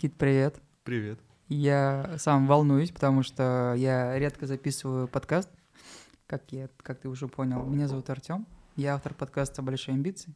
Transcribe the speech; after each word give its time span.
Никит, 0.00 0.16
привет. 0.16 0.62
Привет. 0.82 1.20
Я 1.48 2.14
сам 2.16 2.46
волнуюсь, 2.46 2.90
потому 2.90 3.22
что 3.22 3.74
я 3.76 4.18
редко 4.18 4.46
записываю 4.46 5.06
подкаст, 5.08 5.50
как, 6.26 6.50
я, 6.52 6.70
как 6.78 7.00
ты 7.00 7.10
уже 7.10 7.28
понял. 7.28 7.66
Меня 7.66 7.86
зовут 7.86 8.08
Артем, 8.08 8.46
я 8.76 8.94
автор 8.94 9.12
подкаста 9.12 9.60
«Большие 9.60 9.96
амбиции». 9.96 10.34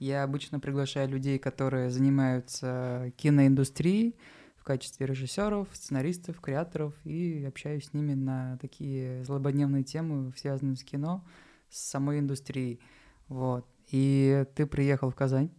Я 0.00 0.24
обычно 0.24 0.58
приглашаю 0.58 1.08
людей, 1.08 1.38
которые 1.38 1.90
занимаются 1.90 3.12
киноиндустрией 3.16 4.16
в 4.56 4.64
качестве 4.64 5.06
режиссеров, 5.06 5.68
сценаристов, 5.72 6.40
креаторов, 6.40 6.92
и 7.04 7.44
общаюсь 7.46 7.84
с 7.84 7.92
ними 7.92 8.14
на 8.14 8.58
такие 8.60 9.22
злободневные 9.22 9.84
темы, 9.84 10.32
связанные 10.36 10.74
с 10.74 10.82
кино, 10.82 11.24
с 11.70 11.78
самой 11.78 12.18
индустрией. 12.18 12.80
Вот. 13.28 13.64
И 13.92 14.44
ты 14.56 14.66
приехал 14.66 15.10
в 15.10 15.14
Казань. 15.14 15.50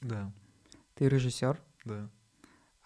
Да. 0.00 0.32
Ты 0.94 1.08
режиссер. 1.08 1.62
Да. 1.84 2.10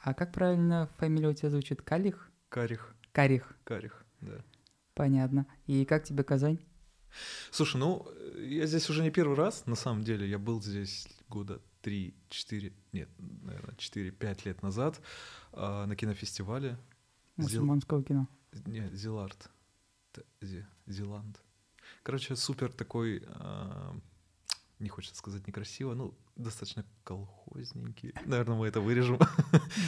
А 0.02 0.14
как 0.14 0.32
правильно 0.32 0.88
фамилия 0.98 1.28
у 1.28 1.32
тебя 1.32 1.48
звучит? 1.50 1.80
Калих? 1.80 2.28
Карих. 2.48 2.94
Карих. 3.12 3.56
Карих, 3.62 4.04
да. 4.20 4.44
Понятно. 4.94 5.46
И 5.66 5.84
как 5.84 6.02
тебе 6.02 6.24
Казань? 6.24 6.58
Слушай, 7.52 7.76
ну, 7.76 8.08
я 8.36 8.66
здесь 8.66 8.90
уже 8.90 9.02
не 9.02 9.10
первый 9.10 9.36
раз, 9.36 9.64
на 9.66 9.76
самом 9.76 10.02
деле. 10.02 10.28
Я 10.28 10.40
был 10.40 10.60
здесь 10.60 11.06
года 11.28 11.62
3-4, 11.84 12.72
нет, 12.92 13.08
наверное, 13.18 13.76
4-5 13.76 14.40
лет 14.44 14.62
назад 14.62 15.00
э, 15.52 15.84
на 15.84 15.94
кинофестивале. 15.94 16.78
Мусульманского 17.36 18.00
Зил... 18.00 18.06
кино. 18.06 18.28
Нет, 18.66 18.92
Зилард. 18.92 19.50
Зиланд. 20.86 21.40
Короче, 22.02 22.34
супер 22.34 22.72
такой... 22.72 23.22
Э, 23.24 23.92
не 24.82 24.88
хочется 24.88 25.16
сказать 25.16 25.46
некрасиво, 25.46 25.94
ну, 25.94 26.14
достаточно 26.36 26.84
колхозненький. 27.04 28.12
Наверное, 28.26 28.56
мы 28.56 28.66
это 28.66 28.80
вырежем. 28.80 29.18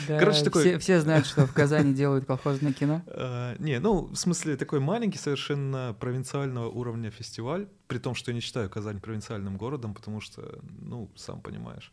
Да, 0.08 0.18
Короче, 0.18 0.44
такой... 0.44 0.62
все, 0.62 0.78
все 0.78 1.00
знают, 1.00 1.26
что 1.26 1.46
в 1.46 1.52
Казани 1.52 1.94
делают 1.94 2.26
колхозное 2.26 2.72
кино. 2.72 3.02
Uh, 3.06 3.56
не, 3.62 3.78
ну, 3.80 4.06
в 4.06 4.16
смысле, 4.16 4.56
такой 4.56 4.80
маленький, 4.80 5.18
совершенно 5.18 5.96
провинциального 5.98 6.68
уровня 6.68 7.10
фестиваль, 7.10 7.68
при 7.86 7.98
том, 7.98 8.14
что 8.14 8.30
я 8.30 8.34
не 8.34 8.40
считаю 8.40 8.68
Казань 8.70 9.00
провинциальным 9.00 9.56
городом, 9.56 9.94
потому 9.94 10.20
что, 10.20 10.60
ну, 10.80 11.10
сам 11.16 11.40
понимаешь. 11.40 11.92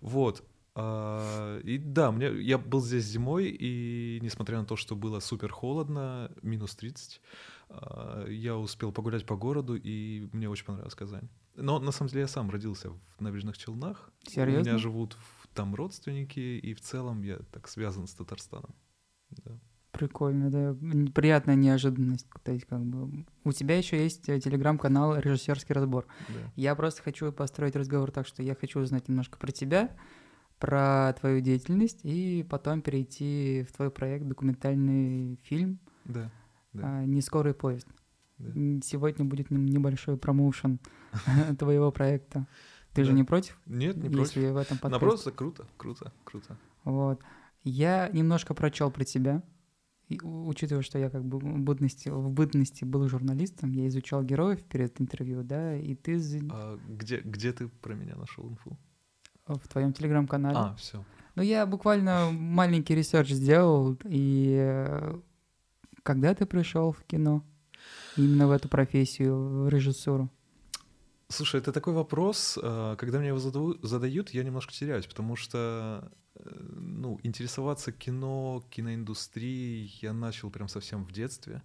Вот. 0.00 0.44
Uh, 0.74 1.62
и 1.62 1.78
да, 1.78 2.12
мне, 2.12 2.28
я 2.42 2.58
был 2.58 2.82
здесь 2.82 3.04
зимой, 3.04 3.48
и 3.48 4.18
несмотря 4.22 4.58
на 4.58 4.66
то, 4.66 4.76
что 4.76 4.94
было 4.94 5.20
супер 5.20 5.50
холодно, 5.50 6.30
минус 6.42 6.76
30, 6.76 7.20
uh, 7.70 8.32
я 8.32 8.56
успел 8.56 8.92
погулять 8.92 9.24
по 9.24 9.36
городу, 9.36 9.76
и 9.76 10.28
мне 10.32 10.48
очень 10.48 10.64
понравилась 10.64 10.94
Казань. 10.94 11.28
Но 11.56 11.78
на 11.78 11.90
самом 11.90 12.10
деле 12.10 12.22
я 12.22 12.28
сам 12.28 12.50
родился 12.50 12.90
в 12.90 13.20
Набережных 13.20 13.56
Челнах. 13.58 14.10
Серьезно? 14.26 14.60
У 14.60 14.64
меня 14.64 14.78
живут 14.78 15.16
там 15.54 15.74
родственники, 15.74 16.38
и 16.38 16.74
в 16.74 16.80
целом 16.80 17.22
я 17.22 17.38
так 17.50 17.68
связан 17.68 18.06
с 18.06 18.14
Татарстаном. 18.14 18.74
Да. 19.30 19.58
Прикольно, 19.92 20.50
да. 20.50 20.76
Приятная 21.14 21.54
неожиданность. 21.54 22.26
То 22.44 22.52
есть, 22.52 22.66
как 22.66 22.84
бы 22.84 23.24
у 23.44 23.52
тебя 23.52 23.78
еще 23.78 24.02
есть 24.02 24.28
э, 24.28 24.38
телеграм-канал 24.38 25.18
Режиссерский 25.18 25.74
разбор. 25.74 26.06
Да. 26.28 26.52
Я 26.54 26.74
просто 26.74 27.02
хочу 27.02 27.32
построить 27.32 27.76
разговор 27.76 28.10
так, 28.10 28.26
что 28.26 28.42
я 28.42 28.54
хочу 28.54 28.80
узнать 28.80 29.08
немножко 29.08 29.38
про 29.38 29.50
тебя, 29.52 29.96
про 30.58 31.14
твою 31.18 31.40
деятельность, 31.40 32.00
и 32.02 32.46
потом 32.48 32.82
перейти 32.82 33.66
в 33.68 33.74
твой 33.74 33.90
проект 33.90 34.26
документальный 34.26 35.40
фильм 35.44 35.78
да, 36.04 36.30
да. 36.74 37.04
«Не 37.04 37.22
скорый 37.22 37.54
поезд». 37.54 37.88
Да. 38.38 38.52
Сегодня 38.82 39.24
будет 39.24 39.50
небольшой 39.50 40.16
промоушен 40.16 40.78
твоего 41.58 41.90
проекта. 41.90 42.46
Ты 42.92 43.02
да. 43.02 43.04
же 43.04 43.12
не 43.12 43.24
против? 43.24 43.58
Нет, 43.66 43.96
не 43.96 44.04
если 44.04 44.40
против. 44.40 44.52
в 44.52 44.56
этом 44.56 44.78
подкасте? 44.78 44.88
Наоборот, 44.90 45.34
круто, 45.34 45.66
круто, 45.76 46.12
круто. 46.24 46.58
Вот. 46.84 47.20
Я 47.62 48.08
немножко 48.12 48.54
прочел 48.54 48.90
про 48.90 49.04
тебя. 49.04 49.42
И, 50.08 50.20
учитывая, 50.22 50.82
что 50.82 50.98
я 50.98 51.10
как 51.10 51.24
бы 51.24 51.38
в 51.38 51.58
бытности, 51.58 52.08
в 52.08 52.30
бытности 52.30 52.84
был 52.84 53.08
журналистом, 53.08 53.72
я 53.72 53.88
изучал 53.88 54.22
героев 54.22 54.62
перед 54.62 55.00
интервью, 55.00 55.42
да, 55.42 55.74
и 55.74 55.96
ты... 55.96 56.20
А 56.50 56.78
где, 56.88 57.18
где 57.18 57.52
ты 57.52 57.66
про 57.68 57.94
меня 57.94 58.14
нашел 58.14 58.48
инфу? 58.48 58.78
В 59.46 59.66
твоем 59.68 59.92
телеграм-канале. 59.92 60.56
А, 60.56 60.74
все. 60.76 61.04
Ну, 61.34 61.42
я 61.42 61.66
буквально 61.66 62.30
маленький 62.30 62.94
research 62.94 63.30
сделал, 63.30 63.98
и 64.04 64.56
э, 64.58 65.20
когда 66.02 66.34
ты 66.34 66.46
пришел 66.46 66.92
в 66.92 67.02
кино? 67.04 67.44
Именно 68.16 68.48
в 68.48 68.50
эту 68.50 68.68
профессию, 68.68 69.64
в 69.64 69.68
режиссуру? 69.68 70.30
Слушай, 71.28 71.60
это 71.60 71.72
такой 71.72 71.92
вопрос, 71.92 72.58
э, 72.62 72.96
когда 72.98 73.18
мне 73.18 73.28
его 73.28 73.38
задают, 73.38 74.30
я 74.30 74.44
немножко 74.44 74.72
теряюсь, 74.72 75.06
потому 75.06 75.34
что 75.34 76.12
э, 76.36 76.40
ну, 76.76 77.18
интересоваться 77.24 77.90
кино, 77.90 78.64
киноиндустрией 78.70 79.98
я 80.02 80.12
начал 80.12 80.50
прям 80.50 80.68
совсем 80.68 81.04
в 81.04 81.10
детстве. 81.10 81.62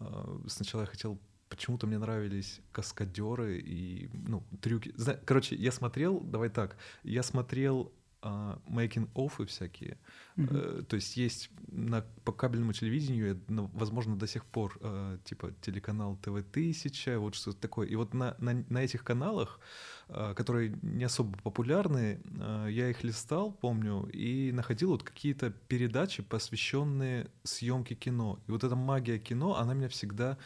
Э, 0.00 0.38
сначала 0.48 0.82
я 0.82 0.86
хотел 0.86 1.18
почему-то 1.48 1.86
мне 1.86 1.98
нравились 1.98 2.60
каскадеры 2.72 3.58
и 3.58 4.10
ну, 4.12 4.42
трюки. 4.60 4.94
Короче, 5.24 5.56
я 5.56 5.72
смотрел, 5.72 6.20
давай 6.20 6.50
так, 6.50 6.76
я 7.02 7.22
смотрел 7.22 7.92
making 8.22 9.08
оффы 9.14 9.46
всякие. 9.46 9.98
Mm-hmm. 10.36 10.84
То 10.84 10.96
есть 10.96 11.16
есть 11.16 11.50
на, 11.68 12.02
по 12.24 12.32
кабельному 12.32 12.72
телевидению, 12.72 13.40
возможно, 13.48 14.16
до 14.16 14.26
сих 14.26 14.44
пор 14.44 14.78
э, 14.80 15.18
типа 15.24 15.52
телеканал 15.62 16.16
ТВ-1000, 16.22 17.18
вот 17.18 17.34
что-то 17.34 17.58
такое. 17.58 17.86
И 17.88 17.96
вот 17.96 18.14
на, 18.14 18.36
на, 18.38 18.64
на 18.68 18.78
этих 18.78 19.04
каналах, 19.04 19.60
э, 20.08 20.34
которые 20.34 20.78
не 20.82 21.04
особо 21.04 21.38
популярны, 21.38 22.20
я 22.68 22.90
их 22.90 23.04
листал, 23.04 23.52
помню, 23.52 24.08
и 24.12 24.52
находил 24.52 24.90
вот 24.90 25.02
какие-то 25.02 25.50
передачи, 25.50 26.22
посвященные 26.22 27.30
съемке 27.42 27.94
кино. 27.94 28.38
И 28.46 28.50
вот 28.50 28.64
эта 28.64 28.76
магия 28.76 29.18
кино, 29.18 29.56
она 29.56 29.74
меня 29.74 29.88
всегда 29.88 30.36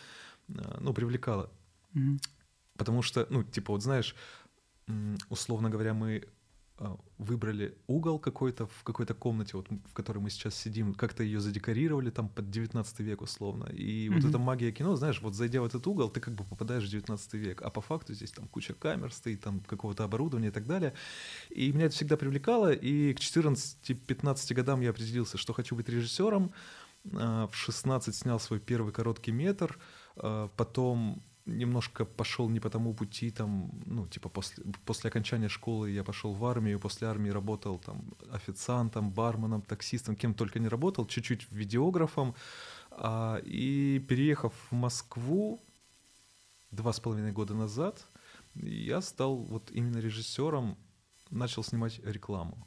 ну, 0.49 0.93
привлекала. 0.93 1.51
Mm-hmm. 1.95 2.19
Потому 2.77 3.03
что, 3.03 3.27
ну, 3.31 3.43
типа, 3.45 3.73
вот 3.73 3.83
знаешь, 3.83 4.15
условно 5.29 5.71
говоря, 5.71 5.95
мы 5.95 6.17
а, 6.19 6.29
выбрали 7.19 7.77
угол 7.87 8.19
какой-то 8.19 8.67
в 8.67 8.83
какой-то 8.83 9.15
комнате, 9.15 9.57
вот 9.57 9.69
в 9.71 9.93
которой 9.93 10.19
мы 10.19 10.31
сейчас 10.31 10.57
сидим, 10.57 10.93
как-то 10.95 11.23
ее 11.23 11.41
задекорировали 11.41 12.11
там 12.11 12.29
под 12.29 12.51
19 12.51 13.01
век 13.01 13.23
условно. 13.23 13.67
И 13.67 14.09
mm-hmm. 14.09 14.15
вот 14.15 14.25
эта 14.25 14.39
магия 14.39 14.73
кино, 14.73 14.97
знаешь, 14.97 15.23
вот 15.23 15.35
зайдя 15.35 15.61
в 15.61 15.65
этот 15.65 15.87
угол, 15.87 16.11
ты 16.11 16.21
как 16.21 16.35
бы 16.35 16.43
попадаешь 16.43 16.85
в 16.85 16.91
19 16.91 17.35
век, 17.35 17.63
а 17.63 17.71
по 17.71 17.81
факту 17.81 18.13
здесь 18.13 18.33
там 18.33 18.49
куча 18.49 18.75
камер 18.75 19.13
стоит, 19.13 19.41
там 19.41 19.61
какого-то 19.61 20.03
оборудования 20.03 20.49
и 20.49 20.51
так 20.51 20.67
далее. 20.67 20.95
И 21.51 21.71
меня 21.71 21.87
это 21.87 21.95
всегда 21.95 22.17
привлекало, 22.17 22.73
и 22.73 23.15
к 23.15 23.21
14-15 23.21 24.55
годам 24.55 24.81
я 24.81 24.91
определился, 24.91 25.39
что 25.39 25.53
хочу 25.53 25.77
быть 25.77 25.89
режиссером. 25.89 26.53
А, 27.13 27.47
в 27.47 27.55
16 27.55 28.15
снял 28.17 28.41
свой 28.41 28.59
первый 28.59 28.93
короткий 28.93 29.31
метр, 29.31 29.79
а, 30.17 30.49
потом 30.57 31.23
немножко 31.47 32.05
пошел 32.05 32.49
не 32.51 32.61
по 32.61 32.71
тому 32.71 32.95
пути, 32.95 33.31
там, 33.31 33.71
ну, 33.87 34.07
типа 34.07 34.29
после, 34.29 34.65
после 34.85 35.09
окончания 35.09 35.49
школы 35.49 35.91
я 35.91 36.05
пошел 36.05 36.33
в 36.33 36.45
армию, 36.45 36.81
после 36.81 37.09
армии 37.09 37.31
работал 37.31 37.79
там 37.79 38.15
официантом, 38.33 39.11
барменом, 39.11 39.63
таксистом, 39.63 40.17
кем 40.17 40.35
только 40.35 40.59
не 40.59 40.69
работал, 40.69 41.07
чуть-чуть 41.07 41.53
видеографом, 41.53 42.35
а, 42.91 43.41
и 43.45 43.99
переехав 44.09 44.53
в 44.71 44.75
Москву 44.75 45.61
два 46.71 46.93
с 46.93 47.01
половиной 47.01 47.33
года 47.33 47.55
назад, 47.55 48.07
я 48.55 49.01
стал 49.01 49.37
вот 49.37 49.71
именно 49.71 49.99
режиссером, 49.99 50.77
начал 51.31 51.65
снимать 51.65 52.01
рекламу. 52.05 52.67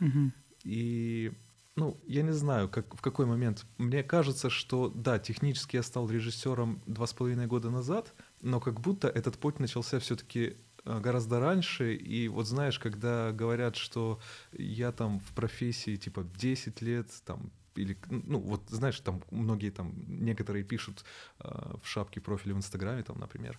Угу. 0.00 0.32
И 0.64 1.32
ну, 1.76 2.00
я 2.06 2.22
не 2.22 2.32
знаю, 2.32 2.68
как, 2.68 2.94
в 2.94 3.00
какой 3.00 3.26
момент. 3.26 3.66
Мне 3.78 4.02
кажется, 4.04 4.48
что 4.48 4.88
да, 4.88 5.18
технически 5.18 5.76
я 5.76 5.82
стал 5.82 6.08
режиссером 6.08 6.80
два 6.86 7.06
с 7.06 7.12
половиной 7.12 7.46
года 7.46 7.70
назад, 7.70 8.14
но 8.40 8.60
как 8.60 8.80
будто 8.80 9.08
этот 9.08 9.38
путь 9.38 9.58
начался 9.58 9.98
все-таки 9.98 10.56
э, 10.84 11.00
гораздо 11.00 11.40
раньше. 11.40 11.94
И 11.94 12.28
вот 12.28 12.46
знаешь, 12.46 12.78
когда 12.78 13.32
говорят, 13.32 13.74
что 13.74 14.20
я 14.52 14.92
там 14.92 15.18
в 15.18 15.34
профессии 15.34 15.96
типа 15.96 16.24
10 16.36 16.80
лет, 16.82 17.10
там 17.24 17.50
или, 17.74 17.98
ну, 18.08 18.38
вот 18.38 18.62
знаешь, 18.68 19.00
там 19.00 19.20
многие 19.32 19.70
там, 19.70 19.94
некоторые 20.06 20.64
пишут 20.64 21.04
э, 21.40 21.74
в 21.82 21.88
шапке 21.88 22.20
профиля 22.20 22.54
в 22.54 22.58
Инстаграме, 22.58 23.02
там, 23.02 23.18
например. 23.18 23.58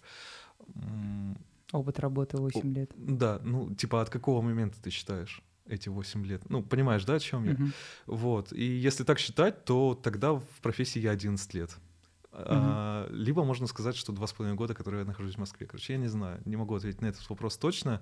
Опыт 1.74 2.00
работы 2.00 2.38
8 2.38 2.74
лет. 2.74 2.92
Да, 2.95 3.42
ну, 3.44 3.74
типа 3.75 4.01
от 4.01 4.10
какого 4.10 4.42
момента 4.42 4.81
ты 4.81 4.90
считаешь? 4.90 5.42
Эти 5.68 5.90
8 5.90 6.26
лет. 6.26 6.50
Ну, 6.50 6.62
понимаешь, 6.64 7.06
да, 7.06 7.16
о 7.16 7.20
чем 7.20 7.46
я? 7.46 7.52
Uh-huh. 7.54 7.72
Вот. 8.08 8.54
И 8.54 8.64
если 8.64 9.04
так 9.04 9.20
считать, 9.20 9.66
то 9.66 9.96
тогда 9.96 10.34
в 10.34 10.62
профессии 10.62 11.00
я 11.00 11.12
11 11.12 11.54
лет. 11.54 11.76
Uh-huh. 12.32 12.44
А, 12.46 13.08
либо 13.12 13.44
можно 13.44 13.68
сказать, 13.68 13.96
что 13.96 14.12
два 14.12 14.28
с 14.28 14.34
половиной 14.34 14.58
года, 14.58 14.74
которые 14.74 15.02
я 15.02 15.06
нахожусь 15.06 15.36
в 15.36 15.40
Москве. 15.40 15.66
Короче, 15.66 15.94
я 15.94 16.00
не 16.00 16.08
знаю, 16.08 16.42
не 16.46 16.56
могу 16.56 16.76
ответить 16.76 17.02
на 17.02 17.08
этот 17.08 17.28
вопрос 17.30 17.58
точно. 17.58 18.02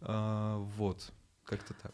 А, 0.00 0.58
вот, 0.76 1.12
как-то 1.44 1.74
так. 1.74 1.92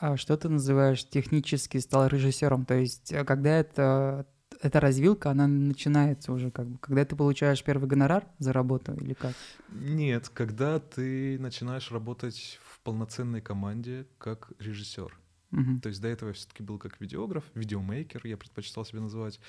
А 0.00 0.16
что 0.16 0.36
ты 0.36 0.48
называешь 0.48 1.08
технически 1.08 1.78
стал 1.78 2.06
режиссером? 2.06 2.64
То 2.64 2.74
есть, 2.74 3.12
э, 3.12 3.24
когда 3.24 3.50
это 3.50 4.26
эта 4.60 4.80
развилка, 4.80 5.30
она 5.30 5.46
начинается 5.46 6.32
уже 6.32 6.50
как 6.50 6.66
бы, 6.66 6.78
когда 6.78 7.04
ты 7.04 7.14
получаешь 7.16 7.62
первый 7.62 7.88
гонорар 7.88 8.24
за 8.38 8.52
работу 8.52 8.94
или 8.94 9.14
как? 9.14 9.32
Нет, 9.70 10.28
когда 10.30 10.80
ты 10.80 11.38
начинаешь 11.38 11.90
работать 11.92 12.58
полноценной 12.88 13.42
команде 13.42 14.06
как 14.16 14.52
режиссер. 14.58 15.18
Мгм. 15.50 15.80
То 15.80 15.90
есть 15.90 16.00
до 16.00 16.08
этого 16.08 16.30
я 16.30 16.34
все-таки 16.34 16.62
был 16.62 16.78
как 16.78 16.98
видеограф, 17.02 17.44
видеомейкер, 17.54 18.26
я 18.26 18.38
предпочитал 18.38 18.86
себя 18.86 19.00
называть. 19.00 19.40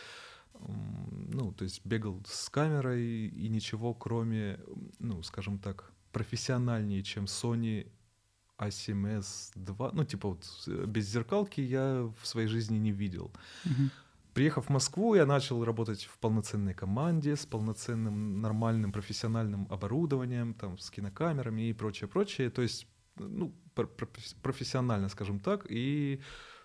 Ну, 0.60 1.54
то 1.54 1.64
есть 1.64 1.86
бегал 1.86 2.22
с 2.28 2.50
камерой 2.50 3.28
и 3.28 3.48
ничего, 3.48 3.94
кроме, 3.94 4.60
ну, 5.00 5.24
скажем 5.24 5.58
так, 5.58 5.94
профессиональнее, 6.12 7.02
чем 7.02 7.26
Sony 7.26 7.90
A7S 8.58 9.52
2. 9.56 9.92
Ну, 9.94 10.04
типа 10.04 10.30
вот 10.30 10.44
э, 10.68 10.86
без 10.86 11.06
зеркалки 11.06 11.62
я 11.62 12.12
в 12.22 12.28
своей 12.28 12.48
жизни 12.48 12.78
не 12.78 12.92
видел. 12.92 13.32
Мгм. 13.64 13.90
Приехав 14.34 14.66
в 14.66 14.70
Москву, 14.70 15.16
я 15.16 15.26
начал 15.26 15.64
работать 15.64 16.04
в 16.04 16.18
полноценной 16.20 16.74
команде 16.74 17.38
с 17.38 17.46
полноценным 17.46 18.42
нормальным 18.42 18.92
профессиональным 18.92 19.66
оборудованием, 19.70 20.54
там, 20.54 20.78
с 20.78 20.90
кинокамерами 20.90 21.70
и 21.70 21.74
прочее, 21.74 22.10
прочее. 22.10 22.50
То 22.50 22.62
есть, 22.62 22.88
ну, 23.20 23.54
пр- 23.76 23.88
пр- 23.88 24.10
профессионально, 24.42 25.10
скажем 25.10 25.40
так. 25.40 25.66
И, 25.70 26.22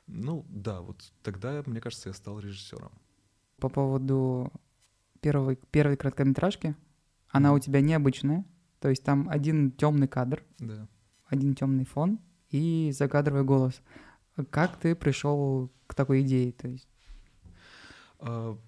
ну, 0.06 0.44
да, 0.48 0.80
вот 0.80 1.12
тогда, 1.22 1.62
мне 1.66 1.80
кажется, 1.80 2.08
я 2.08 2.12
стал 2.14 2.38
режиссером. 2.40 2.92
По 3.58 3.68
поводу 3.68 4.52
первой, 5.20 5.56
первой 5.70 5.96
короткометражки, 5.96 6.76
она 7.28 7.52
у 7.52 7.58
тебя 7.58 7.80
необычная, 7.80 8.44
то 8.80 8.88
есть 8.88 9.02
там 9.04 9.28
один 9.28 9.70
темный 9.72 10.08
кадр, 10.08 10.44
Да. 10.58 10.88
один 11.26 11.54
темный 11.54 11.84
фон 11.84 12.18
и 12.50 12.92
закадровый 12.92 13.44
голос. 13.44 13.80
Как 14.50 14.76
ты 14.78 14.94
пришел 14.94 15.70
к 15.86 15.94
такой 15.94 16.22
идее? 16.22 16.52
То 16.52 16.68
есть, 16.68 16.88
А, 18.18 18.58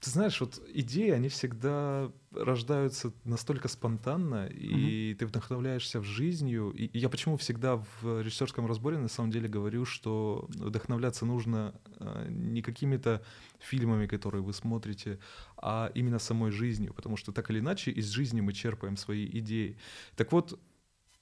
Ты 0.00 0.10
знаешь, 0.10 0.40
вот 0.40 0.60
идеи, 0.74 1.10
они 1.10 1.28
всегда 1.28 2.10
рождаются 2.34 3.12
настолько 3.24 3.68
спонтанно, 3.68 4.46
и 4.46 5.14
ты 5.14 5.26
вдохновляешься 5.26 6.00
в 6.00 6.04
жизнью. 6.04 6.70
И 6.70 6.92
и 6.92 6.98
я 6.98 7.08
почему 7.08 7.36
всегда 7.36 7.76
в 7.76 8.20
режиссерском 8.20 8.66
разборе 8.66 8.98
на 8.98 9.08
самом 9.08 9.30
деле 9.30 9.48
говорю, 9.48 9.84
что 9.84 10.46
вдохновляться 10.48 11.24
нужно 11.24 11.74
а, 11.98 12.26
не 12.28 12.60
какими-то 12.60 13.22
фильмами, 13.58 14.06
которые 14.06 14.42
вы 14.42 14.52
смотрите, 14.52 15.18
а 15.56 15.90
именно 15.94 16.18
самой 16.18 16.50
жизнью, 16.50 16.92
потому 16.92 17.16
что 17.16 17.32
так 17.32 17.50
или 17.50 17.60
иначе 17.60 17.90
из 17.90 18.08
жизни 18.10 18.40
мы 18.40 18.52
черпаем 18.52 18.96
свои 18.96 19.26
идеи. 19.38 19.78
Так 20.16 20.32
вот, 20.32 20.60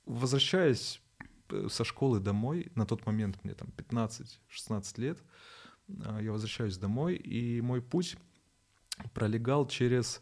возвращаясь 0.07 1.01
э, 1.51 1.69
со 1.71 1.85
школы 1.85 2.19
домой, 2.19 2.73
на 2.75 2.85
тот 2.85 3.07
момент 3.07 3.39
мне 3.45 3.55
там 3.55 3.69
15-16 3.77 5.01
лет, 5.01 5.19
а, 6.05 6.21
я 6.21 6.33
возвращаюсь 6.33 6.79
домой, 6.79 7.15
и 7.15 7.61
мой 7.61 7.81
путь 7.81 8.17
пролегал 9.15 9.69
через 9.69 10.21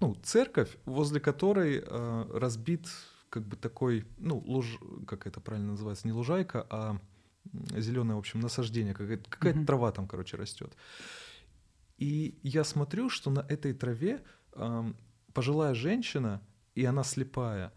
ну, 0.00 0.14
церковь, 0.22 0.76
возле 0.86 1.20
которой 1.20 1.82
э, 1.84 2.30
разбит 2.32 2.88
как 3.28 3.44
бы 3.46 3.56
такой, 3.56 4.04
ну, 4.18 4.38
луж, 4.38 4.78
как 5.06 5.26
это 5.26 5.40
правильно 5.40 5.72
называется, 5.72 6.06
не 6.06 6.12
лужайка, 6.12 6.66
а 6.68 6.98
зеленое, 7.76 8.16
в 8.16 8.18
общем, 8.18 8.40
насаждение, 8.40 8.94
какая-то, 8.94 9.30
какая-то 9.30 9.58
Мгм. 9.58 9.66
трава 9.66 9.92
там, 9.92 10.08
короче, 10.08 10.36
растет. 10.36 10.74
И 11.96 12.38
я 12.42 12.64
смотрю, 12.64 13.08
что 13.08 13.30
на 13.30 13.40
этой 13.40 13.72
траве 13.72 14.24
ам, 14.54 14.96
пожилая 15.32 15.74
женщина, 15.74 16.40
и 16.74 16.84
она 16.84 17.04
слепая, 17.04 17.72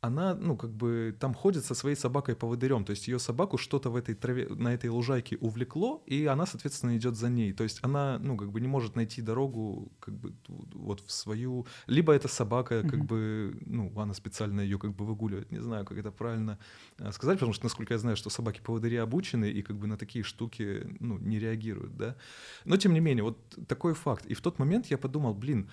она, 0.00 0.34
ну, 0.34 0.56
как 0.56 0.70
бы 0.70 1.14
там 1.20 1.34
ходит 1.34 1.64
со 1.64 1.74
своей 1.74 1.96
собакой-поводырем, 1.96 2.84
то 2.84 2.90
есть 2.92 3.08
ее 3.08 3.18
собаку 3.18 3.58
что-то 3.58 3.90
в 3.90 3.96
этой 3.96 4.14
траве, 4.14 4.48
на 4.48 4.72
этой 4.72 4.88
лужайке 4.88 5.36
увлекло, 5.40 6.02
и 6.06 6.24
она, 6.24 6.46
соответственно, 6.46 6.96
идет 6.96 7.16
за 7.16 7.28
ней. 7.28 7.52
То 7.52 7.64
есть 7.64 7.80
она, 7.82 8.18
ну, 8.18 8.36
как 8.36 8.50
бы 8.50 8.60
не 8.60 8.68
может 8.68 8.96
найти 8.96 9.20
дорогу, 9.20 9.92
как 10.00 10.14
бы, 10.14 10.32
вот 10.48 11.00
в 11.00 11.12
свою... 11.12 11.66
Либо 11.86 12.14
эта 12.14 12.28
собака, 12.28 12.82
как 12.82 13.00
Мгм. 13.00 13.06
бы, 13.06 13.58
ну, 13.66 13.92
она 14.00 14.14
специально 14.14 14.60
ее 14.60 14.78
как 14.78 14.94
бы 14.94 15.04
выгуливает. 15.04 15.52
Не 15.52 15.60
знаю, 15.60 15.84
как 15.84 15.98
это 15.98 16.10
правильно 16.10 16.58
э, 16.98 17.12
сказать, 17.12 17.38
потому 17.38 17.52
что, 17.52 17.64
насколько 17.64 17.92
я 17.94 17.98
знаю, 17.98 18.16
что 18.16 18.30
собаки-поводыри 18.30 18.96
обучены 18.96 19.50
и 19.50 19.62
как 19.62 19.76
бы 19.76 19.86
на 19.86 19.98
такие 19.98 20.24
штуки, 20.24 20.96
ну, 21.00 21.18
не 21.18 21.38
реагируют, 21.38 21.96
да. 21.96 22.16
Но, 22.64 22.76
тем 22.78 22.94
не 22.94 23.00
менее, 23.00 23.22
вот 23.24 23.38
такой 23.68 23.92
факт. 23.92 24.24
И 24.26 24.34
в 24.34 24.40
тот 24.40 24.58
момент 24.58 24.86
я 24.86 24.96
подумал, 24.96 25.34
блин, 25.34 25.68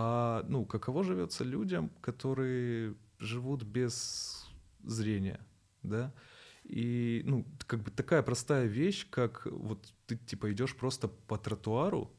а, 0.00 0.44
ну, 0.48 0.64
каково 0.64 1.02
живется 1.02 1.42
людям, 1.42 1.90
которые 2.00 2.94
живут 3.18 3.64
без 3.64 4.48
зрения, 4.84 5.40
да? 5.82 6.14
И, 6.62 7.22
ну, 7.24 7.44
как 7.66 7.82
бы 7.82 7.90
такая 7.90 8.22
простая 8.22 8.66
вещь, 8.66 9.08
как 9.10 9.46
вот 9.46 9.92
ты, 10.06 10.16
типа, 10.16 10.52
идешь 10.52 10.76
просто 10.76 11.08
по 11.08 11.36
тротуару, 11.36 12.12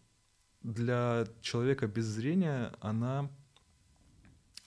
для 0.61 1.25
человека 1.39 1.87
без 1.87 2.05
зрения 2.05 2.73
она, 2.81 3.29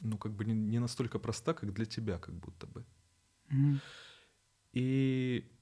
ну, 0.01 0.17
как 0.17 0.33
бы 0.33 0.47
не, 0.47 0.55
не 0.55 0.79
настолько 0.79 1.19
проста, 1.19 1.53
как 1.53 1.75
для 1.75 1.85
тебя, 1.85 2.19
как 2.19 2.35
будто 2.35 2.67
бы. 2.67 2.83
мгм. 3.51 3.81
И 4.73 5.53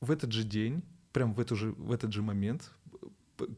в 0.00 0.12
этот 0.12 0.30
же 0.30 0.44
день, 0.44 0.84
прям 1.12 1.34
в, 1.34 1.40
эту 1.40 1.56
же, 1.56 1.72
в 1.72 1.90
этот 1.90 2.12
же 2.12 2.22
момент 2.22 2.72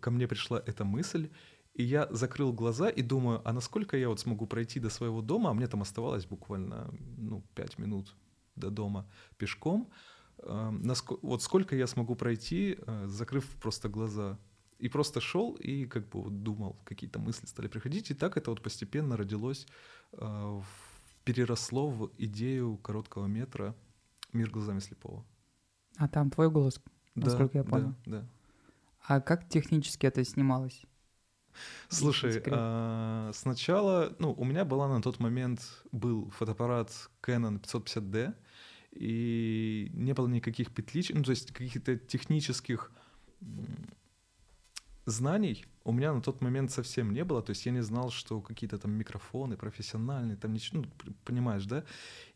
ко 0.01 0.11
мне 0.11 0.27
пришла 0.27 0.63
эта 0.65 0.85
мысль, 0.85 1.29
и 1.75 1.83
я 1.83 2.07
закрыл 2.11 2.53
глаза 2.53 2.89
и 2.91 3.03
думаю, 3.03 3.41
а 3.45 3.53
насколько 3.53 3.97
я 3.97 4.09
вот 4.09 4.21
смогу 4.21 4.47
пройти 4.47 4.81
до 4.81 4.91
своего 4.91 5.23
дома, 5.23 5.51
а 5.51 5.55
мне 5.55 5.67
там 5.67 5.83
оставалось 5.83 6.27
буквально, 6.27 6.93
ну, 7.19 7.43
пять 7.55 7.79
минут 7.79 8.15
до 8.57 8.71
дома 8.71 9.07
пешком, 9.39 9.91
э, 10.39 10.71
наско- 10.71 11.19
вот 11.23 11.43
сколько 11.43 11.75
я 11.75 11.87
смогу 11.87 12.15
пройти, 12.15 12.77
э, 12.87 13.07
закрыв 13.07 13.47
просто 13.61 13.89
глаза. 13.89 14.39
И 14.79 14.89
просто 14.89 15.21
шел 15.21 15.55
и 15.55 15.87
как 15.87 16.09
бы 16.09 16.23
вот 16.23 16.43
думал, 16.43 16.77
какие-то 16.85 17.21
мысли 17.21 17.47
стали 17.47 17.69
приходить, 17.69 18.11
и 18.11 18.15
так 18.15 18.37
это 18.37 18.51
вот 18.51 18.63
постепенно 18.63 19.17
родилось, 19.17 19.67
э, 20.13 20.63
переросло 21.25 21.89
в 21.89 22.11
идею 22.19 22.77
короткого 22.79 23.27
метра 23.27 23.75
«Мир 24.33 24.51
глазами 24.51 24.81
слепого». 24.81 25.25
А 25.97 26.09
там 26.09 26.31
твой 26.31 26.51
голос. 26.51 26.81
Да, 27.15 27.27
Насколько 27.27 27.59
я 27.59 27.65
да, 27.65 27.71
понял. 27.71 27.95
Да, 28.07 28.29
А 29.07 29.21
как 29.21 29.49
технически 29.49 30.07
это 30.07 30.25
снималось? 30.25 30.85
Слушай, 31.89 32.43
а, 32.47 33.31
сначала, 33.35 34.15
ну, 34.19 34.33
у 34.33 34.45
меня 34.45 34.65
была 34.65 34.89
на 34.89 35.03
тот 35.03 35.21
момент 35.21 35.61
был 35.93 36.31
фотоаппарат 36.31 36.91
Canon 37.23 37.61
550D, 37.61 38.35
и 38.93 39.91
не 39.95 40.13
было 40.13 40.29
никаких 40.29 40.73
петличек, 40.73 41.17
ну, 41.17 41.23
то 41.23 41.31
есть 41.31 41.53
каких-то 41.53 41.97
технических 41.97 42.93
знаний 45.07 45.65
у 45.85 45.93
меня 45.93 46.13
на 46.13 46.21
тот 46.21 46.41
момент 46.41 46.71
совсем 46.71 47.13
не 47.13 47.25
было, 47.25 47.43
то 47.43 47.51
есть 47.51 47.67
я 47.67 47.73
не 47.73 47.83
знал, 47.83 48.11
что 48.11 48.41
какие-то 48.41 48.79
там 48.79 48.93
микрофоны 48.93 49.57
профессиональные, 49.57 50.37
там 50.37 50.53
ничего, 50.53 50.83
ну, 50.83 51.13
понимаешь, 51.25 51.65
да? 51.65 51.85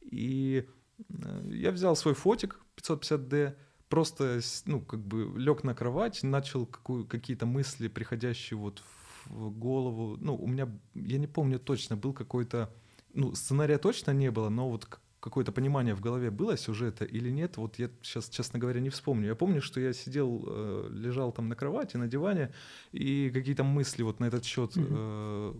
И 0.00 0.66
э, 1.08 1.50
я 1.52 1.70
взял 1.70 1.94
свой 1.94 2.14
фотик 2.14 2.60
550D, 2.76 3.56
просто, 3.88 4.40
ну, 4.64 4.80
как 4.80 5.00
бы 5.00 5.32
лег 5.38 5.64
на 5.64 5.74
кровать, 5.74 6.22
начал 6.22 6.66
какую, 6.66 7.06
какие-то 7.06 7.46
мысли, 7.46 7.88
приходящие 7.88 8.58
вот 8.58 8.80
в 8.80 8.95
голову. 9.30 10.16
Ну, 10.20 10.34
у 10.36 10.46
меня, 10.46 10.68
я 10.94 11.18
не 11.18 11.26
помню 11.26 11.58
точно, 11.58 11.96
был 11.96 12.12
какой-то, 12.12 12.72
ну, 13.14 13.34
сценария 13.34 13.78
точно 13.78 14.12
не 14.12 14.30
было, 14.30 14.48
но 14.48 14.70
вот 14.70 14.88
какое-то 15.20 15.50
понимание 15.52 15.94
в 15.94 16.00
голове 16.00 16.30
было 16.30 16.56
сюжета 16.56 17.04
или 17.04 17.30
нет, 17.30 17.56
вот 17.56 17.78
я 17.78 17.90
сейчас, 18.02 18.28
честно 18.28 18.58
говоря, 18.58 18.80
не 18.80 18.90
вспомню. 18.90 19.26
Я 19.28 19.34
помню, 19.34 19.60
что 19.60 19.80
я 19.80 19.92
сидел, 19.92 20.44
э, 20.46 20.88
лежал 20.92 21.32
там 21.32 21.48
на 21.48 21.56
кровати, 21.56 21.96
на 21.96 22.06
диване, 22.06 22.52
и 22.92 23.30
какие-то 23.34 23.64
мысли 23.64 24.02
вот 24.04 24.20
на 24.20 24.26
этот 24.26 24.44
счет 24.44 24.72
э, 24.76 25.54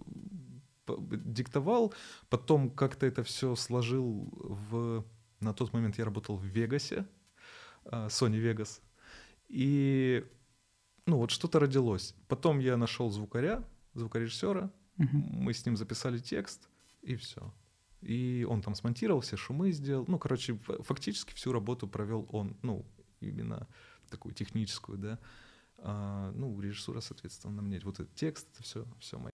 п- 0.85 0.99
диктовал, 1.25 1.93
потом 2.29 2.71
как-то 2.71 3.07
это 3.07 3.23
все 3.23 3.57
сложил 3.57 4.29
в... 4.33 5.05
На 5.41 5.53
тот 5.53 5.73
момент 5.73 5.99
я 5.99 6.05
работал 6.05 6.37
в 6.37 6.45
Вегасе, 6.45 7.05
а, 7.85 8.07
Sony 8.07 8.41
Vegas, 8.41 8.81
и 9.49 10.25
ну 11.07 11.19
вот 11.19 11.31
что-то 11.31 11.59
родилось. 11.61 12.15
Потом 12.29 12.59
я 12.59 12.77
нашел 12.77 13.11
звукаря, 13.11 13.63
звукорежиссера, 13.95 14.71
Мгм. 14.97 15.25
мы 15.43 15.53
с 15.53 15.65
ним 15.67 15.77
записали 15.77 16.19
текст, 16.19 16.69
и 17.03 17.17
все. 17.17 17.53
И 18.03 18.47
он 18.49 18.63
там 18.63 18.75
смонтировал, 18.75 19.21
все 19.21 19.37
шумы 19.37 19.71
сделал. 19.73 20.05
Ну, 20.09 20.19
короче, 20.19 20.59
фактически 20.81 21.35
всю 21.35 21.53
работу 21.53 21.89
провел 21.89 22.27
он, 22.31 22.57
ну, 22.63 22.85
именно 23.21 23.67
такую 24.11 24.35
техническую, 24.35 24.99
да. 24.99 25.19
А, 25.79 26.33
ну, 26.35 26.59
режиссура, 26.61 27.01
соответственно, 27.01 27.55
на 27.57 27.63
мне. 27.63 27.81
Вот 27.85 28.01
этот 28.01 28.15
текст, 28.15 28.47
это 28.55 28.63
все, 28.63 28.85
все 28.99 29.19
мое. 29.19 29.31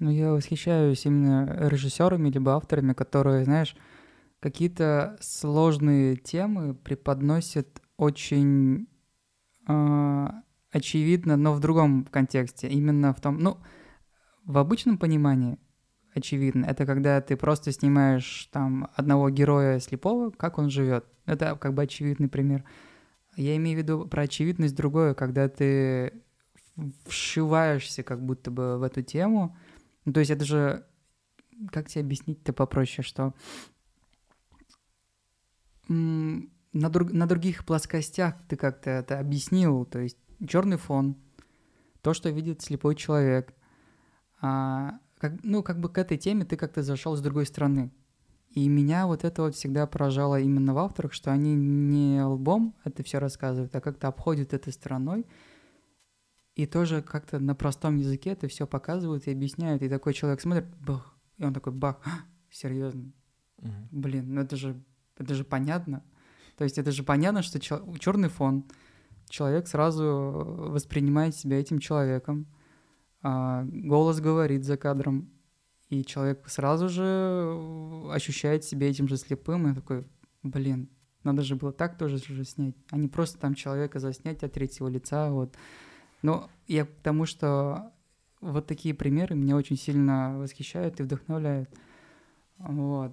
Ну, 0.00 0.10
я 0.10 0.32
восхищаюсь 0.32 1.04
именно 1.06 1.68
режиссерами 1.68 2.30
либо 2.30 2.52
авторами, 2.54 2.92
которые, 2.92 3.44
знаешь, 3.44 3.74
какие-то 4.40 5.16
сложные 5.20 6.16
темы 6.16 6.74
преподносят 6.74 7.82
очень 7.96 8.88
а, 9.66 10.42
очевидно, 10.70 11.36
но 11.36 11.52
в 11.52 11.60
другом 11.60 12.04
контексте. 12.04 12.68
Именно 12.68 13.12
в 13.12 13.20
том, 13.20 13.38
ну, 13.38 13.58
в 14.44 14.58
обычном 14.58 14.98
понимании 14.98 15.58
очевидно, 16.14 16.66
это 16.66 16.86
когда 16.86 17.20
ты 17.20 17.36
просто 17.36 17.72
снимаешь 17.72 18.48
там 18.52 18.90
одного 18.94 19.30
героя 19.30 19.78
слепого, 19.80 20.30
как 20.30 20.58
он 20.58 20.70
живет. 20.70 21.04
Это 21.26 21.56
как 21.56 21.74
бы 21.74 21.82
очевидный 21.82 22.28
пример. 22.28 22.64
Я 23.36 23.56
имею 23.56 23.78
в 23.78 23.82
виду 23.82 24.06
про 24.06 24.22
очевидность 24.22 24.74
другое, 24.74 25.14
когда 25.14 25.48
ты 25.48 26.22
вшиваешься 27.06 28.02
как 28.02 28.24
будто 28.24 28.50
бы 28.50 28.78
в 28.78 28.82
эту 28.82 29.02
тему. 29.02 29.56
Ну, 30.04 30.12
то 30.12 30.20
есть 30.20 30.30
это 30.30 30.44
же 30.44 30.84
как 31.72 31.88
тебе 31.88 32.02
объяснить-то 32.02 32.52
попроще, 32.52 33.06
что 33.06 33.34
на, 35.88 36.90
друг, 36.90 37.12
на 37.12 37.26
других 37.26 37.64
плоскостях 37.64 38.34
ты 38.48 38.56
как-то 38.56 38.90
это 38.90 39.18
объяснил, 39.18 39.84
то 39.84 39.98
есть 39.98 40.18
черный 40.46 40.76
фон, 40.76 41.16
то, 42.02 42.14
что 42.14 42.30
видит 42.30 42.62
слепой 42.62 42.94
человек. 42.94 43.54
А, 44.40 44.98
как, 45.18 45.32
ну, 45.42 45.62
как 45.62 45.80
бы 45.80 45.88
к 45.88 45.98
этой 45.98 46.16
теме 46.16 46.44
ты 46.44 46.56
как-то 46.56 46.82
зашел 46.82 47.16
с 47.16 47.20
другой 47.20 47.46
стороны. 47.46 47.90
И 48.50 48.68
меня 48.68 49.06
вот 49.06 49.24
это 49.24 49.42
вот 49.42 49.54
всегда 49.54 49.86
поражало 49.86 50.40
именно 50.40 50.72
в 50.72 50.78
авторах, 50.78 51.12
что 51.12 51.32
они 51.32 51.54
не 51.54 52.22
лбом 52.22 52.74
это 52.84 53.02
все 53.02 53.18
рассказывают, 53.18 53.74
а 53.74 53.80
как-то 53.80 54.08
обходят 54.08 54.54
этой 54.54 54.72
стороной. 54.72 55.26
И 56.54 56.66
тоже 56.66 57.02
как-то 57.02 57.38
на 57.38 57.54
простом 57.54 57.96
языке 57.96 58.30
это 58.30 58.48
все 58.48 58.66
показывают 58.66 59.26
и 59.26 59.32
объясняют. 59.32 59.82
И 59.82 59.88
такой 59.88 60.14
человек 60.14 60.40
смотрит, 60.40 60.66
бах, 60.80 61.16
и 61.36 61.44
он 61.44 61.54
такой, 61.54 61.72
бах, 61.72 62.00
серьезно. 62.50 63.12
Угу. 63.58 63.72
Блин, 63.92 64.34
ну 64.34 64.40
это 64.40 64.56
же, 64.56 64.82
это 65.18 65.34
же 65.34 65.44
понятно. 65.44 66.02
То 66.56 66.64
есть 66.64 66.78
это 66.78 66.90
же 66.90 67.02
понятно, 67.02 67.42
что 67.42 67.60
черный 67.60 68.28
фон, 68.28 68.64
человек 69.28 69.68
сразу 69.68 70.04
воспринимает 70.70 71.36
себя 71.36 71.60
этим 71.60 71.78
человеком, 71.78 72.46
а, 73.22 73.64
голос 73.64 74.20
говорит 74.20 74.64
за 74.64 74.76
кадром, 74.76 75.30
и 75.88 76.04
человек 76.04 76.48
сразу 76.48 76.88
же 76.88 77.56
ощущает 78.10 78.64
себя 78.64 78.90
этим 78.90 79.08
же 79.08 79.16
слепым, 79.16 79.70
и 79.70 79.74
такой, 79.74 80.06
блин, 80.42 80.88
надо 81.24 81.42
же 81.42 81.56
было 81.56 81.72
так 81.72 81.98
тоже 81.98 82.18
же 82.18 82.44
снять, 82.44 82.74
а 82.90 82.96
не 82.96 83.08
просто 83.08 83.38
там 83.38 83.54
человека 83.54 83.98
заснять 83.98 84.42
от 84.42 84.52
третьего 84.52 84.88
лица, 84.88 85.30
вот. 85.30 85.54
Но 86.22 86.50
я 86.66 86.84
к 86.84 86.90
тому, 87.02 87.26
что 87.26 87.92
вот 88.40 88.66
такие 88.66 88.94
примеры 88.94 89.34
меня 89.34 89.56
очень 89.56 89.76
сильно 89.76 90.38
восхищают 90.38 91.00
и 91.00 91.02
вдохновляют. 91.02 91.70
Вот. 92.58 93.12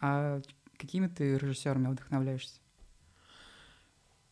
А 0.00 0.40
какими 0.80 1.06
ты 1.06 1.36
режиссерами 1.38 1.88
вдохновляешься? 1.88 2.60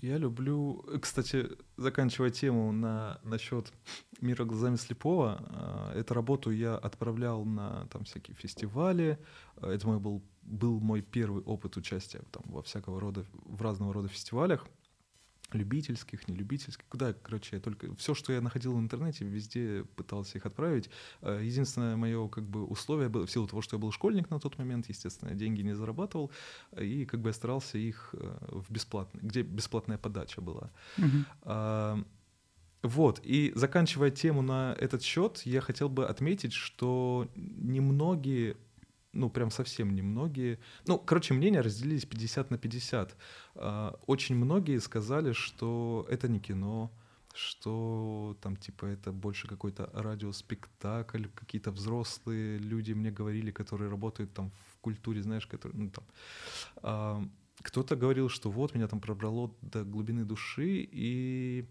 Я 0.00 0.16
люблю, 0.16 0.84
кстати, 1.02 1.48
заканчивая 1.76 2.30
тему 2.30 2.70
на 2.70 3.20
насчет 3.24 3.72
мира 4.20 4.44
глазами 4.44 4.76
слепого. 4.76 5.38
А, 5.40 5.92
эту 5.94 6.14
работу 6.14 6.50
я 6.50 6.76
отправлял 6.76 7.44
на 7.44 7.86
там 7.86 8.04
всякие 8.04 8.36
фестивали. 8.36 9.18
Это 9.60 9.86
мой 9.86 9.98
был 9.98 10.22
был 10.42 10.80
мой 10.80 11.02
первый 11.02 11.42
опыт 11.42 11.76
участия 11.76 12.22
там 12.30 12.42
во 12.46 12.62
всякого 12.62 13.00
рода 13.00 13.24
в 13.44 13.60
разного 13.60 13.92
рода 13.92 14.08
фестивалях 14.08 14.66
любительских, 15.52 16.28
нелюбительских, 16.28 16.84
куда, 16.88 17.12
короче, 17.12 17.56
я 17.56 17.60
только 17.60 17.94
все, 17.96 18.14
что 18.14 18.32
я 18.32 18.40
находил 18.40 18.74
в 18.76 18.80
интернете, 18.80 19.24
везде 19.24 19.84
пытался 19.96 20.38
их 20.38 20.46
отправить. 20.46 20.90
Э, 21.22 21.40
единственное 21.42 21.96
мое 21.96 22.28
как 22.28 22.44
бы 22.44 22.64
условие 22.64 23.08
было 23.08 23.26
в 23.26 23.30
силу 23.30 23.46
того, 23.46 23.62
что 23.62 23.76
я 23.76 23.80
был 23.80 23.92
школьник 23.92 24.30
на 24.30 24.38
тот 24.38 24.58
момент, 24.58 24.88
естественно, 24.88 25.34
деньги 25.34 25.62
не 25.62 25.74
зарабатывал, 25.74 26.30
и 26.78 27.04
как 27.04 27.20
бы 27.20 27.30
я 27.30 27.32
старался 27.32 27.78
их 27.78 28.10
э, 28.12 28.36
в 28.50 28.70
бесплатно, 28.70 29.20
где 29.22 29.42
бесплатная 29.42 29.98
подача 29.98 30.40
была. 30.40 30.70
Uh-huh. 30.96 32.04
Вот, 32.82 33.20
и 33.24 33.52
заканчивая 33.56 34.10
тему 34.10 34.40
на 34.40 34.76
этот 34.78 35.02
счет, 35.02 35.42
я 35.44 35.60
хотел 35.60 35.88
бы 35.88 36.06
отметить, 36.06 36.52
что 36.52 37.28
немногие 37.34 38.56
ну, 39.12 39.30
прям 39.30 39.50
совсем 39.50 39.94
немногие. 39.94 40.58
Ну, 40.86 40.98
короче, 40.98 41.34
мнения 41.34 41.60
разделились 41.60 42.04
50 42.04 42.50
на 42.50 42.58
50. 42.58 43.16
А, 43.54 43.98
очень 44.06 44.36
многие 44.36 44.78
сказали, 44.80 45.32
что 45.32 46.06
это 46.10 46.28
не 46.28 46.40
кино, 46.40 46.90
что 47.34 48.36
там 48.40 48.56
типа 48.56 48.86
это 48.86 49.12
больше 49.12 49.48
какой-то 49.48 49.90
радиоспектакль, 49.94 51.26
какие-то 51.34 51.70
взрослые 51.70 52.58
люди 52.58 52.92
мне 52.92 53.10
говорили, 53.10 53.50
которые 53.50 53.90
работают 53.90 54.34
там 54.34 54.50
в 54.50 54.76
культуре, 54.80 55.22
знаешь, 55.22 55.46
которые, 55.46 55.78
ну 55.78 55.90
там. 55.90 56.04
А, 56.82 57.22
кто-то 57.62 57.96
говорил, 57.96 58.28
что 58.28 58.50
вот 58.50 58.74
меня 58.74 58.88
там 58.88 59.00
пробрало 59.00 59.54
до 59.62 59.84
глубины 59.84 60.24
души, 60.24 60.88
и 60.92 61.66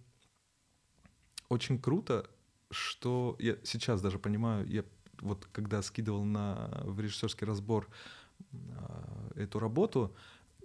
очень 1.49 1.79
круто, 1.79 2.29
что 2.71 3.35
я 3.39 3.57
сейчас 3.63 4.01
даже 4.01 4.19
понимаю, 4.19 4.67
я 4.67 4.83
вот 5.21 5.47
когда 5.51 5.81
скидывал 5.81 6.23
на, 6.23 6.81
в 6.83 6.99
режиссерский 6.99 7.45
разбор 7.45 7.87
а, 8.77 9.31
эту 9.35 9.59
работу, 9.59 10.15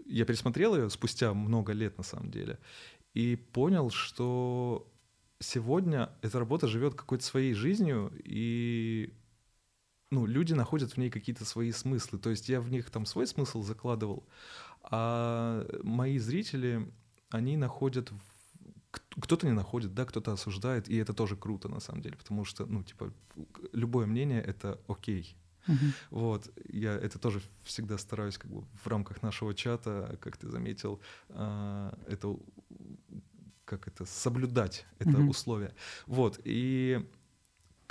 я 0.05 0.25
пересмотрел 0.25 0.77
ее 0.77 0.91
спустя 0.91 1.33
много 1.35 1.73
лет 1.73 1.97
на 1.99 2.05
самом 2.05 2.31
деле 2.31 2.59
и 3.15 3.37
понял, 3.37 3.91
что 3.91 4.89
сегодня 5.39 6.11
эта 6.23 6.39
работа 6.39 6.67
живет 6.67 6.95
какой-то 6.95 7.25
своей 7.25 7.55
жизнью 7.55 8.13
и 8.25 9.13
ну, 10.11 10.27
люди 10.27 10.53
находят 10.53 10.93
в 10.93 10.97
ней 10.99 11.11
какие-то 11.11 11.45
свои 11.45 11.73
смыслы. 11.73 12.19
То 12.19 12.31
есть 12.31 12.49
я 12.49 12.61
в 12.61 12.71
них 12.71 12.91
там 12.91 13.07
свой 13.07 13.27
смысл 13.27 13.63
закладывал, 13.63 14.27
а 14.83 15.67
мои 15.83 16.19
зрители, 16.19 16.93
они 17.31 17.57
находят 17.57 18.13
кто-то 18.93 19.47
не 19.47 19.53
находит, 19.53 19.95
да, 19.95 20.05
кто-то 20.05 20.33
осуждает, 20.33 20.89
и 20.89 20.97
это 20.97 21.15
тоже 21.15 21.37
круто 21.37 21.69
на 21.69 21.81
самом 21.81 22.03
деле, 22.03 22.17
потому 22.17 22.45
что, 22.45 22.67
ну, 22.67 22.83
типа, 22.83 23.13
любое 23.73 24.07
мнение— 24.07 24.43
это 24.47 24.79
окей. 24.87 25.37
Uh-huh. 25.67 25.93
Вот, 26.11 26.51
я 26.69 26.95
это 26.95 27.19
тоже 27.19 27.41
всегда 27.63 27.97
стараюсь 27.97 28.37
как 28.37 28.51
бы 28.51 28.65
в 28.83 28.87
рамках 28.89 29.23
нашего 29.23 29.55
чата, 29.55 30.19
как 30.21 30.37
ты 30.37 30.49
заметил, 30.49 31.01
э, 31.29 31.93
это 32.09 32.37
как 33.65 33.87
это 33.87 34.05
соблюдать 34.05 34.87
это 34.99 35.11
uh-huh. 35.11 35.29
условие. 35.29 35.73
Вот 36.07 36.41
и 36.45 37.09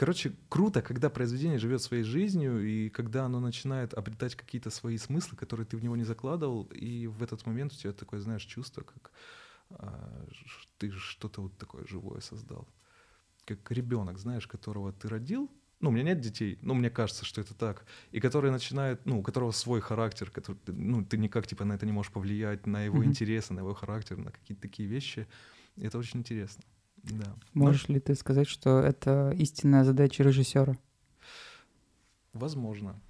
Короче, 0.01 0.33
круто, 0.49 0.81
когда 0.81 1.11
произведение 1.11 1.59
живет 1.59 1.79
своей 1.79 2.01
жизнью, 2.01 2.67
и 2.67 2.89
когда 2.89 3.25
оно 3.25 3.39
начинает 3.39 3.93
обретать 3.93 4.33
какие-то 4.33 4.71
свои 4.71 4.97
смыслы, 4.97 5.37
которые 5.37 5.67
ты 5.67 5.77
в 5.77 5.83
него 5.83 5.95
не 5.95 6.05
закладывал, 6.05 6.63
и 6.73 7.05
в 7.05 7.21
этот 7.21 7.45
момент 7.45 7.73
у 7.73 7.75
тебя 7.75 7.93
такое, 7.93 8.19
знаешь, 8.19 8.43
чувство, 8.43 8.81
как 8.81 9.11
а, 9.11 9.17
ты 10.77 10.91
что-то 10.91 11.41
вот 11.41 11.57
такое 11.57 11.85
живое 11.87 12.21
создал. 12.21 12.67
Как 13.45 13.71
ребенок, 13.71 14.17
знаешь, 14.17 14.47
которого 14.47 14.93
ты 14.93 15.09
родил, 15.09 15.49
ну, 15.81 15.89
у 15.89 15.91
меня 15.91 16.03
нет 16.03 16.21
детей, 16.21 16.59
но 16.61 16.75
мне 16.75 16.91
кажется, 16.91 17.25
что 17.25 17.41
это 17.41 17.55
так, 17.55 17.85
и 18.11 18.19
который 18.19 18.51
начинает, 18.51 19.03
ну, 19.05 19.19
у 19.19 19.23
которого 19.23 19.51
свой 19.51 19.81
характер, 19.81 20.29
который, 20.29 20.59
ну, 20.67 21.03
ты 21.03 21.17
никак, 21.17 21.47
типа, 21.47 21.65
на 21.65 21.73
это 21.73 21.87
не 21.87 21.91
можешь 21.91 22.11
повлиять, 22.11 22.67
на 22.67 22.83
его 22.83 23.01
mm-hmm. 23.01 23.07
интересы, 23.07 23.53
на 23.53 23.59
его 23.59 23.73
характер, 23.73 24.17
на 24.17 24.31
какие-то 24.31 24.61
такие 24.61 24.87
вещи. 24.87 25.27
И 25.77 25.85
это 25.85 25.97
очень 25.97 26.19
интересно, 26.19 26.63
да. 26.97 27.35
Можешь 27.53 27.87
но... 27.87 27.95
ли 27.95 27.99
ты 27.99 28.13
сказать, 28.13 28.47
что 28.47 28.79
это 28.79 29.31
истинная 29.35 29.83
задача 29.83 30.23
режиссера? 30.23 30.77
Возможно, 32.33 33.01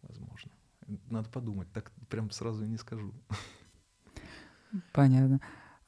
возможно. 0.00 0.50
Надо 1.10 1.28
подумать, 1.28 1.70
так 1.72 1.92
прям 2.08 2.30
сразу 2.30 2.64
и 2.64 2.68
не 2.68 2.78
скажу. 2.78 3.12
Понятно. 4.92 5.40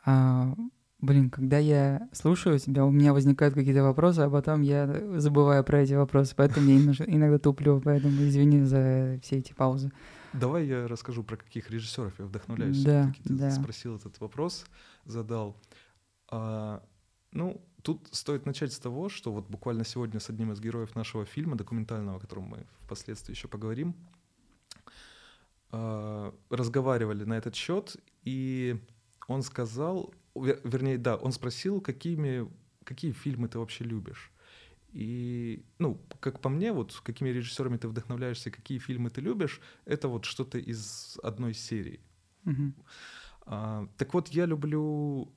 А, 0.07 0.55
блин, 1.01 1.31
когда 1.31 1.59
я 1.59 2.09
слушаю 2.13 2.59
тебя, 2.61 2.85
у 2.85 2.91
меня 2.91 3.13
возникают 3.13 3.55
какие-то 3.55 3.83
вопросы, 3.83 4.21
а 4.21 4.31
потом 4.31 4.63
я 4.63 4.87
забываю 5.19 5.65
про 5.65 5.83
эти 5.83 5.95
вопросы, 5.95 6.33
поэтому 6.37 6.71
я 6.71 6.79
иногда 6.79 7.39
туплю, 7.39 7.81
поэтому 7.85 8.15
извини 8.23 8.63
за 8.63 9.19
все 9.23 9.39
эти 9.39 9.53
паузы. 9.53 9.91
Давай 10.33 10.67
я 10.67 10.87
расскажу 10.87 11.25
про 11.25 11.37
каких 11.37 11.71
режиссеров 11.71 12.19
я 12.19 12.27
вдохновляюсь. 12.27 12.83
Да, 12.83 13.13
ты 13.25 13.35
да. 13.35 13.51
спросил 13.51 13.97
этот 13.97 14.21
вопрос, 14.21 14.65
задал. 15.05 15.57
А, 16.29 16.83
ну, 17.33 17.61
тут 17.83 18.09
стоит 18.13 18.47
начать 18.47 18.73
с 18.73 18.79
того, 18.79 19.09
что 19.09 19.33
вот 19.33 19.49
буквально 19.49 19.85
сегодня 19.85 20.21
с 20.21 20.31
одним 20.31 20.53
из 20.53 20.61
героев 20.61 20.95
нашего 20.95 21.25
фильма 21.25 21.57
документального, 21.57 22.19
о 22.19 22.21
котором 22.21 22.45
мы 22.45 22.67
впоследствии 22.81 23.35
еще 23.35 23.49
поговорим, 23.49 23.97
а, 25.73 26.33
разговаривали 26.51 27.25
на 27.25 27.35
этот 27.35 27.57
счет, 27.57 27.97
и 28.23 28.81
он 29.27 29.43
сказал, 29.43 30.15
вернее, 30.35 30.99
да, 30.99 31.17
он 31.17 31.33
спросил, 31.33 31.81
какими, 31.81 32.49
какие 32.85 33.13
фильмы 33.13 33.49
ты 33.49 33.59
вообще 33.59 33.85
любишь. 33.85 34.33
И, 34.93 35.65
ну, 35.79 36.01
как 36.21 36.41
по 36.41 36.49
мне, 36.49 36.73
вот 36.73 36.95
какими 37.05 37.29
режиссерами 37.29 37.77
ты 37.77 37.89
вдохновляешься, 37.89 38.51
какие 38.51 38.79
фильмы 38.79 39.11
ты 39.11 39.21
любишь, 39.21 39.61
это 39.85 40.09
вот 40.09 40.25
что-то 40.25 40.59
из 40.59 41.19
одной 41.23 41.53
серии. 41.55 42.01
Mm-hmm. 42.45 42.73
А, 43.43 43.89
так 43.99 44.15
вот, 44.15 44.29
я 44.29 44.47
люблю, 44.47 45.33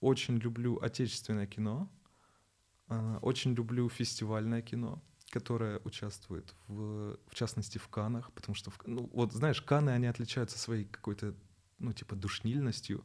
очень 0.00 0.38
люблю 0.38 0.78
отечественное 0.78 1.46
кино, 1.46 1.90
а, 2.88 3.18
очень 3.20 3.54
люблю 3.54 3.88
фестивальное 3.88 4.62
кино, 4.62 5.02
которое 5.30 5.80
участвует 5.84 6.54
в, 6.66 7.18
в 7.28 7.34
частности, 7.34 7.78
в 7.78 7.88
Канах, 7.88 8.32
потому 8.32 8.54
что, 8.54 8.70
в, 8.70 8.78
ну, 8.86 9.10
вот 9.12 9.32
знаешь, 9.32 9.60
Каны, 9.60 9.90
они 9.90 10.06
отличаются 10.06 10.58
своей 10.58 10.84
какой-то 10.84 11.34
ну, 11.78 11.92
типа, 11.92 12.16
душнильностью. 12.16 13.04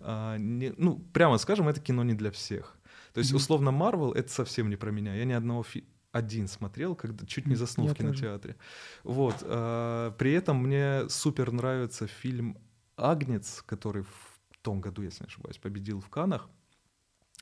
А, 0.00 0.36
не, 0.36 0.72
ну, 0.76 0.98
прямо 1.12 1.38
скажем, 1.38 1.68
это 1.68 1.80
кино 1.80 2.04
не 2.04 2.14
для 2.14 2.30
всех. 2.30 2.76
То 3.12 3.18
есть, 3.18 3.32
mm-hmm. 3.32 3.36
условно, 3.36 3.70
Марвел— 3.70 4.12
это 4.14 4.30
совсем 4.30 4.68
не 4.70 4.76
про 4.76 4.90
меня. 4.90 5.14
Я 5.14 5.24
ни 5.24 5.32
одного 5.32 5.62
фи- 5.62 5.86
один 6.12 6.48
смотрел, 6.48 6.94
когда 6.94 7.26
чуть 7.26 7.46
не 7.46 7.54
заснул 7.54 7.88
Я 7.88 7.94
в 7.94 7.96
кинотеатре. 7.96 8.54
Тоже. 8.54 8.64
Вот. 9.04 9.36
А, 9.42 10.10
при 10.12 10.32
этом 10.32 10.62
мне 10.62 11.08
супер 11.08 11.52
нравится 11.52 12.06
фильм 12.06 12.58
«Агнец», 12.96 13.62
который 13.66 14.02
в 14.02 14.58
том 14.62 14.80
году, 14.80 15.02
если 15.02 15.24
не 15.24 15.28
ошибаюсь, 15.28 15.58
победил 15.58 16.00
в 16.00 16.08
Канах. 16.08 16.48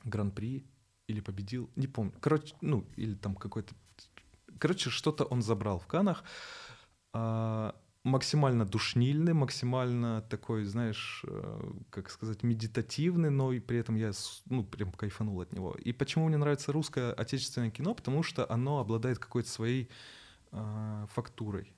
Гран-при 0.03 0.65
или 1.07 1.19
победил, 1.21 1.69
не 1.75 1.87
помню. 1.87 2.13
Короче, 2.19 2.55
ну, 2.61 2.87
или 2.95 3.15
там 3.15 3.35
какой-то 3.35 3.73
короче, 4.59 4.89
что-то 4.89 5.25
он 5.25 5.41
забрал 5.41 5.79
в 5.79 5.87
Канах. 5.87 6.23
А, 7.13 7.75
максимально 8.05 8.65
душнильный, 8.65 9.33
максимально 9.33 10.21
такой, 10.29 10.63
знаешь, 10.65 11.23
э, 11.27 11.71
как 11.89 12.11
сказать, 12.11 12.43
медитативный, 12.43 13.31
но 13.31 13.51
и 13.51 13.59
при 13.59 13.79
этом 13.79 13.95
я, 13.95 14.11
ну, 14.45 14.63
прям 14.63 14.91
кайфанул 14.91 15.41
от 15.41 15.51
него. 15.51 15.75
И 15.83 15.91
почему 15.91 16.27
мне 16.27 16.37
нравится 16.37 16.71
русское 16.71 17.11
отечественное 17.13 17.71
кино? 17.71 17.95
Потому 17.95 18.21
что 18.21 18.45
оно 18.47 18.79
обладает 18.79 19.17
какой-то 19.17 19.49
своей 19.49 19.89
э, 20.51 21.07
фактурой, 21.13 21.73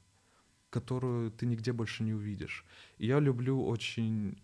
которую 0.69 1.31
ты 1.31 1.46
нигде 1.46 1.72
больше 1.72 2.03
не 2.03 2.13
увидишь. 2.13 2.65
И 2.98 3.07
я 3.07 3.22
люблю 3.22 3.65
очень, 3.65 4.38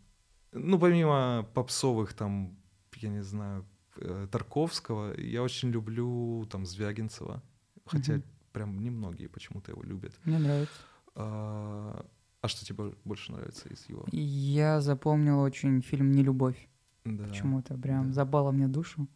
ну, 0.53 0.79
помимо 0.79 1.45
попсовых 1.53 2.13
там, 2.13 2.57
я 2.95 3.09
не 3.09 3.23
знаю, 3.23 3.65
э, 3.97 4.27
Тарковского, 4.31 5.19
я 5.19 5.43
очень 5.43 5.69
люблю 5.69 6.47
там 6.49 6.65
Звягинцева, 6.65 7.43
хотя 7.85 8.13
mm-hmm. 8.13 8.23
прям 8.53 8.81
немногие 8.81 9.27
почему-то 9.27 9.71
его 9.71 9.83
любят. 9.83 10.13
Мне 10.23 10.39
нравится. 10.39 10.92
А, 11.15 12.05
а 12.41 12.47
что 12.47 12.65
тебе 12.65 12.93
больше 13.05 13.31
нравится 13.31 13.69
из 13.69 13.87
его? 13.87 14.05
Я 14.11 14.81
запомнил 14.81 15.39
очень 15.39 15.81
фильм 15.81 16.11
«Нелюбовь». 16.11 16.67
Да. 17.05 17.25
Почему-то 17.25 17.77
прям 17.77 18.07
да. 18.07 18.13
забало 18.13 18.51
мне 18.51 18.67
душу. 18.67 19.07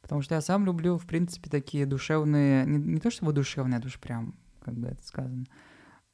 Потому 0.00 0.22
что 0.22 0.34
я 0.34 0.40
сам 0.40 0.64
люблю, 0.64 0.96
в 0.96 1.06
принципе, 1.06 1.50
такие 1.50 1.84
душевные... 1.84 2.64
Не, 2.64 2.78
не 2.78 3.00
то 3.00 3.10
чтобы 3.10 3.32
душевные, 3.32 3.78
это 3.78 3.88
уж 3.88 3.98
прям, 4.00 4.34
как 4.60 4.74
бы 4.74 4.88
это 4.88 5.02
сказано. 5.02 5.44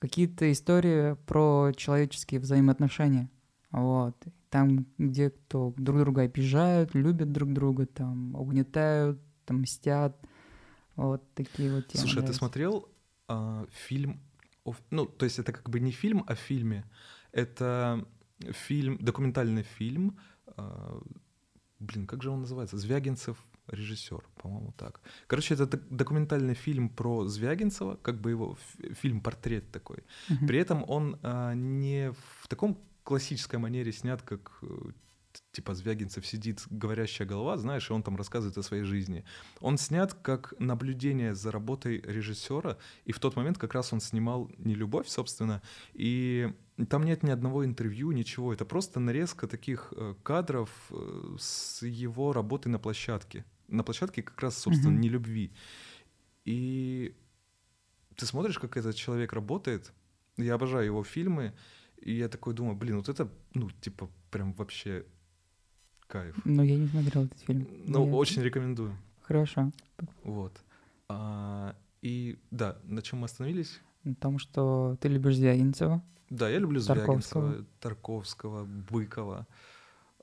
Какие-то 0.00 0.50
истории 0.50 1.14
про 1.26 1.72
человеческие 1.76 2.40
взаимоотношения. 2.40 3.30
Вот. 3.70 4.16
Там, 4.50 4.86
где 4.98 5.30
кто 5.30 5.74
друг 5.76 5.98
друга 5.98 6.22
обижают, 6.22 6.94
любят 6.94 7.32
друг 7.32 7.52
друга, 7.52 7.86
там, 7.86 8.34
угнетают, 8.34 9.20
там, 9.44 9.62
мстят. 9.62 10.16
Вот 10.96 11.22
такие 11.34 11.72
вот 11.72 11.88
темы. 11.88 12.02
Слушай, 12.02 12.22
а 12.22 12.26
ты 12.26 12.32
смотрел 12.32 12.88
а, 13.28 13.66
фильм 13.70 14.20
ну, 14.90 15.06
то 15.06 15.24
есть 15.24 15.38
это 15.38 15.52
как 15.52 15.68
бы 15.68 15.80
не 15.80 15.90
фильм 15.90 16.24
о 16.26 16.34
фильме, 16.34 16.84
это 17.32 18.06
фильм, 18.52 18.98
документальный 18.98 19.62
фильм, 19.62 20.18
э, 20.56 21.00
блин, 21.78 22.06
как 22.06 22.22
же 22.22 22.30
он 22.30 22.40
называется? 22.40 22.78
Звягинцев 22.78 23.36
режиссер, 23.68 24.22
по-моему, 24.42 24.72
так. 24.76 25.00
Короче, 25.26 25.54
это 25.54 25.66
документальный 25.66 26.54
фильм 26.54 26.88
про 26.88 27.26
Звягинцева, 27.26 27.96
как 27.96 28.20
бы 28.20 28.30
его 28.30 28.58
фильм-портрет 29.00 29.70
такой. 29.70 29.98
Uh-huh. 30.28 30.46
При 30.46 30.58
этом 30.58 30.84
он 30.88 31.18
э, 31.22 31.54
не 31.54 32.12
в 32.40 32.48
таком 32.48 32.78
классической 33.02 33.58
манере 33.58 33.92
снят, 33.92 34.20
как 34.22 34.58
э, 34.62 34.66
типа 35.52 35.74
Звягинцев 35.74 36.26
сидит, 36.26 36.62
говорящая 36.70 37.26
голова, 37.26 37.56
знаешь, 37.56 37.90
и 37.90 37.92
он 37.92 38.02
там 38.02 38.16
рассказывает 38.16 38.58
о 38.58 38.62
своей 38.62 38.84
жизни. 38.84 39.24
Он 39.60 39.78
снят 39.78 40.14
как 40.14 40.54
наблюдение 40.58 41.34
за 41.34 41.50
работой 41.50 42.00
режиссера, 42.00 42.76
и 43.04 43.12
в 43.12 43.18
тот 43.18 43.36
момент 43.36 43.58
как 43.58 43.74
раз 43.74 43.92
он 43.92 44.00
снимал 44.00 44.50
не 44.58 44.74
любовь, 44.74 45.08
собственно, 45.08 45.62
и 45.92 46.52
там 46.88 47.04
нет 47.04 47.22
ни 47.22 47.30
одного 47.30 47.64
интервью, 47.64 48.12
ничего. 48.12 48.52
Это 48.52 48.64
просто 48.64 49.00
нарезка 49.00 49.46
таких 49.46 49.92
э, 49.96 50.14
кадров 50.22 50.70
э, 50.90 51.36
с 51.38 51.82
его 51.86 52.32
работы 52.32 52.68
на 52.68 52.78
площадке. 52.78 53.44
На 53.68 53.84
площадке 53.84 54.22
как 54.22 54.40
раз, 54.40 54.58
собственно, 54.58 54.92
mm-hmm. 54.92 55.00
не 55.00 55.08
любви. 55.08 55.52
И 56.44 57.16
ты 58.16 58.26
смотришь, 58.26 58.58
как 58.58 58.76
этот 58.76 58.96
человек 58.96 59.32
работает. 59.32 59.92
Я 60.36 60.54
обожаю 60.54 60.86
его 60.86 61.04
фильмы. 61.04 61.54
И 62.00 62.16
я 62.16 62.28
такой 62.28 62.54
думаю, 62.54 62.76
блин, 62.76 62.96
вот 62.96 63.08
это, 63.08 63.30
ну, 63.54 63.70
типа, 63.70 64.10
прям 64.30 64.52
вообще 64.54 65.06
кайф. 66.06 66.36
Но 66.44 66.62
я 66.62 66.76
не 66.76 66.88
смотрел 66.88 67.24
этот 67.24 67.40
фильм. 67.40 67.68
Ну, 67.86 68.06
я... 68.06 68.12
очень 68.14 68.42
рекомендую. 68.42 68.96
Хорошо. 69.22 69.72
Вот. 70.22 70.52
А, 71.08 71.74
и 72.02 72.38
да, 72.50 72.78
на 72.84 73.02
чем 73.02 73.20
мы 73.20 73.26
остановились? 73.26 73.80
На 74.04 74.14
том, 74.14 74.38
что 74.38 74.96
ты 75.00 75.08
любишь 75.08 75.36
Звягинцева. 75.36 76.02
Да, 76.30 76.48
я 76.48 76.58
люблю 76.58 76.82
Тарковского. 76.82 77.42
Звягинцева, 77.42 77.66
Тарковского, 77.80 78.64
Быкова. 78.64 79.46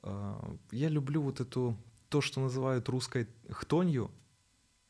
А, 0.03 0.55
я 0.71 0.89
люблю 0.89 1.21
вот 1.21 1.39
эту, 1.39 1.77
то, 2.09 2.21
что 2.21 2.41
называют 2.41 2.89
русской 2.89 3.27
хтонью, 3.49 4.11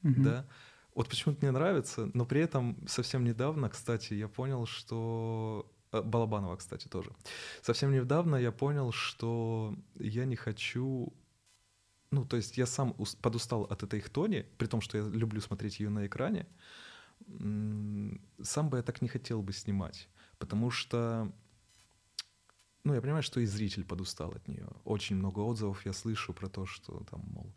угу. 0.04 0.14
да. 0.18 0.46
Вот 0.94 1.08
почему-то 1.08 1.40
мне 1.42 1.52
нравится, 1.52 2.12
но 2.14 2.26
при 2.26 2.42
этом 2.42 2.76
совсем 2.86 3.24
недавно, 3.24 3.70
кстати, 3.70 4.14
я 4.14 4.28
понял, 4.28 4.66
что 4.66 5.71
Балабанова, 5.92 6.56
кстати, 6.56 6.88
тоже. 6.88 7.12
Совсем 7.62 7.92
недавно 7.92 8.36
я 8.36 8.52
понял, 8.52 8.92
что 8.92 9.76
я 9.96 10.26
не 10.26 10.36
хочу... 10.36 11.14
Ну, 12.12 12.26
то 12.26 12.38
есть 12.38 12.58
я 12.58 12.66
сам 12.66 12.96
подустал 13.22 13.64
от 13.64 13.84
этой 13.84 14.02
хтони, 14.02 14.46
при 14.58 14.68
том, 14.68 14.82
что 14.82 14.98
я 14.98 15.04
люблю 15.04 15.42
смотреть 15.42 15.80
ее 15.80 15.90
на 15.90 16.06
экране. 16.06 16.46
Сам 17.28 18.70
бы 18.70 18.78
я 18.78 18.84
так 18.84 19.02
не 19.02 19.08
хотел 19.08 19.42
бы 19.42 19.54
снимать, 19.54 20.10
потому 20.38 20.72
что 20.72 21.32
ну, 22.84 22.96
я 22.96 23.02
понимаю, 23.02 23.24
что 23.24 23.40
и 23.40 23.46
зритель 23.46 23.84
подустал 23.84 24.32
от 24.32 24.48
нее. 24.48 24.68
Очень 24.86 25.18
много 25.18 25.40
отзывов 25.40 25.86
я 25.86 25.94
слышу 25.94 26.34
про 26.34 26.50
то, 26.50 26.66
что 26.66 27.04
там, 27.12 27.22
мол, 27.28 27.54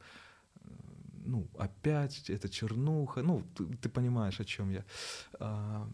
э, 0.56 0.68
ну, 1.24 1.48
опять 1.58 2.28
это 2.28 2.48
чернуха. 2.48 3.22
Ну, 3.22 3.42
ты, 3.56 3.64
ты 3.64 3.88
понимаешь, 3.88 4.40
о 4.40 4.44
чем 4.44 4.70
я. 4.70 4.84
А, 5.40 5.88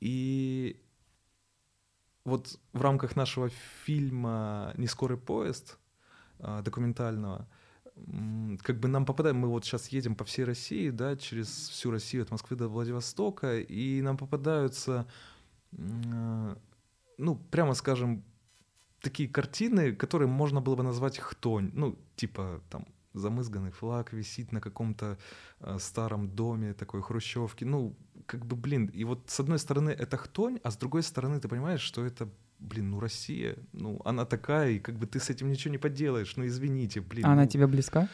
и 0.00 0.76
вот 2.26 2.58
в 2.72 2.82
рамках 2.82 3.16
нашего 3.16 3.50
фильма 3.84 4.72
«Нескорый 4.76 5.16
поезд» 5.16 5.78
а, 6.40 6.60
документального, 6.60 7.46
как 8.62 8.78
бы 8.80 8.88
нам 8.88 9.06
попадаем, 9.06 9.36
мы 9.36 9.48
вот 9.48 9.64
сейчас 9.64 9.88
едем 9.88 10.16
по 10.16 10.24
всей 10.24 10.44
России, 10.44 10.90
да, 10.90 11.16
через 11.16 11.46
всю 11.68 11.90
Россию 11.90 12.24
от 12.24 12.30
Москвы 12.30 12.56
до 12.56 12.68
Владивостока, 12.68 13.58
и 13.60 14.02
нам 14.02 14.16
попадаются, 14.16 15.06
а, 15.72 16.58
ну, 17.16 17.36
прямо 17.50 17.74
скажем, 17.74 18.24
такие 19.00 19.28
картины, 19.28 19.94
которые 19.94 20.28
можно 20.28 20.60
было 20.60 20.74
бы 20.74 20.82
назвать 20.82 21.18
хтонь, 21.18 21.70
ну, 21.74 21.96
типа 22.16 22.60
там 22.70 22.86
замызганный 23.14 23.70
флаг 23.70 24.12
висит 24.12 24.52
на 24.52 24.60
каком-то 24.60 25.16
э, 25.60 25.78
старом 25.78 26.28
доме 26.28 26.74
такой 26.74 27.02
хрущевки. 27.02 27.64
Ну, 27.64 27.96
как 28.26 28.44
бы, 28.44 28.56
блин, 28.56 28.86
и 28.86 29.04
вот 29.04 29.30
с 29.30 29.40
одной 29.40 29.58
стороны 29.58 29.90
это 29.90 30.16
хтонь, 30.16 30.60
а 30.62 30.70
с 30.70 30.76
другой 30.76 31.02
стороны 31.02 31.40
ты 31.40 31.48
понимаешь, 31.48 31.80
что 31.80 32.04
это 32.04 32.28
блин, 32.58 32.90
ну 32.90 33.00
Россия, 33.00 33.56
ну 33.72 34.00
она 34.04 34.24
такая, 34.24 34.70
и 34.70 34.78
как 34.78 34.96
бы 34.96 35.06
ты 35.06 35.20
с 35.20 35.30
этим 35.30 35.50
ничего 35.50 35.72
не 35.72 35.78
поделаешь, 35.78 36.36
ну 36.36 36.46
извините, 36.46 37.00
блин. 37.00 37.24
А 37.24 37.28
ну, 37.28 37.34
она 37.34 37.46
тебе 37.46 37.66
близка? 37.66 38.08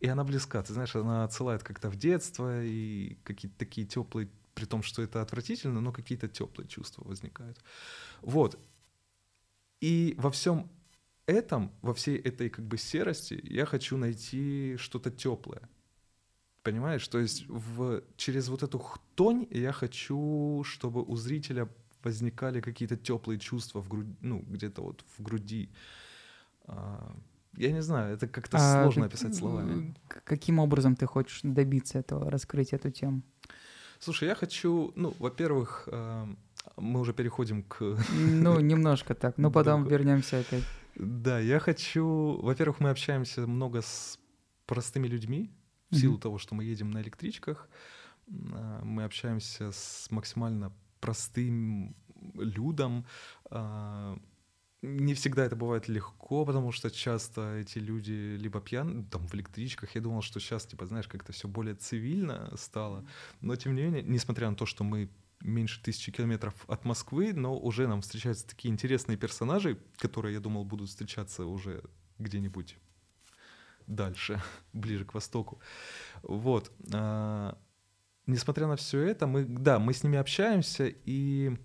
И 0.00 0.08
она 0.08 0.24
близка, 0.24 0.62
ты 0.62 0.72
знаешь, 0.72 0.94
она 0.94 1.24
отсылает 1.24 1.62
как-то 1.62 1.88
в 1.88 1.96
детство, 1.96 2.62
и 2.62 3.16
какие-то 3.24 3.58
такие 3.58 3.86
теплые, 3.86 4.28
при 4.54 4.66
том, 4.66 4.82
что 4.82 5.02
это 5.02 5.22
отвратительно, 5.22 5.80
но 5.80 5.92
какие-то 5.92 6.28
теплые 6.28 6.68
чувства 6.68 7.04
возникают. 7.04 7.58
Вот. 8.22 8.58
И 9.80 10.14
во 10.18 10.30
всем 10.30 10.70
этом, 11.26 11.72
во 11.82 11.94
всей 11.94 12.18
этой 12.18 12.50
как 12.50 12.66
бы 12.66 12.78
серости, 12.78 13.40
я 13.42 13.66
хочу 13.66 13.96
найти 13.96 14.76
что-то 14.78 15.10
теплое. 15.10 15.68
Понимаешь? 16.66 17.06
То 17.08 17.18
есть 17.18 17.46
в, 17.48 18.02
через 18.16 18.48
вот 18.48 18.62
эту 18.62 18.78
хтонь 18.78 19.46
я 19.50 19.70
хочу, 19.70 20.64
чтобы 20.64 21.02
у 21.02 21.16
зрителя 21.16 21.68
возникали 22.02 22.60
какие-то 22.60 22.96
теплые 22.96 23.38
чувства 23.38 23.80
в 23.80 23.88
груди, 23.88 24.16
ну, 24.20 24.44
где-то 24.48 24.82
вот 24.82 25.04
в 25.16 25.22
груди. 25.22 25.70
А, 26.64 27.16
я 27.56 27.70
не 27.70 27.82
знаю, 27.82 28.14
это 28.14 28.26
как-то 28.26 28.56
а 28.56 28.82
сложно 28.82 29.02
как, 29.04 29.12
описать 29.12 29.36
словами. 29.36 29.94
Каким 30.24 30.58
образом 30.58 30.96
ты 30.96 31.06
хочешь 31.06 31.40
добиться 31.44 31.98
этого, 31.98 32.30
раскрыть 32.30 32.72
эту 32.72 32.90
тему? 32.90 33.22
Слушай, 34.00 34.28
я 34.28 34.34
хочу, 34.34 34.92
ну, 34.96 35.14
во-первых, 35.20 35.88
а, 35.92 36.28
мы 36.76 36.98
уже 36.98 37.12
переходим 37.12 37.62
к... 37.62 37.96
Ну, 38.12 38.60
немножко 38.60 39.14
так, 39.14 39.38
но 39.38 39.50
потом 39.52 39.86
вернемся 39.86 40.40
опять. 40.40 40.64
Да, 40.96 41.38
я 41.38 41.60
хочу... 41.60 42.40
Во-первых, 42.42 42.80
мы 42.80 42.90
общаемся 42.90 43.46
много 43.46 43.82
с 43.82 44.18
простыми 44.66 45.06
людьми, 45.06 45.50
в 45.90 45.96
силу 45.96 46.16
mm-hmm. 46.16 46.20
того, 46.20 46.38
что 46.38 46.54
мы 46.54 46.64
едем 46.64 46.90
на 46.90 47.00
электричках. 47.02 47.68
А, 48.28 48.82
мы 48.84 49.04
общаемся 49.04 49.70
с 49.72 50.08
максимально 50.10 50.72
простым 51.00 51.94
людом. 52.34 53.06
А, 53.50 54.18
не 54.82 55.14
всегда 55.14 55.44
это 55.44 55.56
бывает 55.56 55.88
легко, 55.88 56.44
потому 56.44 56.72
что 56.72 56.90
часто 56.90 57.56
эти 57.56 57.78
люди 57.78 58.36
либо 58.36 58.60
пьяны, 58.60 59.04
там 59.04 59.26
в 59.26 59.34
электричках. 59.34 59.94
Я 59.94 60.00
думал, 60.00 60.22
что 60.22 60.40
сейчас, 60.40 60.66
типа, 60.66 60.86
знаешь, 60.86 61.08
как-то 61.08 61.32
все 61.32 61.48
более 61.48 61.74
цивильно 61.74 62.52
стало. 62.56 63.06
Но 63.40 63.56
тем 63.56 63.74
не 63.74 63.82
менее, 63.82 64.02
несмотря 64.02 64.50
на 64.50 64.56
то, 64.56 64.66
что 64.66 64.84
мы 64.84 65.10
меньше 65.40 65.82
тысячи 65.82 66.12
километров 66.12 66.54
от 66.66 66.84
Москвы, 66.84 67.32
но 67.32 67.58
уже 67.58 67.86
нам 67.86 68.00
встречаются 68.00 68.46
такие 68.46 68.72
интересные 68.72 69.16
персонажи, 69.16 69.78
которые, 69.98 70.34
я 70.34 70.40
думал, 70.40 70.64
будут 70.64 70.88
встречаться 70.88 71.44
уже 71.44 71.82
где-нибудь 72.18 72.76
дальше, 73.86 74.42
ближе 74.72 75.04
к 75.04 75.14
востоку. 75.14 75.60
Вот. 76.22 76.72
А, 76.92 77.56
несмотря 78.26 78.66
на 78.66 78.76
все 78.76 79.00
это, 79.00 79.26
мы, 79.26 79.44
да, 79.44 79.78
мы 79.78 79.92
с 79.92 80.02
ними 80.02 80.18
общаемся, 80.18 80.86
и 81.04 81.56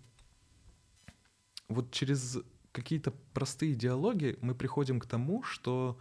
вот 1.67 1.91
через 1.91 2.39
какие-то 2.71 3.11
простые 3.33 3.75
диалоги 3.75 4.37
мы 4.41 4.55
приходим 4.55 4.99
к 4.99 5.05
тому, 5.05 5.43
что 5.43 5.99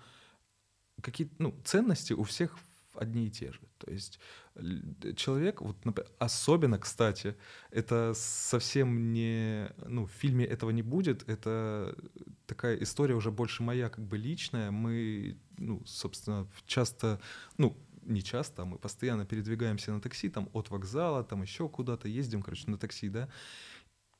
какие 1.02 1.30
ну, 1.38 1.54
ценности 1.64 2.12
у 2.12 2.22
всех 2.22 2.56
одни 2.94 3.26
и 3.26 3.30
те 3.30 3.52
же. 3.52 3.60
То 3.78 3.90
есть 3.90 4.18
человек, 5.16 5.60
вот, 5.60 5.76
особенно, 6.18 6.78
кстати, 6.78 7.36
это 7.70 8.12
совсем 8.14 9.12
не, 9.12 9.72
ну, 9.86 10.06
в 10.06 10.10
фильме 10.10 10.44
этого 10.44 10.70
не 10.70 10.82
будет, 10.82 11.28
это 11.28 11.96
такая 12.46 12.76
история 12.76 13.14
уже 13.14 13.30
больше 13.30 13.62
моя, 13.62 13.88
как 13.88 14.04
бы 14.04 14.18
личная. 14.18 14.70
Мы, 14.70 15.38
ну, 15.58 15.82
собственно, 15.86 16.48
часто, 16.66 17.20
ну, 17.58 17.76
не 18.02 18.22
часто, 18.22 18.62
а 18.62 18.64
мы 18.64 18.78
постоянно 18.78 19.26
передвигаемся 19.26 19.92
на 19.92 20.00
такси, 20.00 20.28
там, 20.28 20.48
от 20.52 20.70
вокзала, 20.70 21.24
там, 21.24 21.42
еще 21.42 21.68
куда-то 21.68 22.08
ездим, 22.08 22.42
короче, 22.42 22.70
на 22.70 22.78
такси, 22.78 23.08
да, 23.08 23.28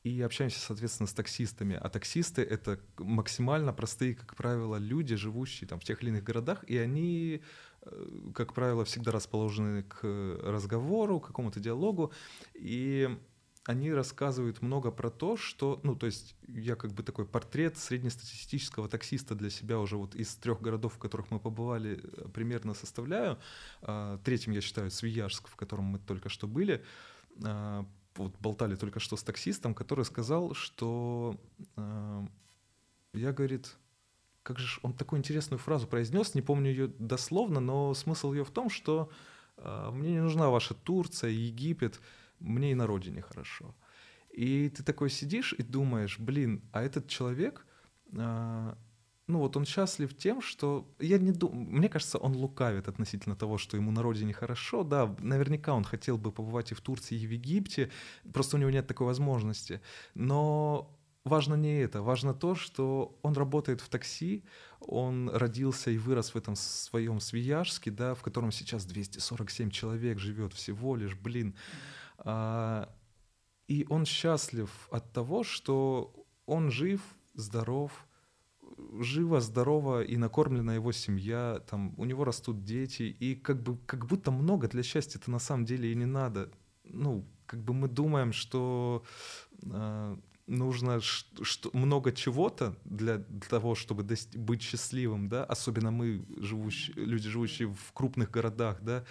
и 0.02 0.22
общаемся, 0.22 0.58
соответственно, 0.58 1.06
с 1.06 1.12
таксистами. 1.12 1.76
А 1.76 1.88
таксисты— 1.90 2.42
это 2.50 2.80
максимально 2.98 3.72
простые, 3.72 4.14
как 4.14 4.34
правило, 4.34 4.76
люди, 4.76 5.14
живущие 5.14 5.68
там 5.68 5.78
в 5.78 5.84
тех 5.84 6.02
или 6.02 6.08
иных 6.08 6.24
городах, 6.24 6.64
и 6.64 6.78
они, 6.78 7.42
как 8.34 8.54
правило, 8.54 8.84
всегда 8.84 9.12
расположены 9.12 9.82
к 9.84 10.04
разговору, 10.42 11.20
к 11.20 11.28
какому-то 11.28 11.60
диалогу, 11.60 12.12
и 12.54 13.08
они 13.64 13.92
рассказывают 13.92 14.62
много 14.62 14.90
про 14.90 15.10
то, 15.10 15.36
что, 15.36 15.80
ну, 15.82 15.94
то 15.94 16.06
есть 16.06 16.34
я 16.48 16.76
как 16.76 16.92
бы 16.92 17.02
такой 17.02 17.26
портрет 17.26 17.76
среднестатистического 17.76 18.88
таксиста 18.88 19.34
для 19.34 19.50
себя 19.50 19.78
уже 19.78 19.96
вот 19.96 20.14
из 20.14 20.34
трех 20.36 20.62
городов, 20.62 20.94
в 20.94 20.98
которых 20.98 21.30
мы 21.30 21.38
побывали, 21.38 22.00
э, 22.02 22.28
примерно 22.28 22.74
составляю. 22.74 23.38
А, 23.82 24.18
третьим 24.24 24.52
я 24.52 24.60
считаю 24.60 24.90
Свияжск, 24.90 25.48
в 25.48 25.56
котором 25.56 25.84
мы 25.84 25.98
только 25.98 26.28
что 26.28 26.46
были 26.48 26.82
а, 27.44 27.86
вот 28.16 28.34
болтали 28.40 28.76
только 28.76 28.98
что 28.98 29.16
с 29.16 29.22
таксистом, 29.22 29.74
который 29.74 30.04
сказал, 30.04 30.54
что 30.54 31.38
э, 31.76 32.26
я, 33.12 33.32
говорит, 33.32 33.76
как 34.42 34.58
же 34.58 34.80
он 34.82 34.92
такую 34.94 35.18
интересную 35.18 35.58
фразу 35.58 35.86
произнес, 35.86 36.34
не 36.34 36.42
помню 36.42 36.70
ее 36.70 36.88
дословно, 36.98 37.60
но 37.60 37.94
смысл 37.94 38.32
ее 38.32 38.44
в 38.44 38.50
том, 38.50 38.70
что 38.70 39.10
э, 39.56 39.90
мне 39.92 40.12
не 40.12 40.20
нужна 40.20 40.50
ваша 40.50 40.74
Турция, 40.74 41.30
Египет, 41.30 42.00
мне 42.38 42.72
и 42.72 42.74
на 42.74 42.86
родине 42.86 43.22
хорошо. 43.22 43.74
И 44.30 44.68
ты 44.70 44.82
такой 44.82 45.10
сидишь 45.10 45.52
и 45.52 45.62
думаешь, 45.62 46.18
блин, 46.18 46.62
а 46.72 46.82
этот 46.82 47.08
человек, 47.08 47.66
э, 48.12 48.74
ну 49.26 49.38
вот 49.38 49.56
он 49.56 49.64
счастлив 49.64 50.16
тем, 50.16 50.40
что 50.40 50.92
я 50.98 51.18
не 51.18 51.32
думаю, 51.32 51.70
мне 51.70 51.88
кажется, 51.88 52.18
он 52.18 52.34
лукавит 52.34 52.88
относительно 52.88 53.36
того, 53.36 53.58
что 53.58 53.76
ему 53.76 53.90
на 53.90 54.02
родине 54.02 54.32
хорошо, 54.32 54.84
да, 54.84 55.14
наверняка 55.18 55.74
он 55.74 55.84
хотел 55.84 56.16
бы 56.16 56.32
побывать 56.32 56.72
и 56.72 56.74
в 56.74 56.80
Турции, 56.80 57.20
и 57.20 57.26
в 57.26 57.30
Египте, 57.30 57.90
просто 58.32 58.56
у 58.56 58.60
него 58.60 58.70
нет 58.70 58.86
такой 58.86 59.06
возможности, 59.06 59.80
но 60.14 60.96
важно 61.24 61.54
не 61.54 61.80
это, 61.80 62.02
важно 62.02 62.34
то, 62.34 62.54
что 62.54 63.18
он 63.22 63.34
работает 63.34 63.80
в 63.80 63.88
такси, 63.88 64.44
он 64.80 65.28
родился 65.28 65.90
и 65.90 65.98
вырос 65.98 66.34
в 66.34 66.36
этом 66.36 66.56
своем 66.56 67.20
Свияжске, 67.20 67.90
да, 67.90 68.14
в 68.14 68.22
котором 68.22 68.52
сейчас 68.52 68.84
247 68.84 69.70
человек 69.70 70.18
живет 70.18 70.52
всего 70.52 70.96
лишь, 70.96 71.14
блин, 71.14 71.54
а, 72.18 72.88
и 73.68 73.86
он 73.88 74.04
счастлив 74.04 74.88
от 74.90 75.12
того, 75.12 75.44
что 75.44 76.26
он 76.46 76.70
жив, 76.70 77.00
здоров, 77.34 78.06
жива, 78.98 79.40
здорова 79.40 80.02
и 80.02 80.16
накормлена 80.16 80.74
его 80.74 80.92
семья, 80.92 81.62
там 81.68 81.94
у 81.96 82.04
него 82.04 82.24
растут 82.24 82.64
дети, 82.64 83.02
и 83.02 83.34
как 83.34 83.62
бы 83.62 83.76
как 83.86 84.06
будто 84.06 84.30
много 84.30 84.68
для 84.68 84.82
счастья 84.82 85.18
это 85.18 85.30
на 85.30 85.38
самом 85.38 85.64
деле 85.64 85.92
и 85.92 85.94
не 85.94 86.06
надо. 86.06 86.50
Ну, 86.84 87.24
как 87.46 87.62
бы 87.62 87.74
мы 87.74 87.88
думаем, 87.88 88.32
что 88.32 89.04
э, 89.62 90.16
нужно 90.50 91.00
много 91.72 92.12
чего-то 92.12 92.76
для, 92.84 93.18
того, 93.48 93.74
чтобы 93.74 94.04
быть 94.34 94.62
счастливым, 94.62 95.28
да, 95.28 95.44
особенно 95.44 95.90
мы, 95.90 96.24
живущие, 96.36 96.96
люди, 96.96 97.28
живущие 97.28 97.68
в 97.68 97.92
крупных 97.92 98.30
городах, 98.30 98.80
да, 98.82 99.04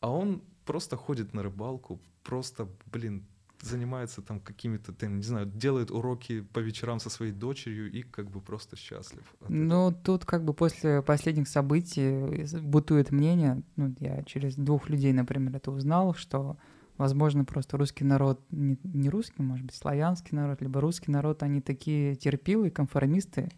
а 0.00 0.10
он 0.10 0.42
просто 0.64 0.96
ходит 0.96 1.34
на 1.34 1.42
рыбалку, 1.42 2.00
просто, 2.22 2.68
блин, 2.86 3.26
занимается 3.60 4.22
там 4.22 4.40
какими-то, 4.40 4.92
не 5.06 5.22
знаю, 5.22 5.46
делает 5.46 5.90
уроки 5.90 6.40
по 6.40 6.58
вечерам 6.58 7.00
со 7.00 7.10
своей 7.10 7.32
дочерью 7.32 7.90
и 7.90 8.02
как 8.02 8.30
бы 8.30 8.40
просто 8.40 8.76
счастлив. 8.76 9.24
Ну, 9.48 9.92
тут 10.04 10.24
как 10.24 10.44
бы 10.44 10.52
после 10.52 11.02
последних 11.02 11.48
событий 11.48 12.44
бытует 12.60 13.12
мнение, 13.12 13.62
ну, 13.76 13.94
я 14.00 14.22
через 14.24 14.56
двух 14.56 14.88
людей, 14.88 15.12
например, 15.12 15.56
это 15.56 15.70
узнал, 15.70 16.14
что, 16.14 16.56
возможно, 17.02 17.44
просто 17.44 17.76
русский 17.76 18.04
народ, 18.04 18.40
не, 18.52 18.78
не 18.84 19.10
русский, 19.10 19.42
может 19.42 19.66
быть, 19.66 19.74
славянский 19.74 20.36
народ, 20.36 20.62
либо 20.62 20.80
русский 20.80 21.10
народ, 21.10 21.42
они 21.42 21.60
такие 21.60 22.14
терпилы, 22.14 22.70
конформисты, 22.70 23.50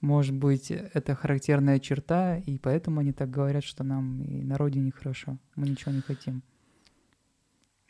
может 0.00 0.34
быть, 0.34 0.72
это 0.72 1.14
характерная 1.14 1.78
черта, 1.78 2.38
и 2.38 2.58
поэтому 2.58 2.98
они 2.98 3.12
так 3.12 3.30
говорят, 3.30 3.62
что 3.62 3.84
нам 3.84 4.22
и 4.22 4.42
на 4.42 4.58
родине 4.58 4.90
хорошо, 4.90 5.38
мы 5.54 5.68
ничего 5.68 5.92
не 5.92 6.00
хотим. 6.00 6.42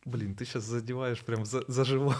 Блин, 0.04 0.34
ты 0.34 0.44
сейчас 0.44 0.64
задеваешь 0.64 1.20
прям 1.24 1.46
за, 1.46 1.64
за 1.68 1.84
живое. 1.84 2.16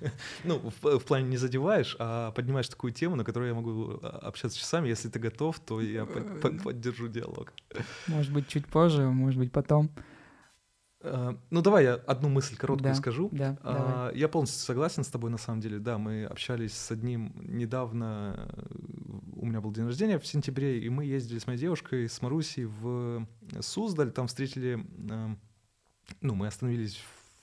ну, 0.44 0.58
в, 0.58 0.98
в 0.98 1.04
плане 1.04 1.28
не 1.28 1.36
задеваешь, 1.36 1.94
а 2.00 2.32
поднимаешь 2.32 2.68
такую 2.68 2.92
тему, 2.92 3.14
на 3.14 3.24
которую 3.24 3.50
я 3.50 3.54
могу 3.54 4.00
а, 4.02 4.08
общаться 4.28 4.58
часами. 4.58 4.88
Если 4.88 5.10
ты 5.10 5.20
готов, 5.20 5.60
то 5.60 5.80
я 5.80 6.06
под, 6.06 6.40
под, 6.40 6.62
поддержу 6.62 7.08
диалог. 7.08 7.52
Может 8.08 8.32
быть, 8.32 8.48
чуть 8.48 8.66
позже, 8.66 9.10
может 9.10 9.38
быть, 9.38 9.52
потом. 9.52 9.90
Uh, 11.06 11.38
ну, 11.50 11.62
давай 11.62 11.84
я 11.84 11.94
одну 11.94 12.28
мысль 12.28 12.56
короткую 12.56 12.92
да, 12.92 12.94
скажу. 12.94 13.28
Да, 13.32 13.56
uh, 13.62 14.16
я 14.16 14.28
полностью 14.28 14.60
согласен 14.60 15.04
с 15.04 15.08
тобой, 15.08 15.30
на 15.30 15.38
самом 15.38 15.60
деле. 15.60 15.78
Да, 15.78 15.98
мы 15.98 16.24
общались 16.24 16.74
с 16.74 16.90
одним 16.90 17.32
недавно. 17.36 18.48
У 19.36 19.46
меня 19.46 19.60
был 19.60 19.72
день 19.72 19.86
рождения 19.86 20.18
в 20.18 20.26
сентябре, 20.26 20.80
и 20.80 20.88
мы 20.88 21.04
ездили 21.04 21.38
с 21.38 21.46
моей 21.46 21.58
девушкой, 21.58 22.08
с 22.08 22.20
Марусей 22.22 22.64
в 22.64 23.26
Суздаль. 23.60 24.10
Там 24.10 24.26
встретили... 24.26 24.78
Uh, 24.78 25.36
ну, 26.20 26.34
мы 26.34 26.46
остановились 26.46 27.00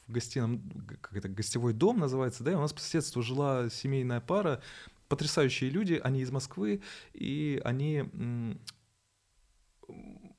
в 0.08 0.12
гостином, 0.12 0.62
как 1.02 1.16
это, 1.16 1.30
гостевой 1.30 1.74
дом 1.74 2.00
называется, 2.00 2.44
да, 2.44 2.52
и 2.52 2.56
у 2.56 2.60
нас 2.60 2.74
по 2.74 2.80
соседству 2.80 3.22
жила 3.22 3.70
семейная 3.70 4.22
пара, 4.22 4.62
потрясающие 5.08 5.70
люди, 5.70 6.00
они 6.04 6.22
из 6.22 6.32
Москвы, 6.32 6.82
и 7.14 7.62
они 7.64 8.04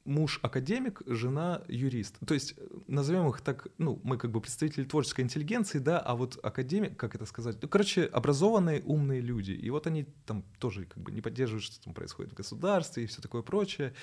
муж 0.05 0.39
академик, 0.43 1.03
жена 1.07 1.63
юрист. 1.69 2.19
То 2.27 2.35
есть 2.35 2.55
назовем 2.87 3.29
их 3.29 3.41
так, 3.41 3.69
ну, 3.79 4.01
мы 4.05 4.19
как 4.19 4.31
бы 4.31 4.41
представители 4.41 4.85
творческой 4.85 5.23
интеллигенции, 5.23 5.79
да, 5.79 5.99
а 5.99 6.15
вот 6.15 6.39
академик, 6.43 6.97
как 6.97 7.15
это 7.15 7.27
сказать, 7.27 7.57
ну, 7.63 7.69
короче, 7.69 8.05
образованные, 8.05 8.83
умные 8.83 9.21
люди. 9.21 9.53
И 9.53 9.71
вот 9.71 9.87
они 9.87 10.05
там 10.27 10.45
тоже 10.59 10.85
как 10.85 11.03
бы 11.03 11.11
не 11.11 11.21
поддерживают, 11.21 11.65
что 11.65 11.83
там 11.83 11.95
происходит 11.95 12.33
в 12.33 12.37
государстве 12.37 13.05
и 13.05 13.07
все 13.07 13.23
такое 13.23 13.43
прочее. 13.43 13.95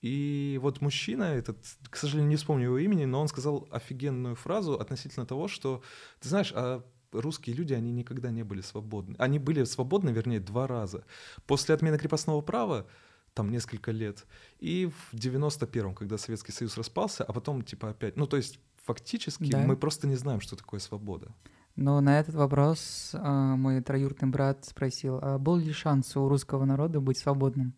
И 0.00 0.58
вот 0.60 0.80
мужчина 0.80 1.24
этот, 1.24 1.58
к 1.88 1.96
сожалению, 1.96 2.30
не 2.30 2.36
вспомню 2.36 2.64
его 2.64 2.78
имени, 2.78 3.04
но 3.04 3.20
он 3.20 3.28
сказал 3.28 3.68
офигенную 3.70 4.34
фразу 4.34 4.74
относительно 4.74 5.26
того, 5.26 5.46
что, 5.46 5.82
ты 6.20 6.28
знаешь, 6.28 6.52
а 6.54 6.84
русские 7.12 7.54
люди, 7.54 7.72
они 7.72 7.92
никогда 7.92 8.30
не 8.30 8.42
были 8.42 8.62
свободны. 8.62 9.14
Они 9.18 9.38
были 9.38 9.64
свободны, 9.64 10.10
вернее, 10.10 10.40
два 10.40 10.66
раза. 10.66 11.04
После 11.46 11.74
отмены 11.74 11.98
крепостного 11.98 12.40
права, 12.40 12.86
там 13.34 13.50
несколько 13.50 13.90
лет, 13.90 14.26
и 14.58 14.90
в 15.10 15.14
91-м, 15.14 15.94
когда 15.94 16.18
Советский 16.18 16.52
Союз 16.52 16.76
распался, 16.76 17.24
а 17.24 17.32
потом 17.32 17.62
типа 17.62 17.90
опять, 17.90 18.16
ну 18.16 18.26
то 18.26 18.36
есть 18.36 18.60
фактически 18.84 19.50
да. 19.50 19.58
мы 19.60 19.76
просто 19.76 20.06
не 20.06 20.16
знаем, 20.16 20.40
что 20.40 20.56
такое 20.56 20.80
свобода. 20.80 21.32
Но 21.74 22.00
на 22.00 22.20
этот 22.20 22.34
вопрос 22.34 23.12
э, 23.14 23.18
мой 23.18 23.80
троюродный 23.80 24.28
брат 24.28 24.64
спросил, 24.66 25.18
а 25.22 25.38
был 25.38 25.56
ли 25.56 25.72
шанс 25.72 26.16
у 26.16 26.28
русского 26.28 26.64
народа 26.66 27.00
быть 27.00 27.18
свободным? 27.18 27.74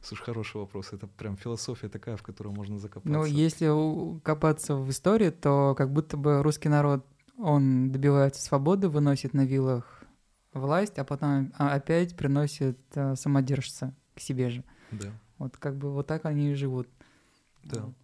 Слушай, 0.00 0.24
хороший 0.24 0.58
вопрос. 0.58 0.92
Это 0.92 1.06
прям 1.06 1.36
философия 1.36 1.88
такая, 1.88 2.16
в 2.16 2.22
которую 2.22 2.54
можно 2.54 2.78
закопаться. 2.78 3.10
Ну, 3.10 3.24
если 3.24 4.20
копаться 4.20 4.76
в 4.76 4.88
истории, 4.90 5.30
то 5.30 5.74
как 5.76 5.92
будто 5.92 6.16
бы 6.16 6.42
русский 6.42 6.68
народ, 6.68 7.06
он 7.38 7.90
добивается 7.90 8.42
свободы, 8.42 8.88
выносит 8.88 9.32
на 9.32 9.46
вилах 9.46 10.04
власть, 10.52 10.98
а 10.98 11.04
потом 11.04 11.52
а, 11.58 11.74
опять 11.74 12.16
приносит 12.16 12.78
а, 12.94 13.16
самодержца 13.16 13.94
к 14.14 14.20
себе 14.20 14.50
же. 14.50 14.64
Да. 14.90 15.12
Вот 15.38 15.56
как 15.56 15.76
бы 15.76 15.92
вот 15.92 16.06
так 16.06 16.24
они 16.24 16.52
и 16.52 16.54
живут. 16.54 16.88
Да. 17.64 17.82
Вот. 17.82 17.94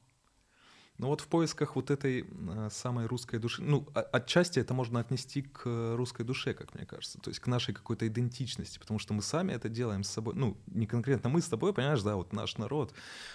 Ну 0.98 1.06
вот 1.06 1.22
в 1.22 1.28
поисках 1.28 1.76
вот 1.76 1.90
этой 1.90 2.26
а, 2.50 2.68
самой 2.70 3.06
русской 3.06 3.38
души, 3.38 3.62
ну 3.62 3.88
отчасти 3.94 4.58
это 4.58 4.74
можно 4.74 5.00
отнести 5.00 5.40
к 5.40 5.94
русской 5.96 6.24
душе, 6.24 6.52
как 6.52 6.74
мне 6.74 6.84
кажется, 6.84 7.18
то 7.18 7.30
есть 7.30 7.40
к 7.40 7.46
нашей 7.46 7.72
какой-то 7.72 8.06
идентичности, 8.06 8.78
потому 8.78 8.98
что 8.98 9.14
мы 9.14 9.22
сами 9.22 9.52
это 9.52 9.70
делаем 9.70 10.04
с 10.04 10.10
собой, 10.10 10.34
ну 10.34 10.58
не 10.66 10.86
конкретно 10.86 11.30
мы 11.30 11.40
с 11.40 11.48
тобой, 11.48 11.72
понимаешь, 11.72 12.02
да, 12.02 12.16
вот 12.16 12.34
наш 12.34 12.58
народ, 12.58 12.92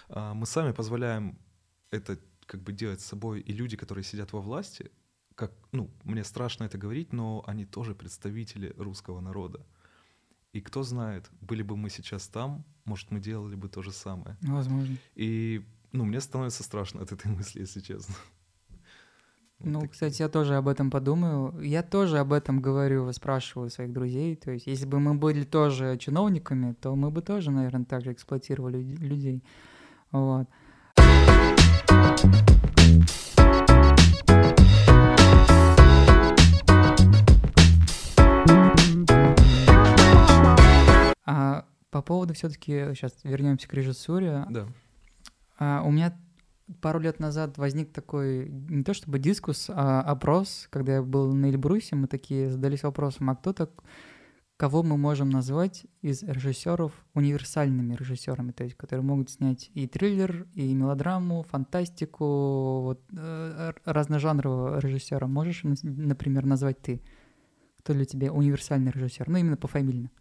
а, 0.09 0.35
мы 0.35 0.45
сами 0.45 0.73
позволяем 0.73 1.39
это 1.89 2.19
как 2.45 2.61
бы 2.61 2.71
делать 2.71 3.01
с 3.01 3.05
собой, 3.05 3.41
и 3.41 3.51
люди, 3.51 3.77
которые 3.77 4.03
сидят 4.03 4.31
во 4.31 4.41
власти, 4.41 4.91
как, 5.33 5.51
ну, 5.71 5.89
мне 6.03 6.23
страшно 6.23 6.63
это 6.63 6.77
говорить, 6.77 7.13
но 7.13 7.43
они 7.45 7.65
тоже 7.65 7.93
представители 7.93 8.73
русского 8.77 9.19
народа. 9.19 9.65
И 10.55 10.61
кто 10.61 10.83
знает, 10.83 11.29
были 11.41 11.63
бы 11.63 11.75
мы 11.75 11.89
сейчас 11.89 12.29
там, 12.29 12.63
может, 12.85 13.11
мы 13.11 13.19
делали 13.19 13.55
бы 13.55 13.67
то 13.67 13.81
же 13.81 13.91
самое. 13.91 14.37
Возможно. 14.41 14.95
И 15.13 15.65
ну, 15.91 16.05
мне 16.05 16.21
становится 16.21 16.63
страшно 16.63 17.01
от 17.01 17.11
этой 17.11 17.29
мысли, 17.37 17.59
если 17.59 17.81
честно. 17.81 18.15
Ну, 19.59 19.79
такие. 19.79 19.89
кстати, 19.89 20.21
я 20.21 20.27
тоже 20.27 20.55
об 20.55 20.67
этом 20.67 20.91
подумаю. 20.91 21.57
Я 21.61 21.81
тоже 21.81 22.19
об 22.19 22.33
этом 22.33 22.61
говорю, 22.61 23.11
спрашиваю 23.13 23.69
своих 23.69 23.93
друзей. 23.93 24.35
То 24.35 24.51
есть, 24.51 24.67
если 24.67 24.85
бы 24.85 24.99
мы 24.99 25.13
были 25.15 25.43
тоже 25.43 25.97
чиновниками, 25.97 26.73
то 26.73 26.93
мы 26.95 27.09
бы 27.09 27.21
тоже, 27.21 27.51
наверное, 27.51 27.85
так 27.85 28.03
же 28.03 28.11
эксплуатировали 28.11 28.81
людей. 28.81 29.43
Вот. 30.11 30.49
А 30.97 32.54
по 41.95 42.01
поводу 42.01 42.33
все-таки, 42.33 42.93
сейчас 42.93 43.13
вернемся 43.23 43.69
к 43.69 43.73
режиссуре. 43.73 44.45
Да. 44.49 44.67
А, 45.57 45.81
у 45.85 45.91
меня 45.91 46.13
пару 46.81 46.99
лет 46.99 47.21
назад 47.21 47.57
возник 47.57 47.93
такой, 47.93 48.49
не 48.49 48.83
то 48.83 48.93
чтобы 48.93 49.17
дискус, 49.17 49.69
а 49.69 50.01
опрос, 50.01 50.67
когда 50.71 50.95
я 50.95 51.01
был 51.01 51.33
на 51.33 51.45
Эльбрусе, 51.45 51.95
мы 51.95 52.07
такие 52.07 52.49
задались 52.49 52.83
вопросом, 52.83 53.29
а 53.29 53.35
кто 53.37 53.53
так, 53.53 53.69
кого 54.57 54.83
мы 54.83 54.97
можем 54.97 55.29
назвать 55.29 55.85
из 56.01 56.21
режиссеров 56.21 56.91
универсальными 57.13 57.95
режиссерами, 57.95 58.51
то 58.51 58.65
есть 58.65 58.75
которые 58.75 59.05
могут 59.05 59.29
снять 59.29 59.71
и 59.73 59.87
триллер, 59.87 60.47
и 60.53 60.73
мелодраму, 60.73 61.43
фантастику, 61.43 62.81
вот, 62.81 63.01
э, 63.17 63.71
разножанрового 63.85 64.79
режиссера. 64.79 65.27
Можешь, 65.27 65.61
например, 65.63 66.45
назвать 66.45 66.81
ты? 66.81 67.01
Кто 67.79 67.93
для 67.93 68.03
тебя 68.03 68.33
универсальный 68.33 68.91
режиссер? 68.91 69.29
Ну, 69.29 69.37
именно 69.37 69.55
пофамильно. 69.55 70.11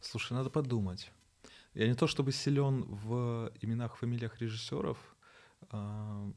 Слушай, 0.00 0.32
надо 0.34 0.50
подумать. 0.50 1.10
Я 1.74 1.86
не 1.86 1.94
то 1.94 2.06
чтобы 2.06 2.32
силен 2.32 2.82
в 2.84 3.52
именах, 3.60 3.96
фамилиях 3.96 4.40
режиссеров. 4.40 4.98
а, 5.70 6.30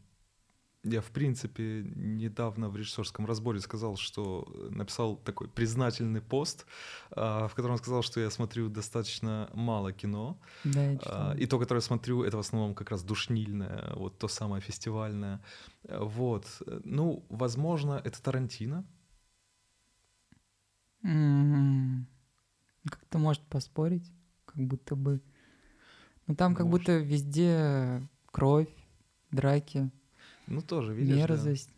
Я, 0.85 0.99
в 1.01 1.11
принципе, 1.11 1.81
недавно 1.95 2.69
в 2.69 2.75
режиссерском 2.75 3.25
разборе 3.25 3.59
сказал, 3.61 3.95
что 3.95 4.45
написал 4.69 5.15
такой 5.15 5.47
признательный 5.47 6.21
пост, 6.21 6.65
а, 7.11 7.47
в 7.47 7.53
котором 7.55 7.77
сказал, 7.77 8.03
что 8.03 8.19
я 8.19 8.29
смотрю 8.29 8.69
достаточно 8.69 9.49
мало 9.53 9.93
кино. 9.93 10.37
Да, 10.65 10.81
А. 11.05 11.35
И 11.39 11.45
то, 11.47 11.57
которое 11.59 11.77
я 11.79 11.81
смотрю, 11.87 12.23
это 12.23 12.35
в 12.37 12.39
основном 12.41 12.75
как 12.75 12.91
раз 12.91 13.03
душнильное, 13.03 13.93
вот 13.95 14.17
то 14.19 14.27
самое 14.27 14.61
фестивальное. 14.61 15.39
Э, 15.85 15.99
Вот. 16.03 16.61
Ну, 16.83 17.25
возможно, 17.29 18.01
это 18.05 18.21
Тарантино. 18.21 18.83
М, 21.03 22.07
Как-то 22.89 23.17
может 23.17 23.41
поспорить, 23.43 24.11
как 24.45 24.57
будто 24.65 24.95
бы. 24.95 25.21
Ну 26.27 26.35
там 26.35 26.55
как 26.55 26.65
Может. 26.67 26.81
будто 26.81 26.97
везде 26.97 28.01
кровь, 28.31 28.69
драки, 29.31 29.89
Ну, 30.47 30.61
тоже, 30.61 30.93
видишь, 30.93 31.15
мерзость, 31.17 31.69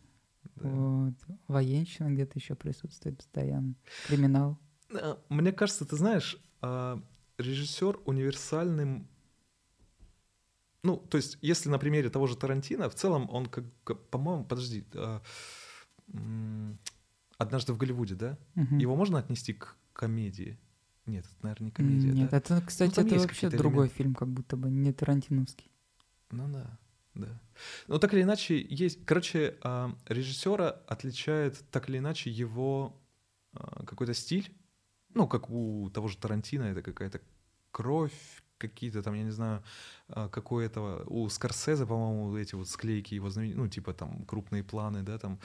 Да. 0.56 0.68
вот. 0.68 1.14
военщина 1.48 2.10
где-то 2.10 2.38
еще 2.38 2.54
присутствует 2.54 3.16
постоянно, 3.18 3.74
криминал. 4.06 4.58
А, 4.94 5.20
Мне 5.28 5.52
кажется, 5.52 5.84
ты 5.84 5.96
знаешь, 5.96 6.36
а, 6.60 7.02
режиссер 7.38 8.00
универсальным. 8.04 9.08
Ну, 10.84 10.96
то 10.96 11.16
есть, 11.16 11.38
если 11.42 11.68
на 11.68 11.78
примере 11.78 12.08
того 12.10 12.26
же 12.28 12.36
Тарантино, 12.36 12.88
в 12.88 12.94
целом 12.94 13.28
он, 13.30 13.46
как, 13.46 13.64
как- 13.82 14.08
по-моему, 14.08 14.44
подожди, 14.44 14.84
а, 14.94 15.20
однажды 17.38 17.72
в 17.72 17.76
Голливуде, 17.78 18.14
да? 18.14 18.38
Мгм. 18.54 18.78
Его 18.78 18.94
можно 18.96 19.18
отнести 19.18 19.52
к 19.54 19.76
комедии? 19.92 20.58
Нет, 21.06 21.24
это, 21.24 21.34
наверное, 21.42 21.66
не 21.66 21.70
комедия, 21.70 22.10
Нет, 22.10 22.30
да? 22.30 22.36
это, 22.38 22.60
кстати, 22.66 22.94
там 22.94 23.06
это 23.06 23.18
вообще 23.18 23.48
другой 23.48 23.86
элементы. 23.86 23.94
фильм, 23.94 24.14
как 24.14 24.28
будто 24.28 24.56
бы, 24.56 24.70
не 24.70 24.92
Тарантиновский. 24.92 25.70
Ну 26.30 26.48
да, 26.48 26.78
да. 27.14 27.40
Ну, 27.86 27.98
так 27.98 28.12
или 28.12 28.22
иначе, 28.22 28.60
есть. 28.68 29.04
Короче, 29.06 29.56
а, 29.62 29.94
режиссера 30.06 30.70
отличает 30.88 31.64
так 31.70 31.88
или 31.88 31.98
иначе 31.98 32.30
его 32.30 33.00
а, 33.54 33.84
какой-то 33.84 34.14
стиль. 34.14 34.52
Ну, 35.14 35.26
как 35.28 35.48
у 35.48 35.88
того 35.90 36.08
же 36.08 36.18
Тарантино, 36.18 36.64
это 36.64 36.82
какая-то 36.82 37.20
кровь, 37.70 38.42
какие-то 38.58 39.02
там, 39.02 39.14
я 39.14 39.22
не 39.22 39.30
знаю, 39.30 39.62
а, 40.08 40.28
какой 40.28 40.66
этого. 40.66 41.04
У 41.06 41.28
Скорсезе, 41.28 41.86
по-моему, 41.86 42.36
эти 42.36 42.54
вот 42.54 42.68
склейки 42.68 43.14
его 43.14 43.30
знаменитые, 43.30 43.62
ну, 43.62 43.68
типа 43.68 43.94
там 43.94 44.24
крупные 44.24 44.64
планы, 44.64 45.02
да, 45.02 45.18
там 45.18 45.38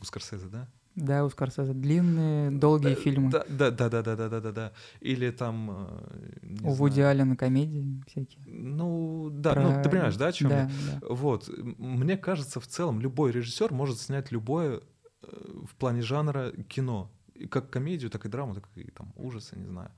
у 0.00 0.04
Скорсезе, 0.04 0.48
да? 0.48 0.68
Да, 0.96 1.24
у 1.24 1.30
Скорсезе 1.30 1.72
длинные, 1.72 2.48
э, 2.48 2.50
долгие 2.52 2.94
да, 2.94 3.00
фильмы. 3.00 3.30
Да, 3.30 3.44
да, 3.48 3.70
да, 3.70 3.88
да, 3.88 4.02
да, 4.02 4.16
да, 4.16 4.40
да, 4.40 4.52
да. 4.52 4.72
Или 5.00 5.30
там... 5.30 5.70
Э, 5.70 6.62
у 6.62 6.72
Вуди 6.72 7.00
Аллена 7.00 7.36
комедии 7.36 8.02
всякие. 8.06 8.44
Ну, 8.46 9.28
да, 9.30 9.54
ну, 9.54 9.54
Про... 9.54 9.76
ну, 9.76 9.82
ты 9.82 9.90
понимаешь, 9.90 10.16
да, 10.16 10.28
о 10.28 10.32
чем 10.32 10.48
да, 10.50 10.60
я? 10.62 10.70
Да. 11.00 11.06
Вот. 11.08 11.50
Мне 11.78 12.16
кажется, 12.16 12.60
в 12.60 12.66
целом 12.66 13.00
любой 13.00 13.32
режиссер 13.32 13.72
может 13.72 13.98
снять 13.98 14.30
любое 14.30 14.82
в 15.22 15.74
плане 15.76 16.02
жанра 16.02 16.52
кино. 16.68 17.10
Как 17.50 17.70
комедию, 17.70 18.10
так 18.10 18.24
и 18.26 18.28
драму, 18.28 18.54
так 18.54 18.68
и 18.76 18.90
там 18.90 19.12
ужасы, 19.16 19.58
не 19.58 19.66
знаю. 19.66 19.90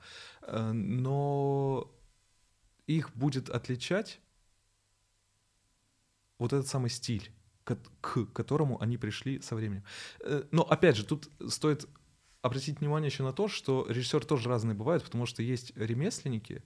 Но 0.73 1.93
их 2.87 3.15
будет 3.15 3.51
отличать 3.51 4.21
вот 6.39 6.53
этот 6.53 6.67
самый 6.67 6.89
стиль 6.89 7.31
к 8.01 8.27
которому 8.33 8.81
они 8.81 8.97
пришли 8.97 9.41
со 9.41 9.55
временем. 9.57 9.83
Э, 10.21 10.45
Но 10.53 10.63
опять 10.63 10.97
же, 10.97 11.05
тут 11.05 11.29
стоит 11.49 11.89
обратить 12.43 12.81
внимание 12.81 13.09
еще 13.09 13.25
на 13.25 13.33
то, 13.33 13.49
что 13.49 13.87
режиссер 13.89 14.25
тоже 14.25 14.49
разные 14.49 14.75
бывают, 14.77 15.03
потому 15.03 15.27
что 15.27 15.43
есть 15.43 15.77
ремесленники, 15.77 16.63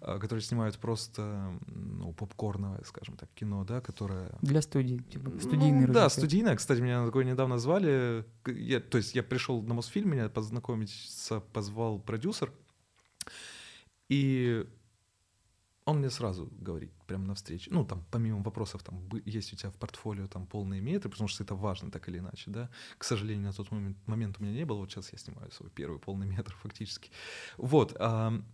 а, 0.00 0.18
которые 0.18 0.42
снимают 0.42 0.78
просто 0.78 1.58
ну, 1.66 2.12
попкорновое, 2.12 2.82
скажем 2.84 3.16
так, 3.16 3.30
кино, 3.34 3.64
да, 3.64 3.80
которое... 3.80 4.30
Для 4.42 4.60
студии, 4.60 4.98
типа 4.98 5.30
Ну, 5.30 5.40
студийный 5.40 5.86
Да, 5.86 6.04
режиссер. 6.04 6.20
студийное. 6.20 6.56
Кстати, 6.56 6.80
меня 6.80 7.06
такое 7.06 7.24
недавно 7.24 7.58
звали. 7.58 8.26
Я, 8.46 8.80
то 8.80 8.98
есть 8.98 9.14
я 9.14 9.22
пришел 9.22 9.62
на 9.62 9.72
Мосфильм, 9.72 10.10
меня 10.10 10.28
познакомиться 10.28 11.40
позвал 11.52 11.98
продюсер, 11.98 12.52
и 14.10 14.66
он 15.84 15.98
мне 15.98 16.10
сразу 16.10 16.48
говорит, 16.60 16.92
прямо 17.06 17.24
на 17.24 17.34
встрече, 17.34 17.70
ну, 17.72 17.84
там, 17.84 18.04
помимо 18.10 18.42
вопросов, 18.42 18.82
там, 18.82 19.08
есть 19.24 19.52
у 19.52 19.56
тебя 19.56 19.70
в 19.70 19.74
портфолио 19.74 20.28
там 20.28 20.46
полные 20.46 20.80
метры, 20.80 21.10
потому 21.10 21.28
что 21.28 21.42
это 21.42 21.54
важно 21.54 21.90
так 21.90 22.08
или 22.08 22.18
иначе, 22.18 22.50
да. 22.50 22.70
К 22.98 23.04
сожалению, 23.04 23.46
на 23.46 23.52
тот 23.52 23.70
момент, 23.72 23.96
момент 24.06 24.36
у 24.38 24.44
меня 24.44 24.54
не 24.54 24.64
было, 24.64 24.78
вот 24.78 24.90
сейчас 24.90 25.12
я 25.12 25.18
снимаю 25.18 25.50
свой 25.50 25.70
первый 25.70 25.98
полный 25.98 26.26
метр 26.26 26.54
фактически. 26.62 27.10
Вот, 27.58 27.96
ам, 27.98 28.44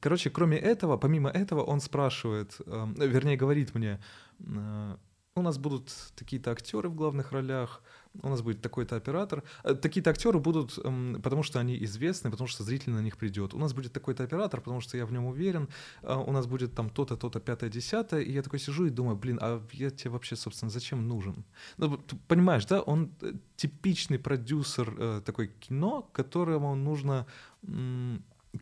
короче, 0.00 0.30
кроме 0.30 0.56
этого, 0.56 0.96
помимо 0.96 1.30
этого, 1.30 1.62
он 1.62 1.80
спрашивает, 1.80 2.58
ам, 2.66 2.94
вернее, 2.94 3.36
говорит 3.36 3.74
мне, 3.74 4.00
э, 4.40 4.96
у 5.38 5.42
нас 5.42 5.58
будут 5.58 5.90
такие-то 6.16 6.50
актеры 6.50 6.88
в 6.88 6.94
главных 6.94 7.32
ролях, 7.32 7.82
у 8.22 8.28
нас 8.28 8.42
будет 8.42 8.60
такой-то 8.62 8.96
оператор. 8.96 9.42
Э, 9.64 9.74
Такие-то 9.74 10.10
актеры 10.10 10.38
будут, 10.38 10.78
м, 10.84 11.20
потому 11.22 11.42
что 11.42 11.60
они 11.60 11.82
известны, 11.84 12.30
потому 12.30 12.48
что 12.48 12.64
зритель 12.64 12.92
на 12.92 13.02
них 13.02 13.16
придет. 13.16 13.54
У 13.54 13.58
нас 13.58 13.72
будет 13.72 13.92
такой-то 13.92 14.24
оператор, 14.24 14.60
потому 14.60 14.80
что 14.80 14.96
я 14.96 15.06
в 15.06 15.12
нем 15.12 15.26
уверен. 15.26 15.68
А 16.02 16.18
У 16.18 16.32
нас 16.32 16.46
будет 16.46 16.74
там 16.74 16.90
то-то, 16.90 17.16
то-то, 17.16 17.40
пятое, 17.40 17.70
десятое. 17.70 18.22
И 18.22 18.32
я 18.32 18.42
такой 18.42 18.58
сижу 18.58 18.86
и 18.86 18.90
думаю, 18.90 19.16
блин, 19.16 19.38
а 19.40 19.62
я 19.72 19.90
тебе 19.90 20.10
вообще, 20.10 20.36
собственно, 20.36 20.70
зачем 20.70 21.06
нужен? 21.08 21.44
Ну, 21.76 21.98
понимаешь, 22.26 22.66
да, 22.66 22.80
он 22.80 23.10
э, 23.20 23.34
типичный 23.56 24.18
продюсер 24.18 24.94
э, 24.98 25.22
такой 25.24 25.48
кино, 25.48 26.02
которому 26.12 26.74
нужно 26.74 27.26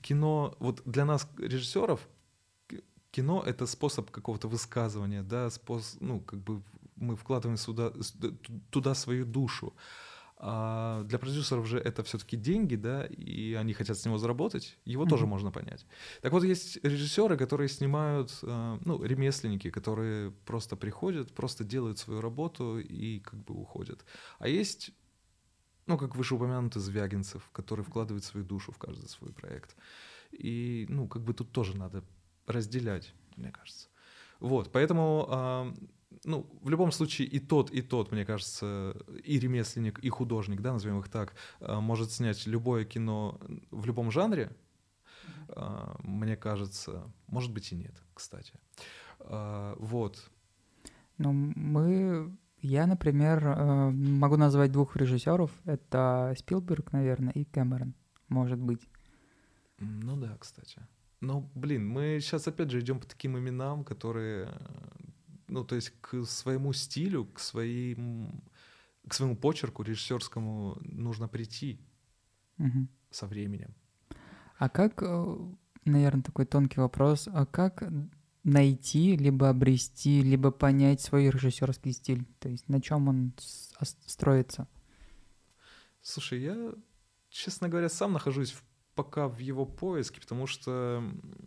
кино, 0.03 0.55
вот 0.59 0.83
для 0.85 1.05
нас, 1.05 1.29
режиссеров, 1.39 2.09
кино— 3.11 3.42
это 3.47 3.66
способ 3.66 4.11
какого-то 4.11 4.49
высказывания, 4.49 5.23
да, 5.23 5.51
способ, 5.51 6.01
ну, 6.01 6.21
как 6.21 6.40
бы 6.40 6.62
мы 6.97 7.16
вкладываем 7.16 7.59
сюда, 7.59 7.92
туда 8.71 8.95
свою 8.95 9.25
душу. 9.27 9.75
А 10.38 11.03
для 11.05 11.19
продюсеров 11.19 11.66
же 11.66 11.79
это 11.79 12.03
все-таки 12.03 12.37
деньги, 12.37 12.77
да, 12.77 13.07
и 13.07 13.55
они 13.55 13.73
хотят 13.73 13.99
с 13.99 14.05
него 14.05 14.19
заработать, 14.19 14.77
его 14.85 15.07
тоже 15.07 15.23
Мгм. 15.23 15.31
можно 15.31 15.51
понять. 15.51 15.87
Так 16.21 16.33
вот, 16.33 16.45
есть 16.45 16.79
режиссеры, 16.85 17.38
которые 17.38 17.69
снимают, 17.69 18.38
э, 18.42 18.79
ну, 18.85 19.03
ремесленники, 19.03 19.71
которые 19.71 20.33
просто 20.45 20.77
приходят, 20.77 21.33
просто 21.35 21.64
делают 21.64 21.99
свою 21.99 22.21
работу 22.21 22.79
и 22.79 23.21
как 23.21 23.45
бы 23.45 23.55
уходят. 23.55 24.05
А 24.38 24.47
есть, 24.49 24.90
ну, 25.87 25.97
как 25.97 26.16
вышеупомянутый 26.16 26.83
Звягинцев, 26.83 27.49
который 27.53 27.85
вкладывает 27.85 28.25
свою 28.25 28.45
душу 28.45 28.73
в 28.73 28.79
каждый 28.79 29.09
свой 29.09 29.33
проект. 29.33 29.75
И, 30.33 30.85
ну, 30.90 31.09
как 31.09 31.23
бы 31.23 31.33
тут 31.33 31.51
тоже 31.51 31.75
надо 31.77 32.05
разделять, 32.47 33.15
мне 33.37 33.51
кажется. 33.51 33.89
Вот, 34.41 34.71
поэтому, 34.73 35.27
а, 35.29 35.75
ну, 36.25 36.47
в 36.63 36.69
любом 36.69 36.93
случае 36.93 37.29
и 37.29 37.39
тот, 37.39 37.71
и 37.71 37.83
тот, 37.83 38.13
мне 38.13 38.25
кажется, 38.25 38.97
и 39.25 39.39
ремесленник, 39.39 39.99
и 39.99 40.09
художник, 40.09 40.61
да, 40.61 40.73
назовем 40.73 40.99
их 41.01 41.09
так, 41.09 41.35
а, 41.61 41.81
может 41.81 42.13
снять 42.13 42.47
любое 42.47 42.85
кино 42.85 43.41
в 43.71 43.87
любом 43.87 44.11
жанре, 44.11 44.55
а, 45.49 45.97
мне 46.03 46.37
кажется, 46.37 47.11
может 47.27 47.53
быть 47.53 47.73
и 47.73 47.77
нет, 47.77 48.03
кстати. 48.15 48.53
Вот. 49.19 50.31
Ну, 51.19 51.33
мы... 51.33 52.37
Я, 52.63 52.87
например, 52.87 53.57
могу 53.93 54.37
назвать 54.37 54.73
двух 54.73 54.97
режиссеров. 54.97 55.51
Это 55.65 56.35
Спилберг, 56.39 56.93
наверное, 56.93 57.33
и 57.33 57.45
Кэмерон, 57.45 57.95
может 58.29 58.59
быть. 58.59 58.89
Ну 59.79 60.17
да, 60.17 60.37
кстати. 60.39 60.87
Но, 61.21 61.51
блин, 61.55 61.89
мы 61.89 62.19
сейчас 62.21 62.47
опять 62.47 62.71
же 62.71 62.81
идем 62.81 63.01
по 63.01 63.07
таким 63.07 63.39
именам, 63.39 63.85
которые, 63.85 64.53
ну, 65.49 65.65
то 65.65 65.75
есть 65.75 65.93
к 66.01 66.25
своему 66.25 66.73
стилю, 66.73 67.25
к 67.27 67.41
своим, 67.41 68.43
к 69.09 69.15
своему 69.15 69.37
почерку 69.37 69.83
режиссерскому 69.83 70.79
нужно 70.83 71.29
прийти 71.29 71.81
Мгм. 72.59 72.89
со 73.11 73.27
временем. 73.27 73.75
А 74.59 74.69
как, 74.69 75.03
э, 75.03 75.37
наверное, 75.85 76.23
такой 76.23 76.47
тонкий 76.47 76.81
вопрос. 76.81 77.29
А 77.33 77.47
как 77.47 77.83
найти, 78.45 79.17
либо 79.17 79.49
обрести, 79.49 80.23
либо 80.23 80.51
понять 80.51 81.01
свой 81.01 81.31
режиссерский 81.31 81.93
стиль? 81.93 82.25
То 82.39 82.49
есть 82.49 82.69
на 82.69 82.81
чем 82.81 83.09
он 83.09 83.33
строится? 84.07 84.69
Слушай, 86.01 86.41
я, 86.43 86.75
честно 87.29 87.69
говоря, 87.69 87.89
сам 87.89 88.13
нахожусь 88.13 88.53
в 88.53 88.63
пока 88.97 89.29
в 89.29 89.39
его 89.39 89.67
поиске, 89.67 90.21
потому 90.21 90.47
что, 90.47 91.05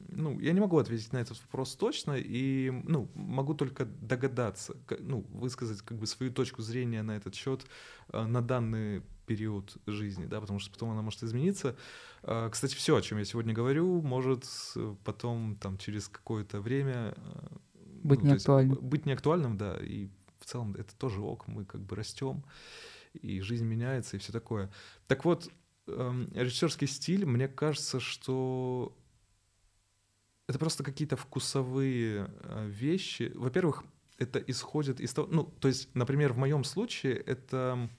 ну, 0.08 0.40
я 0.40 0.54
не 0.54 0.60
могу 0.60 0.78
ответить 0.78 1.12
на 1.12 1.18
этот 1.18 1.42
вопрос 1.42 1.76
точно, 1.76 2.14
и, 2.16 2.72
ну, 2.84 3.10
могу 3.16 3.56
только 3.56 3.86
догадаться, 3.86 4.78
ну, 5.00 5.26
высказать 5.32 5.82
как 5.82 5.98
бы 5.98 6.06
свою 6.06 6.32
точку 6.32 6.62
зрения 6.62 7.02
на 7.02 7.18
этот 7.18 7.34
счет 7.34 7.66
э, 8.14 8.24
на 8.24 8.42
данный 8.42 9.02
период 9.26 9.78
жизни, 9.88 10.26
да, 10.26 10.40
потому 10.40 10.60
что 10.60 10.72
потом 10.72 10.92
она 10.92 11.02
может 11.02 11.24
измениться. 11.24 11.76
Э, 12.22 12.50
кстати, 12.52 12.76
все, 12.76 12.96
о 12.96 13.02
чем 13.02 13.18
я 13.18 13.26
сегодня 13.26 13.54
говорю, 13.54 14.02
может 14.02 14.46
потом 15.04 15.56
там 15.56 15.80
через 15.80 16.08
какое-то 16.08 16.62
время 16.62 17.16
э, 17.18 17.48
быть 18.04 18.22
ну, 18.22 18.30
неактуальным. 18.30 18.78
Быть 18.80 19.06
неактуальным, 19.08 19.58
да, 19.58 19.76
и 19.82 20.10
в 20.40 20.46
целом 20.46 20.76
это 20.76 20.96
тоже 20.96 21.20
ок, 21.20 21.48
мы 21.48 21.66
как 21.66 21.82
бы 21.82 21.96
растем, 21.96 22.44
и 23.14 23.42
жизнь 23.42 23.66
меняется, 23.66 24.18
и 24.18 24.20
все 24.20 24.32
такое. 24.32 24.70
Так 25.08 25.26
вот, 25.26 25.50
режиссерский 26.34 26.88
стиль, 26.88 27.26
мне 27.26 27.48
кажется, 27.48 28.00
что 28.00 28.96
это 30.48 30.58
просто 30.58 30.84
какие-то 30.84 31.16
вкусовые 31.16 32.28
э, 32.42 32.68
вещи. 32.68 33.32
Во-первых, 33.36 33.84
это 34.18 34.40
исходит 34.40 35.00
из 35.00 35.14
того, 35.14 35.28
ну, 35.32 35.44
то 35.44 35.68
есть, 35.68 35.94
например, 35.94 36.34
в 36.34 36.38
моем 36.38 36.64
случае 36.64 37.16
это 37.18 37.90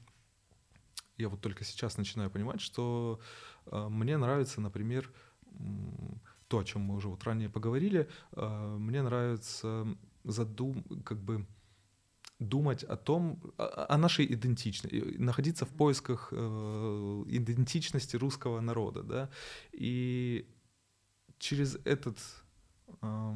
я 1.16 1.29
вот 1.29 1.40
только 1.40 1.64
сейчас 1.64 1.96
начинаю 1.96 2.31
понимать, 2.31 2.61
что 2.61 3.20
э, 3.66 3.88
мне 3.88 4.16
нравится, 4.16 4.61
например, 4.61 5.12
то, 6.48 6.59
о 6.59 6.64
чем 6.64 6.83
мы 6.83 6.96
уже 6.96 7.09
вот 7.09 7.22
ранее 7.24 7.48
поговорили, 7.48 8.09
э, 8.33 8.76
мне 8.79 9.03
нравится 9.03 9.87
задум, 10.24 10.83
как 11.05 11.22
бы 11.22 11.46
думать 12.40 12.83
о 12.85 12.96
том, 12.96 13.38
о 13.59 13.96
нашей 13.96 14.26
идентичности, 14.33 15.14
находиться 15.18 15.66
в 15.66 15.68
поисках 15.68 16.29
э, 16.33 17.24
идентичности 17.29 18.16
русского 18.16 18.61
народа, 18.61 19.03
да, 19.03 19.31
и 19.72 20.46
через 21.38 21.76
этот, 21.85 22.18
э, 23.03 23.35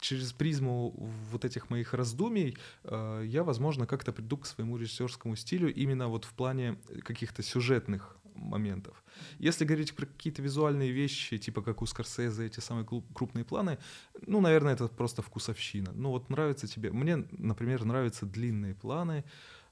через 0.00 0.32
призму 0.32 0.94
вот 1.30 1.44
этих 1.44 1.70
моих 1.70 1.94
раздумий 1.94 2.56
э, 2.84 3.22
я, 3.26 3.44
возможно, 3.44 3.86
как-то 3.86 4.12
приду 4.12 4.38
к 4.38 4.46
своему 4.46 4.78
режиссерскому 4.78 5.36
стилю 5.36 5.72
именно 5.72 6.08
вот 6.08 6.24
в 6.24 6.32
плане 6.32 6.76
каких-то 7.02 7.42
сюжетных 7.42 8.16
моментов. 8.34 9.02
Если 9.38 9.64
говорить 9.64 9.94
про 9.94 10.06
какие-то 10.06 10.42
визуальные 10.42 10.90
вещи, 10.90 11.38
типа 11.38 11.62
как 11.62 11.82
у 11.82 11.86
Скорсезе, 11.86 12.46
эти 12.46 12.60
самые 12.60 12.86
крупные 12.86 13.44
планы, 13.44 13.78
ну, 14.26 14.40
наверное, 14.40 14.74
это 14.74 14.88
просто 14.88 15.22
вкусовщина. 15.22 15.92
Ну, 15.92 16.10
вот 16.10 16.30
нравится 16.30 16.66
тебе... 16.66 16.90
Мне, 16.90 17.16
например, 17.32 17.84
нравятся 17.84 18.26
длинные 18.26 18.74
планы, 18.74 19.24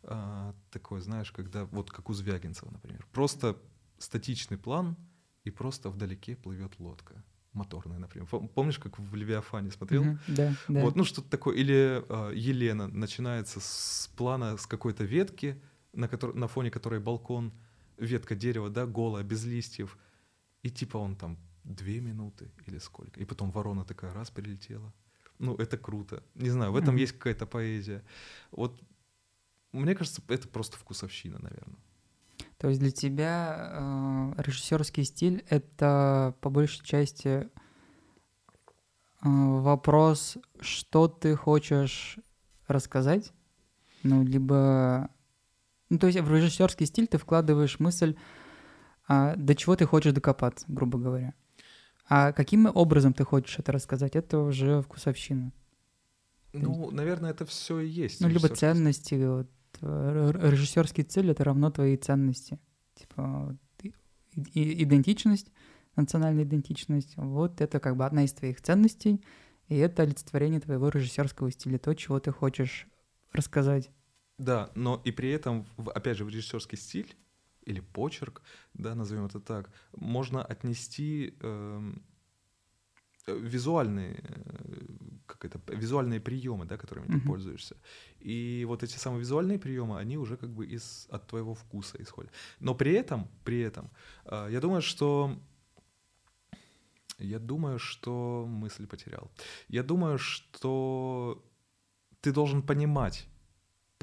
а, 0.03 0.55
такой, 0.70 1.01
знаешь, 1.01 1.33
когда... 1.33 1.64
Вот 1.66 1.90
как 1.90 2.11
у 2.11 2.12
Звягинцева, 2.12 2.70
например. 2.70 3.07
Просто 3.12 3.57
статичный 3.98 4.59
план, 4.59 4.96
и 5.44 5.51
просто 5.51 5.90
вдалеке 5.90 6.37
плывет 6.37 6.79
лодка 6.79 7.25
моторная, 7.53 7.98
например. 7.98 8.27
Помнишь, 8.27 8.79
как 8.79 8.98
в 8.98 9.14
Левиафане 9.14 9.70
смотрел? 9.70 10.05
Mm-hmm, 10.05 10.18
да, 10.29 10.55
да. 10.68 10.81
Вот, 10.81 10.96
ну 10.96 11.05
что-то 11.05 11.29
такое. 11.29 11.55
Или 11.57 12.03
э, 12.09 12.33
Елена 12.35 12.88
начинается 12.88 13.61
с 13.61 14.11
плана 14.16 14.57
с 14.57 14.66
какой-то 14.66 15.05
ветки, 15.05 15.61
на, 15.92 16.09
на 16.35 16.48
фоне 16.48 16.70
которой 16.70 17.01
балкон, 17.01 17.53
ветка 18.05 18.35
дерева, 18.35 18.71
да, 18.71 18.87
голая, 18.87 19.25
без 19.25 19.45
листьев, 19.45 19.99
и 20.62 20.71
типа 20.71 20.99
он 20.99 21.17
там 21.17 21.38
две 21.65 22.01
минуты 22.01 22.51
или 22.67 22.79
сколько, 22.79 23.21
и 23.21 23.25
потом 23.25 23.51
ворона 23.51 23.85
такая 23.85 24.12
раз 24.12 24.31
прилетела. 24.31 24.93
Ну, 25.38 25.57
это 25.57 25.77
круто. 25.77 26.23
Не 26.35 26.51
знаю, 26.51 26.73
в 26.73 26.77
этом 26.77 26.97
mm-hmm. 26.97 27.01
есть 27.01 27.12
какая-то 27.12 27.47
поэзия. 27.47 28.05
Вот 28.51 28.81
мне 29.73 29.95
кажется, 29.95 30.23
это 30.29 30.49
просто 30.49 30.77
вкусовщина, 30.77 31.38
наверное. 31.41 31.79
То 32.59 32.69
есть 32.69 32.81
для 32.81 32.91
тебя 32.91 34.35
э, 34.37 34.43
режиссерский 34.43 35.05
стиль 35.05 35.45
это 35.49 36.37
по 36.41 36.51
большей 36.51 36.85
части 36.85 37.29
э, 37.29 37.49
вопрос, 39.23 40.37
что 40.61 41.09
ты 41.09 41.35
хочешь 41.35 42.19
рассказать, 42.69 43.33
ну, 44.03 44.23
либо 44.23 45.11
ну, 45.93 45.99
то 45.99 46.07
есть 46.07 46.19
в 46.19 46.35
режиссерский 46.35 46.87
стиль 46.87 47.07
ты 47.07 47.19
вкладываешь 47.19 47.79
мысль, 47.79 48.17
а, 49.07 49.37
до 49.37 49.55
чего 49.55 49.77
ты 49.77 49.85
хочешь 49.85 50.15
докопаться, 50.15 50.65
грубо 50.67 50.99
говоря. 50.99 51.35
А 52.09 52.33
каким 52.33 52.65
образом 52.65 53.13
ты 53.13 53.25
хочешь 53.25 53.59
это 53.59 53.73
рассказать, 53.73 54.17
это 54.17 54.39
уже 54.39 54.81
вкусовщина. 54.81 55.53
Ну, 56.55 56.81
есть, 56.85 56.93
наверное, 56.93 57.31
это 57.33 57.45
все 57.45 57.81
и 57.81 57.89
есть. 57.89 58.23
Ну, 58.23 58.29
либо 58.29 58.49
ценности. 58.49 59.15
Вот, 59.23 59.51
режиссерский 59.83 61.05
цель 61.05 61.31
это 61.31 61.45
равно 61.45 61.71
твои 61.71 61.99
ценности. 61.99 62.59
Типа 62.95 63.55
идентичность, 64.55 65.53
национальная 65.95 66.45
идентичность. 66.45 67.19
Вот 67.19 67.61
это 67.61 67.81
как 67.81 67.99
бы 67.99 68.07
одна 68.07 68.25
из 68.25 68.33
твоих 68.33 68.63
ценностей, 68.63 69.23
и 69.69 69.77
это 69.77 70.05
олицетворение 70.05 70.61
твоего 70.61 70.89
режиссерского 70.89 71.51
стиля, 71.51 71.77
то, 71.77 71.93
чего 71.93 72.19
ты 72.19 72.33
хочешь 72.33 72.87
рассказать. 73.35 73.91
Да, 74.38 74.71
но 74.75 75.01
и 75.05 75.12
при 75.12 75.31
этом, 75.31 75.66
опять 75.95 76.16
же, 76.16 76.25
в 76.25 76.29
режиссерский 76.29 76.79
стиль 76.79 77.14
или 77.64 77.81
почерк, 77.81 78.42
да, 78.75 78.95
назовем 78.95 79.27
это 79.27 79.40
так, 79.40 79.71
можно 79.92 80.42
отнести 80.45 81.37
эм, 81.40 82.03
э, 83.27 83.38
визуальные, 83.38 84.21
э, 84.23 84.87
как 85.27 85.45
это, 85.45 85.61
визуальные 85.68 86.21
приемы, 86.21 86.64
да, 86.64 86.77
которыми 86.77 87.07
mm-hmm. 87.07 87.21
ты 87.21 87.27
пользуешься. 87.27 87.77
И 88.18 88.64
вот 88.66 88.83
эти 88.83 88.97
самые 88.97 89.21
визуальные 89.21 89.59
приемы, 89.59 89.99
они 89.99 90.18
уже 90.18 90.37
как 90.37 90.51
бы 90.51 90.66
из, 90.66 91.07
от 91.11 91.29
твоего 91.29 91.55
вкуса 91.55 92.03
исходят. 92.03 92.33
Но 92.59 92.75
при 92.75 92.92
этом, 92.95 93.29
при 93.45 93.61
этом, 93.61 93.90
э, 94.25 94.49
я 94.51 94.61
думаю, 94.61 94.83
что 94.83 95.38
я 97.18 97.38
думаю, 97.38 97.79
что 97.79 98.47
мысль 98.49 98.87
потерял. 98.87 99.31
Я 99.68 99.83
думаю, 99.83 100.18
что 100.18 101.45
ты 102.21 102.33
должен 102.33 102.62
понимать, 102.62 103.29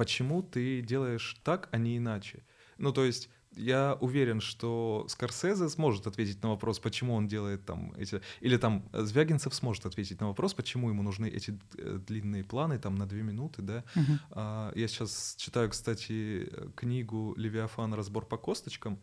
почему 0.00 0.42
ты 0.42 0.80
делаешь 0.80 1.36
так, 1.44 1.68
а 1.72 1.76
не 1.76 1.98
иначе. 1.98 2.42
Ну, 2.78 2.90
то 2.90 3.04
есть 3.04 3.28
я 3.54 3.98
уверен, 4.00 4.40
что 4.40 5.04
Скорсезе 5.08 5.68
сможет 5.68 6.06
ответить 6.06 6.42
на 6.42 6.48
вопрос, 6.48 6.78
почему 6.78 7.14
он 7.14 7.28
делает 7.28 7.66
там 7.66 7.92
эти... 7.98 8.22
Или 8.40 8.56
там 8.56 8.88
Звягинцев 8.94 9.54
сможет 9.54 9.84
ответить 9.84 10.18
на 10.20 10.28
вопрос, 10.28 10.54
почему 10.54 10.88
ему 10.88 11.02
нужны 11.02 11.26
эти 11.28 11.58
э, 11.76 11.98
длинные 12.06 12.44
планы 12.44 12.78
там 12.78 12.94
на 12.94 13.06
две 13.06 13.22
минуты, 13.22 13.60
да. 13.60 13.84
Uh-huh. 13.94 14.72
Я 14.74 14.88
сейчас 14.88 15.34
читаю, 15.36 15.68
кстати, 15.68 16.50
книгу 16.76 17.34
«Левиафан. 17.36 17.92
Разбор 17.92 18.24
по 18.24 18.38
косточкам». 18.38 18.98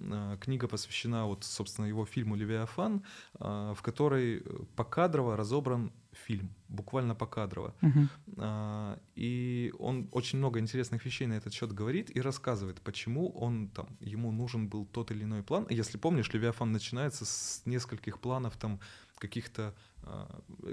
А, 0.00 0.36
книга 0.38 0.68
посвящена 0.68 1.26
вот, 1.26 1.44
собственно, 1.44 1.86
его 1.86 2.04
фильму 2.04 2.36
«Левиафан», 2.36 3.04
а, 3.34 3.74
в 3.74 3.82
которой 3.82 4.42
покадрово 4.76 5.36
разобран 5.36 5.92
фильм, 6.12 6.54
буквально 6.68 7.14
покадрово. 7.14 7.74
Uh-huh. 7.80 9.00
И 9.14 9.72
он 9.78 10.08
очень 10.12 10.38
много 10.38 10.60
интересных 10.60 11.06
вещей 11.06 11.26
на 11.26 11.32
этот 11.32 11.54
счет 11.54 11.72
говорит 11.72 12.14
и 12.14 12.20
рассказывает, 12.20 12.82
почему 12.82 13.30
он 13.30 13.68
там, 13.68 13.88
ему 13.98 14.30
нужен 14.30 14.68
был 14.68 14.84
тот 14.84 15.10
или 15.10 15.24
иной 15.24 15.42
план. 15.42 15.66
Если 15.70 15.96
помнишь, 15.96 16.30
Левиафан 16.30 16.70
начинается 16.70 17.24
с 17.24 17.62
нескольких 17.64 18.20
планов 18.20 18.58
там 18.58 18.78
каких-то 19.16 19.74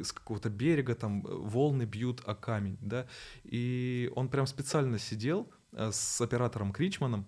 с 0.04 0.12
какого-то 0.12 0.50
берега 0.50 0.96
там 0.96 1.22
волны 1.22 1.84
бьют 1.84 2.22
о 2.26 2.36
камень, 2.36 2.78
да, 2.82 3.08
и 3.44 4.12
он 4.16 4.28
прям 4.28 4.48
специально 4.48 5.00
сидел 5.00 5.50
с 5.72 6.20
оператором 6.20 6.74
Кричманом, 6.74 7.26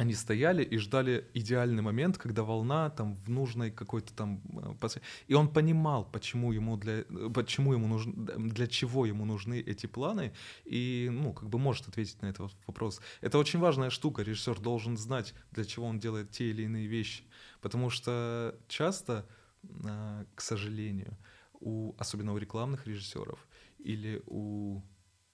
они 0.00 0.14
стояли 0.14 0.64
и 0.64 0.78
ждали 0.78 1.28
идеальный 1.34 1.82
момент, 1.82 2.16
когда 2.16 2.42
волна 2.42 2.88
там 2.88 3.16
в 3.16 3.28
нужной 3.28 3.70
какой-то 3.70 4.14
там... 4.14 4.40
Э, 4.82 4.88
и 5.28 5.34
он 5.34 5.48
понимал, 5.48 6.10
почему 6.10 6.52
ему 6.52 6.78
для, 6.78 7.04
почему 7.34 7.74
ему 7.74 7.86
нужны, 7.86 8.12
для 8.52 8.66
чего 8.66 9.04
ему 9.04 9.26
нужны 9.26 9.60
эти 9.60 9.86
планы, 9.86 10.32
и, 10.64 11.10
ну, 11.12 11.34
как 11.34 11.50
бы 11.50 11.58
может 11.58 11.86
ответить 11.88 12.22
на 12.22 12.30
этот 12.30 12.50
вопрос. 12.66 13.02
Это 13.20 13.36
очень 13.36 13.58
важная 13.58 13.90
штука, 13.90 14.22
режиссер 14.22 14.58
должен 14.60 14.96
знать, 14.96 15.34
для 15.52 15.66
чего 15.66 15.86
он 15.86 15.98
делает 15.98 16.30
те 16.30 16.48
или 16.48 16.62
иные 16.62 16.86
вещи, 16.86 17.24
потому 17.60 17.90
что 17.90 18.58
часто, 18.68 19.26
э, 19.62 20.24
к 20.34 20.40
сожалению, 20.40 21.14
у, 21.60 21.94
особенно 21.98 22.32
у 22.32 22.38
рекламных 22.38 22.86
режиссеров 22.86 23.46
или 23.78 24.22
у 24.26 24.80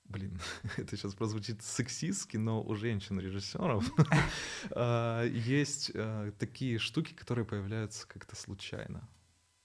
блин, 0.08 0.40
это 0.76 0.96
сейчас 0.96 1.14
прозвучит 1.14 1.62
сексистски, 1.62 2.36
но 2.36 2.62
у 2.62 2.74
женщин-режиссеров 2.74 3.84
а, 4.70 5.24
есть 5.24 5.92
а, 5.94 6.32
такие 6.32 6.78
штуки, 6.78 7.12
которые 7.14 7.44
появляются 7.44 8.06
как-то 8.06 8.36
случайно. 8.36 9.08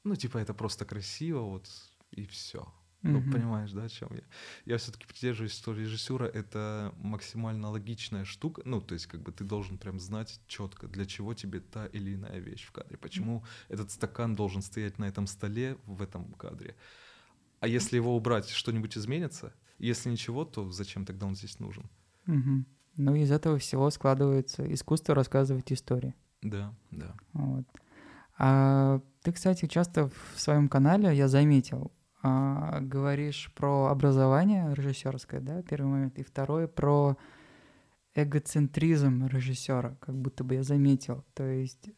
Ну, 0.03 0.15
типа, 0.15 0.39
это 0.39 0.53
просто 0.53 0.85
красиво, 0.85 1.41
вот, 1.41 1.69
и 2.11 2.25
все. 2.25 2.71
Ну, 3.03 3.21
понимаешь, 3.31 3.71
да, 3.71 3.85
о 3.85 3.89
чем 3.89 4.09
я? 4.13 4.21
Я 4.65 4.77
все-таки 4.77 5.07
придерживаюсь, 5.07 5.53
что 5.53 5.73
режиссура 5.73 6.25
это 6.25 6.93
максимально 6.97 7.69
логичная 7.71 8.25
штука. 8.25 8.61
Ну, 8.63 8.79
то 8.79 8.93
есть, 8.93 9.07
как 9.07 9.21
бы 9.21 9.31
ты 9.31 9.43
должен 9.43 9.79
прям 9.79 9.99
знать 9.99 10.39
четко, 10.47 10.87
для 10.87 11.05
чего 11.05 11.33
тебе 11.33 11.61
та 11.61 11.87
или 11.87 12.13
иная 12.13 12.39
вещь 12.39 12.63
в 12.63 12.71
кадре. 12.71 12.97
Почему 12.97 13.43
этот 13.69 13.89
стакан 13.89 14.35
должен 14.35 14.61
стоять 14.61 14.99
на 14.99 15.05
этом 15.05 15.25
столе 15.25 15.77
в 15.85 16.01
этом 16.03 16.31
кадре. 16.33 16.75
А 17.59 17.67
если 17.67 17.95
его 17.95 18.15
убрать, 18.15 18.49
что-нибудь 18.49 18.97
изменится? 18.97 19.53
Если 19.81 20.11
ничего, 20.11 20.45
то 20.45 20.69
зачем 20.71 21.05
тогда 21.05 21.25
он 21.25 21.35
здесь 21.35 21.59
нужен? 21.59 21.89
Угу. 22.27 22.65
Ну, 22.97 23.15
из 23.15 23.31
этого 23.31 23.57
всего 23.57 23.89
складывается 23.89 24.71
искусство 24.71 25.15
рассказывать 25.15 25.73
истории. 25.73 26.13
Да, 26.43 26.73
да. 26.91 27.15
Вот. 27.33 27.65
А 28.37 29.01
ты, 29.23 29.31
кстати, 29.31 29.65
часто 29.67 30.09
в 30.09 30.39
своем 30.39 30.69
канале, 30.69 31.15
я 31.15 31.27
заметил, 31.27 31.91
а, 32.21 32.79
говоришь 32.79 33.51
про 33.55 33.87
образование 33.87 34.71
режиссерское, 34.75 35.41
да, 35.41 35.63
первый 35.63 35.87
момент, 35.87 36.19
и 36.19 36.23
второй 36.23 36.67
про 36.67 37.17
эгоцентризм 38.13 39.25
режиссера, 39.25 39.95
как 39.99 40.15
будто 40.15 40.43
бы 40.43 40.55
я 40.55 40.63
заметил. 40.63 41.25
То 41.33 41.43
есть, 41.43 41.89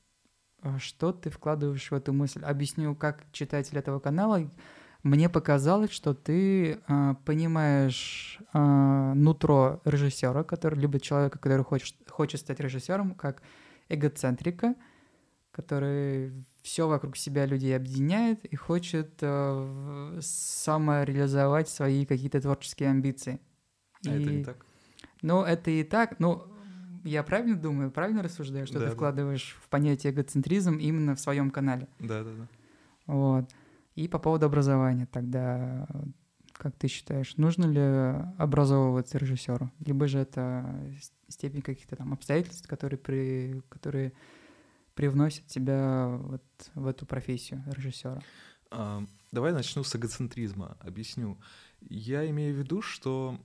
а, 0.62 0.80
что 0.80 1.12
ты 1.12 1.30
вкладываешь 1.30 1.92
в 1.92 1.94
эту 1.94 2.14
мысль? 2.14 2.44
Объясню, 2.44 2.96
как 2.96 3.26
читатель 3.34 3.78
этого 3.78 4.00
канала. 4.00 4.50
Мне 5.04 5.28
показалось, 5.28 5.92
что 5.92 6.14
ты 6.14 6.80
а, 6.88 7.16
понимаешь 7.26 8.40
а, 8.54 9.14
нутро 9.14 9.82
режиссера, 9.84 10.44
который 10.44 10.80
либо 10.80 11.00
человека, 11.00 11.40
который 11.40 11.66
хочет, 11.66 11.96
хочет 12.10 12.40
стать 12.40 12.62
режиссером, 12.62 13.14
как 13.14 13.42
эгоцентрика, 13.90 14.76
который 15.52 16.34
все 16.62 16.88
вокруг 16.88 17.18
себя 17.18 17.46
людей 17.46 17.76
объединяет 17.76 18.46
и 18.46 18.56
хочет 18.56 19.18
э, 19.20 20.20
самореализовать 20.22 21.68
свои 21.68 22.06
какие-то 22.06 22.40
творческие 22.40 22.90
амбиции. 22.90 23.42
А 24.08 24.16
и... 24.16 24.22
это 24.22 24.32
не 24.32 24.44
так? 24.46 24.66
Ну, 25.22 25.44
это 25.44 25.70
и 25.70 25.84
так. 25.84 26.20
Ну, 26.20 26.44
я 27.04 27.22
правильно 27.24 27.58
думаю, 27.58 27.92
правильно 27.92 28.24
рассуждаю, 28.24 28.66
что 28.66 28.76
да, 28.76 28.86
ты 28.86 28.86
да. 28.88 28.96
вкладываешь 28.96 29.58
в 29.62 29.68
понятие 29.68 30.14
эгоцентризм 30.14 30.78
именно 30.78 31.16
в 31.16 31.20
своем 31.20 31.52
канале. 31.52 31.90
Да, 32.00 32.24
да, 32.24 32.32
да. 32.32 32.48
Вот. 33.08 33.50
И 33.96 34.08
по 34.08 34.20
поводу 34.20 34.46
образования 34.46 35.06
тогда, 35.06 35.88
как 36.54 36.76
ты 36.76 36.88
считаешь, 36.88 37.38
нужно 37.38 37.66
ли 37.66 38.34
образовываться 38.38 39.18
режиссеру? 39.18 39.72
Либо 39.80 40.08
же 40.08 40.20
это 40.20 40.94
степень 41.28 41.62
каких-то 41.62 41.96
там 41.96 42.14
обстоятельств, 42.14 42.68
которые, 42.68 42.98
при, 42.98 43.62
которые 43.70 44.14
привносит 44.96 45.48
тебя 45.48 46.08
вот 46.08 46.44
в 46.74 46.88
эту 46.88 47.06
профессию 47.06 47.64
режиссера? 47.68 48.22
А, 48.72 49.04
давай 49.32 49.54
начну 49.54 49.84
с 49.84 49.96
эгоцентризма, 49.96 50.78
объясню. 50.80 51.40
Я 51.82 52.28
имею 52.30 52.56
в 52.56 52.58
виду, 52.58 52.82
что 52.82 53.40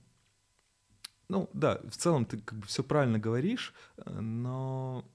ну 1.29 1.47
да, 1.53 1.79
в 1.87 1.95
целом 1.95 2.25
ты 2.25 2.39
как 2.39 2.59
бы 2.59 2.65
все 2.65 2.83
правильно 2.83 3.19
говоришь, 3.19 3.73
но 4.05 5.05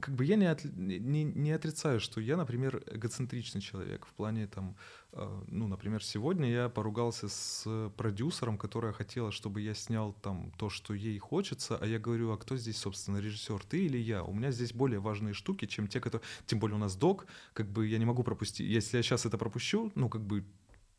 как 0.00 0.14
бы 0.14 0.24
я 0.24 0.36
не, 0.36 0.46
от, 0.46 0.64
не, 0.64 1.24
не 1.24 1.52
отрицаю, 1.52 2.00
что 2.00 2.20
я, 2.20 2.36
например, 2.36 2.82
эгоцентричный 2.86 3.60
человек 3.60 4.06
в 4.06 4.12
плане 4.14 4.46
там, 4.46 4.76
э, 5.12 5.42
ну, 5.48 5.68
например, 5.68 6.02
сегодня 6.02 6.50
я 6.50 6.68
поругался 6.68 7.28
с 7.28 7.90
продюсером, 7.96 8.58
которая 8.58 8.92
хотела, 8.92 9.32
чтобы 9.32 9.60
я 9.60 9.74
снял 9.74 10.12
там 10.12 10.52
то, 10.56 10.70
что 10.70 10.94
ей 10.94 11.18
хочется, 11.18 11.76
а 11.76 11.86
я 11.86 11.98
говорю, 11.98 12.32
а 12.32 12.38
кто 12.38 12.56
здесь, 12.56 12.78
собственно, 12.78 13.18
режиссер, 13.18 13.64
ты 13.64 13.84
или 13.84 13.98
я? 13.98 14.22
У 14.22 14.32
меня 14.32 14.50
здесь 14.50 14.72
более 14.72 15.00
важные 15.00 15.34
штуки, 15.34 15.66
чем 15.66 15.88
те, 15.88 16.00
которые, 16.00 16.26
тем 16.46 16.58
более 16.58 16.76
у 16.76 16.80
нас 16.80 16.96
док, 16.96 17.26
как 17.52 17.68
бы 17.68 17.86
я 17.86 17.98
не 17.98 18.04
могу 18.04 18.22
пропустить, 18.22 18.68
если 18.68 18.96
я 18.96 19.02
сейчас 19.02 19.26
это 19.26 19.38
пропущу, 19.38 19.92
ну, 19.94 20.08
как 20.08 20.22
бы 20.22 20.44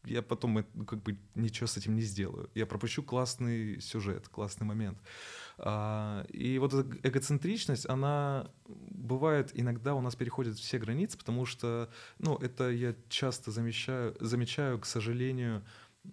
я 0.05 0.21
потом 0.21 0.63
как 0.85 1.03
бы 1.03 1.17
ничего 1.35 1.67
с 1.67 1.77
этим 1.77 1.95
не 1.95 2.01
сделаю. 2.01 2.49
Я 2.55 2.65
пропущу 2.65 3.03
классный 3.03 3.79
сюжет, 3.81 4.27
классный 4.29 4.65
момент. 4.65 4.97
А, 5.63 6.25
и 6.29 6.57
вот 6.57 6.73
эта 6.73 7.07
эгоцентричность, 7.07 7.87
она 7.87 8.49
бывает 8.67 9.51
иногда 9.53 9.93
у 9.93 10.01
нас 10.01 10.15
переходит 10.15 10.57
все 10.57 10.79
границы, 10.79 11.19
потому 11.19 11.45
что, 11.45 11.87
ну, 12.17 12.35
это 12.37 12.71
я 12.71 12.95
часто 13.09 13.51
замечаю, 13.51 14.15
замечаю, 14.19 14.79
к 14.79 14.87
сожалению, 14.87 15.63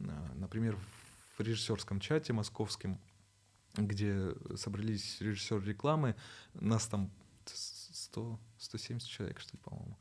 а, 0.01 0.33
например, 0.35 0.77
в 1.39 1.41
режиссерском 1.41 1.99
чате 1.99 2.35
московском, 2.35 3.01
где 3.75 4.35
собрались 4.57 5.19
режиссеры 5.21 5.65
рекламы, 5.65 6.15
нас 6.53 6.87
там 6.87 7.11
100, 7.47 8.39
170 8.59 9.09
человек, 9.09 9.41
что 9.41 9.57
ли, 9.57 9.61
по-моему 9.65 9.97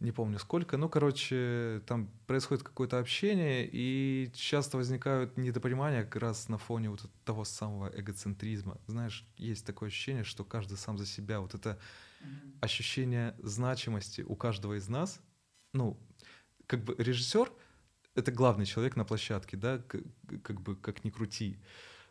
не 0.00 0.12
помню 0.12 0.38
сколько, 0.38 0.76
ну, 0.76 0.88
короче, 0.88 1.82
там 1.86 2.10
происходит 2.26 2.62
какое-то 2.62 2.98
общение, 2.98 3.68
и 3.70 4.30
часто 4.34 4.78
возникают 4.78 5.36
недопонимания 5.36 6.04
как 6.04 6.16
раз 6.16 6.48
на 6.48 6.58
фоне 6.58 6.90
вот 6.90 7.08
того 7.24 7.44
самого 7.44 7.90
эгоцентризма. 7.94 8.78
Знаешь, 8.86 9.26
есть 9.36 9.64
такое 9.66 9.88
ощущение, 9.88 10.24
что 10.24 10.42
каждый 10.42 10.78
сам 10.78 10.96
за 10.96 11.06
себя, 11.06 11.40
вот 11.40 11.54
это 11.54 11.78
mm-hmm. 12.22 12.58
ощущение 12.62 13.34
значимости 13.42 14.22
у 14.22 14.36
каждого 14.36 14.78
из 14.78 14.88
нас, 14.88 15.20
ну, 15.74 15.98
как 16.66 16.82
бы 16.82 16.94
режиссер— 16.96 17.52
это 18.14 18.32
главный 18.32 18.64
человек 18.64 18.96
на 18.96 19.04
площадке, 19.04 19.56
да, 19.56 19.78
как, 19.78 20.02
как 20.42 20.60
бы, 20.62 20.76
как 20.76 21.04
ни 21.04 21.10
крути. 21.10 21.58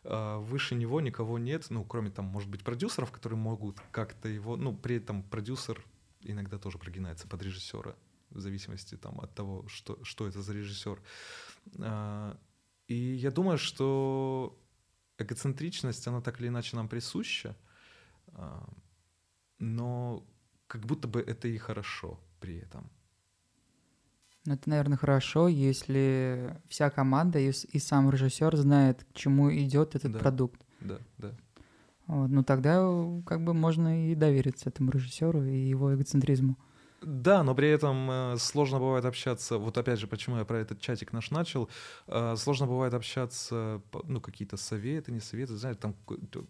А 0.04 0.38
выше 0.38 0.74
него 0.76 1.00
никого 1.00 1.38
нет, 1.38 1.66
ну, 1.70 1.84
кроме 1.84 2.10
там, 2.10 2.24
может 2.24 2.48
быть, 2.48 2.62
продюсеров, 2.62 3.10
которые 3.10 3.38
могут 3.38 3.80
как-то 3.90 4.28
его, 4.28 4.56
ну, 4.56 4.74
при 4.74 4.96
этом 4.96 5.22
продюсер 5.22 5.84
иногда 6.22 6.58
тоже 6.58 6.78
прогинается 6.78 7.26
под 7.26 7.42
режиссера, 7.42 7.96
в 8.30 8.40
зависимости 8.40 8.96
там, 8.96 9.20
от 9.20 9.34
того, 9.34 9.66
что, 9.68 10.02
что 10.04 10.26
это 10.26 10.42
за 10.42 10.52
режиссер. 10.52 11.00
А, 11.80 12.38
и 12.86 12.94
я 12.94 13.30
думаю, 13.30 13.58
что 13.58 14.58
эгоцентричность, 15.18 16.06
она 16.06 16.20
так 16.20 16.40
или 16.40 16.48
иначе 16.48 16.76
нам 16.76 16.88
присуща, 16.88 17.56
а, 18.28 18.68
но 19.58 20.26
как 20.66 20.86
будто 20.86 21.08
бы 21.08 21.20
это 21.20 21.48
и 21.48 21.58
хорошо 21.58 22.18
при 22.40 22.58
этом. 22.58 22.90
Ну, 24.46 24.54
это, 24.54 24.70
наверное, 24.70 24.96
хорошо, 24.96 25.48
если 25.48 26.58
вся 26.68 26.88
команда 26.88 27.38
и, 27.38 27.50
и 27.50 27.78
сам 27.78 28.10
режиссер 28.10 28.56
знает, 28.56 29.04
к 29.04 29.12
чему 29.14 29.54
идет 29.54 29.94
этот 29.94 30.12
да, 30.12 30.18
продукт. 30.18 30.62
Да, 30.80 30.98
да. 31.18 31.36
Вот, 32.10 32.28
ну 32.28 32.42
тогда 32.42 32.80
как 33.24 33.44
бы 33.44 33.54
можно 33.54 34.10
и 34.10 34.16
довериться 34.16 34.68
этому 34.68 34.90
режиссеру 34.90 35.44
и 35.44 35.56
его 35.56 35.94
эгоцентризму. 35.94 36.56
Да, 37.02 37.42
но 37.42 37.54
при 37.54 37.68
этом 37.68 38.10
э, 38.10 38.36
сложно 38.38 38.78
бывает 38.78 39.04
общаться. 39.06 39.56
Вот 39.56 39.78
опять 39.78 39.98
же, 39.98 40.06
почему 40.06 40.36
я 40.36 40.44
про 40.44 40.58
этот 40.58 40.80
чатик 40.80 41.12
наш 41.12 41.30
начал. 41.30 41.70
Э, 42.06 42.34
сложно 42.36 42.66
бывает 42.66 42.92
общаться, 42.92 43.80
ну, 44.04 44.20
какие-то 44.20 44.58
советы, 44.58 45.10
не 45.10 45.20
советы, 45.20 45.56
знаешь, 45.56 45.76
там 45.80 45.96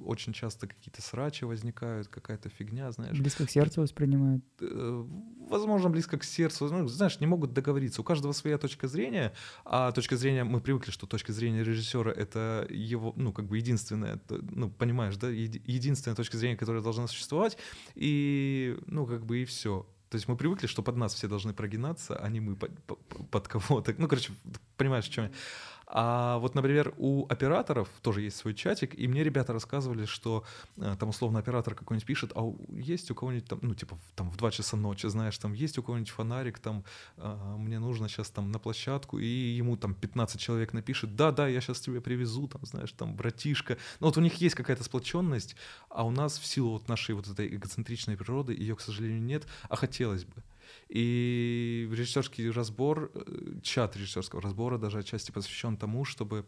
очень 0.04 0.32
часто 0.32 0.66
какие-то 0.66 1.02
срачи 1.02 1.44
возникают, 1.44 2.08
какая-то 2.08 2.48
фигня, 2.48 2.90
знаешь. 2.90 3.16
Близко 3.16 3.46
к 3.46 3.50
сердцу 3.50 3.82
воспринимают. 3.82 4.44
Э, 4.60 5.04
возможно, 5.48 5.88
близко 5.88 6.18
к 6.18 6.24
сердцу. 6.24 6.68
Ну, 6.68 6.88
знаешь, 6.88 7.20
не 7.20 7.26
могут 7.26 7.52
договориться. 7.52 8.00
У 8.00 8.04
каждого 8.04 8.32
своя 8.32 8.58
точка 8.58 8.88
зрения, 8.88 9.32
а 9.64 9.92
точка 9.92 10.16
зрения, 10.16 10.42
мы 10.42 10.60
привыкли, 10.60 10.90
что 10.90 11.06
точка 11.06 11.32
зрения 11.32 11.62
режиссера— 11.62 12.10
это 12.16 12.66
его, 12.68 13.12
ну, 13.14 13.32
как 13.32 13.46
бы 13.46 13.56
единственная, 13.56 14.20
ну, 14.28 14.68
понимаешь, 14.68 15.16
да, 15.16 15.28
единственная 15.28 16.16
точка 16.16 16.36
зрения, 16.38 16.56
которая 16.56 16.82
должна 16.82 17.06
существовать, 17.06 17.56
и, 17.94 18.76
ну, 18.86 19.06
как 19.06 19.24
бы 19.24 19.42
и 19.42 19.44
все. 19.44 19.86
То 20.10 20.16
есть 20.16 20.26
мы 20.26 20.36
привыкли, 20.36 20.66
что 20.66 20.82
под 20.82 20.96
нас 20.96 21.14
все 21.14 21.28
должны 21.28 21.52
прогинаться, 21.52 22.16
а 22.16 22.28
не 22.28 22.40
мы 22.40 22.56
под, 22.56 22.72
под, 23.30 23.48
кого-то. 23.48 23.94
Ну, 23.96 24.08
короче, 24.08 24.32
понимаешь, 24.76 25.04
в 25.04 25.12
чем 25.12 25.24
я. 25.24 25.30
А 25.92 26.38
вот, 26.38 26.54
например, 26.54 26.94
у 26.98 27.26
операторов 27.28 27.88
тоже 28.00 28.22
есть 28.22 28.36
свой 28.36 28.54
чатик, 28.54 28.96
и 28.96 29.08
мне 29.08 29.24
ребята 29.24 29.52
рассказывали, 29.52 30.04
что 30.04 30.44
э, 30.76 30.94
там 30.98 31.08
условно 31.08 31.40
оператор 31.40 31.74
какой-нибудь 31.74 32.06
пишет, 32.06 32.30
а 32.36 32.54
есть 32.68 33.10
у 33.10 33.14
кого-нибудь 33.16 33.48
там, 33.48 33.58
ну, 33.62 33.74
типа, 33.74 33.98
там 34.14 34.30
в 34.30 34.36
2 34.36 34.50
часа 34.52 34.76
ночи, 34.76 35.08
знаешь, 35.08 35.36
там 35.38 35.52
есть 35.52 35.78
у 35.78 35.82
кого-нибудь 35.82 36.10
фонарик, 36.10 36.60
там, 36.60 36.84
э, 37.16 37.56
мне 37.58 37.80
нужно 37.80 38.08
сейчас 38.08 38.30
там 38.30 38.52
на 38.52 38.60
площадку, 38.60 39.18
и 39.18 39.26
ему 39.26 39.76
там 39.76 39.94
15 39.94 40.40
человек 40.40 40.72
напишет, 40.72 41.16
да-да, 41.16 41.48
я 41.48 41.60
сейчас 41.60 41.80
тебе 41.80 42.00
привезу, 42.00 42.46
там, 42.46 42.64
знаешь, 42.64 42.92
там, 42.92 43.16
братишка. 43.16 43.76
Ну, 43.98 44.06
вот 44.06 44.16
у 44.16 44.20
них 44.20 44.34
есть 44.34 44.54
какая-то 44.54 44.84
сплоченность, 44.84 45.56
а 45.88 46.06
у 46.06 46.12
нас 46.12 46.38
в 46.38 46.46
силу 46.46 46.70
вот 46.70 46.88
нашей 46.88 47.16
вот 47.16 47.26
этой 47.26 47.48
эгоцентричной 47.48 48.16
природы 48.16 48.52
ее, 48.54 48.76
к 48.76 48.80
сожалению, 48.80 49.22
нет, 49.22 49.44
а 49.68 49.74
хотелось 49.74 50.24
бы. 50.24 50.34
И 50.90 51.88
режиссерский 51.90 52.50
разбор, 52.50 53.12
э, 53.14 53.60
чат 53.62 53.96
режиссерского 53.96 54.42
разбора 54.42 54.76
даже 54.76 54.98
отчасти 54.98 55.30
посвящен 55.30 55.76
тому, 55.76 56.04
чтобы 56.04 56.44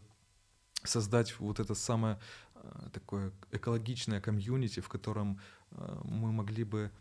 создать 0.83 1.39
вот 1.39 1.61
это 1.61 1.75
самое 1.75 2.19
э, 2.55 2.89
такое 2.91 3.31
экологичное 3.51 4.19
комьюнити, 4.19 4.81
в 4.81 4.89
котором 4.89 5.39
э, 5.71 6.01
мы 6.03 6.33
могли 6.33 6.65
бы 6.65 6.91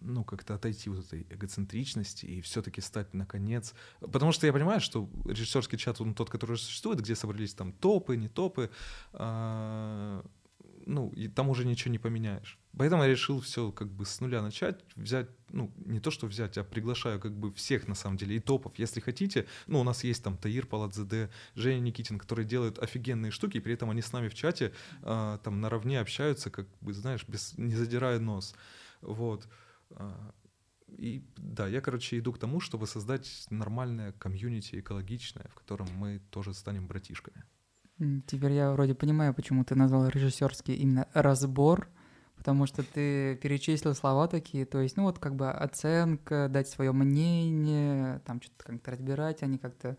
ну, 0.00 0.24
как-то 0.24 0.54
отойти 0.54 0.90
вот 0.90 1.06
этой 1.06 1.26
эгоцентричности 1.30 2.26
и 2.26 2.40
все-таки 2.40 2.80
стать, 2.80 3.14
наконец... 3.14 3.74
Потому 4.00 4.32
что 4.32 4.46
я 4.46 4.52
понимаю, 4.52 4.80
что 4.80 5.08
режиссерский 5.24 5.78
чат, 5.78 6.00
он 6.00 6.14
тот, 6.14 6.30
который 6.30 6.58
существует, 6.58 7.00
где 7.00 7.14
собрались 7.14 7.54
там 7.54 7.72
топы, 7.72 8.16
не 8.16 8.28
топы, 8.28 8.70
а, 9.12 10.24
ну, 10.86 11.10
и 11.10 11.28
там 11.28 11.50
уже 11.50 11.66
ничего 11.66 11.90
не 11.90 11.98
поменяешь. 11.98 12.58
Поэтому 12.78 13.02
я 13.02 13.08
решил 13.08 13.40
все 13.40 13.72
как 13.72 13.88
бы 13.88 14.06
с 14.06 14.20
нуля 14.20 14.40
начать, 14.40 14.84
взять, 14.94 15.28
ну, 15.50 15.72
не 15.84 15.98
то, 15.98 16.10
что 16.10 16.26
взять, 16.26 16.56
а 16.58 16.64
приглашаю 16.64 17.20
как 17.20 17.32
бы 17.32 17.52
всех, 17.52 17.88
на 17.88 17.94
самом 17.94 18.16
деле, 18.16 18.36
и 18.36 18.40
топов. 18.40 18.78
Если 18.78 19.00
хотите, 19.00 19.46
ну, 19.66 19.80
у 19.80 19.84
нас 19.84 20.04
есть 20.04 20.22
там 20.22 20.38
Таир 20.38 20.66
Паладзе, 20.66 21.30
Женя 21.54 21.80
Никитин, 21.80 22.18
которые 22.18 22.46
делают 22.46 22.78
офигенные 22.78 23.32
штуки, 23.32 23.56
и 23.56 23.60
при 23.60 23.74
этом 23.74 23.90
они 23.90 24.00
с 24.00 24.12
нами 24.12 24.28
в 24.28 24.34
чате 24.34 24.72
э, 25.02 25.38
там 25.42 25.60
наравне 25.60 26.00
общаются, 26.00 26.50
как 26.50 26.68
бы, 26.80 26.92
знаешь, 26.92 27.24
без, 27.26 27.58
не 27.58 27.74
задирая 27.74 28.20
нос. 28.20 28.54
Вот. 29.00 29.48
А, 29.90 30.32
и 30.88 31.24
да, 31.36 31.66
я, 31.66 31.80
короче, 31.80 32.18
иду 32.18 32.32
к 32.32 32.38
тому, 32.38 32.60
чтобы 32.60 32.86
создать 32.86 33.46
нормальное 33.50 34.12
комьюнити 34.12 34.78
экологичное, 34.78 35.48
в 35.50 35.54
котором 35.54 35.88
мы 35.96 36.20
тоже 36.30 36.54
станем 36.54 36.86
братишками. 36.86 37.44
Теперь 38.26 38.52
я 38.52 38.72
вроде 38.72 38.94
понимаю, 38.94 39.32
почему 39.32 39.64
ты 39.64 39.74
назвал 39.74 40.08
режиссерский 40.08 40.74
именно 40.74 41.08
разбор, 41.14 41.88
потому 42.36 42.66
что 42.66 42.82
ты 42.82 43.36
перечислил 43.36 43.94
слова 43.94 44.28
такие, 44.28 44.66
то 44.66 44.80
есть, 44.80 44.98
ну 44.98 45.04
вот 45.04 45.18
как 45.18 45.34
бы 45.34 45.50
оценка, 45.50 46.48
дать 46.50 46.68
свое 46.68 46.92
мнение, 46.92 48.20
там 48.26 48.42
что-то 48.42 48.64
как-то 48.64 48.90
разбирать, 48.90 49.42
они 49.42 49.56
как-то 49.56 49.96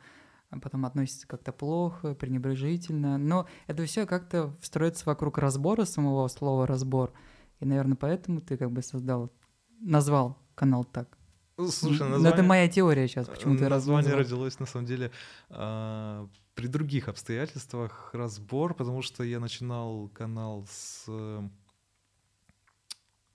потом 0.61 0.85
относятся 0.85 1.27
как-то 1.27 1.51
плохо, 1.51 2.13
пренебрежительно, 2.13 3.17
но 3.17 3.47
это 3.65 3.83
все 3.85 4.05
как-то 4.05 4.55
строится 4.61 5.03
вокруг 5.05 5.39
разбора 5.39 5.85
самого 5.85 6.27
слова 6.27 6.67
разбор, 6.67 7.13
и, 7.59 7.65
наверное, 7.65 7.97
поэтому 7.97 8.41
ты 8.41 8.57
как 8.57 8.71
бы 8.71 8.83
создал, 8.83 9.31
назвал 9.79 10.37
канал 10.53 10.83
так. 10.85 11.17
Слушай, 11.57 12.01
название... 12.01 12.19
Но 12.19 12.29
это 12.29 12.43
моя 12.43 12.67
теория 12.67 13.07
сейчас, 13.07 13.27
почему 13.27 13.57
ты 13.57 13.67
Название 13.67 14.13
родилось, 14.13 14.59
на 14.59 14.67
самом 14.67 14.85
деле, 14.85 15.11
а, 15.49 16.29
при 16.57 16.65
других 16.65 17.07
обстоятельствах 17.07 18.09
разбор, 18.13 18.73
потому 18.73 19.03
что 19.03 19.23
я 19.23 19.39
начинал 19.39 20.09
канал 20.09 20.65
с 20.67 21.05
э, 21.07 21.49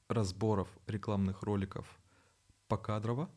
разборов 0.08 0.68
рекламных 0.88 1.44
роликов 1.44 1.86
по 2.66 2.76
кадрово. 2.76 3.30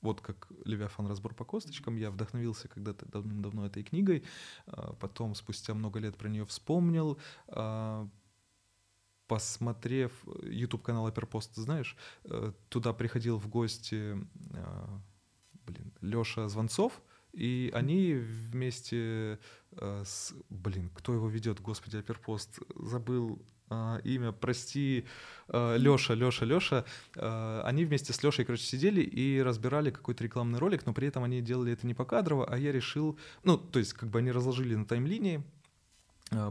Вот 0.00 0.22
как 0.22 0.50
Левиафан 0.64 1.06
разбор 1.08 1.34
по 1.34 1.44
косточкам. 1.44 1.96
Я 1.96 2.10
вдохновился 2.10 2.68
когда-то 2.68 3.04
давно 3.04 3.66
этой 3.66 3.82
книгой. 3.82 4.24
А, 4.66 4.94
потом, 4.94 5.34
спустя 5.34 5.74
много 5.74 6.00
лет 6.00 6.16
про 6.16 6.30
нее 6.30 6.46
вспомнил. 6.46 7.18
А, 7.48 8.08
посмотрев 9.26 10.10
YouTube 10.42 10.82
канал 10.82 11.06
Аперпост, 11.06 11.54
знаешь, 11.56 11.98
э, 12.24 12.52
туда 12.70 12.94
приходил 12.94 13.36
в 13.36 13.46
гости 13.46 14.16
блин, 15.66 15.92
Леша 16.00 16.48
Звонцов, 16.48 17.02
и 17.32 17.70
они 17.74 18.14
вместе 18.14 19.38
э, 19.72 20.02
с... 20.04 20.34
Блин, 20.48 20.90
кто 20.94 21.14
его 21.14 21.28
ведет, 21.28 21.60
господи, 21.60 21.96
Аперпост, 21.96 22.58
забыл 22.76 23.40
э, 23.70 24.00
имя, 24.04 24.32
прости, 24.32 25.04
э, 25.48 25.76
Леша, 25.78 26.14
Леша, 26.14 26.44
Леша. 26.44 26.84
Э, 27.16 27.60
они 27.64 27.84
вместе 27.84 28.12
с 28.12 28.22
Лешей, 28.22 28.44
короче, 28.44 28.64
сидели 28.64 29.02
и 29.02 29.40
разбирали 29.40 29.90
какой-то 29.90 30.24
рекламный 30.24 30.58
ролик, 30.58 30.86
но 30.86 30.92
при 30.92 31.08
этом 31.08 31.24
они 31.24 31.40
делали 31.40 31.72
это 31.72 31.86
не 31.86 31.94
по 31.94 32.04
кадрово, 32.04 32.46
а 32.46 32.58
я 32.58 32.72
решил... 32.72 33.18
Ну, 33.44 33.56
то 33.58 33.78
есть, 33.78 33.92
как 33.92 34.08
бы 34.08 34.18
они 34.18 34.32
разложили 34.32 34.74
на 34.74 34.84
таймлинии, 34.84 35.42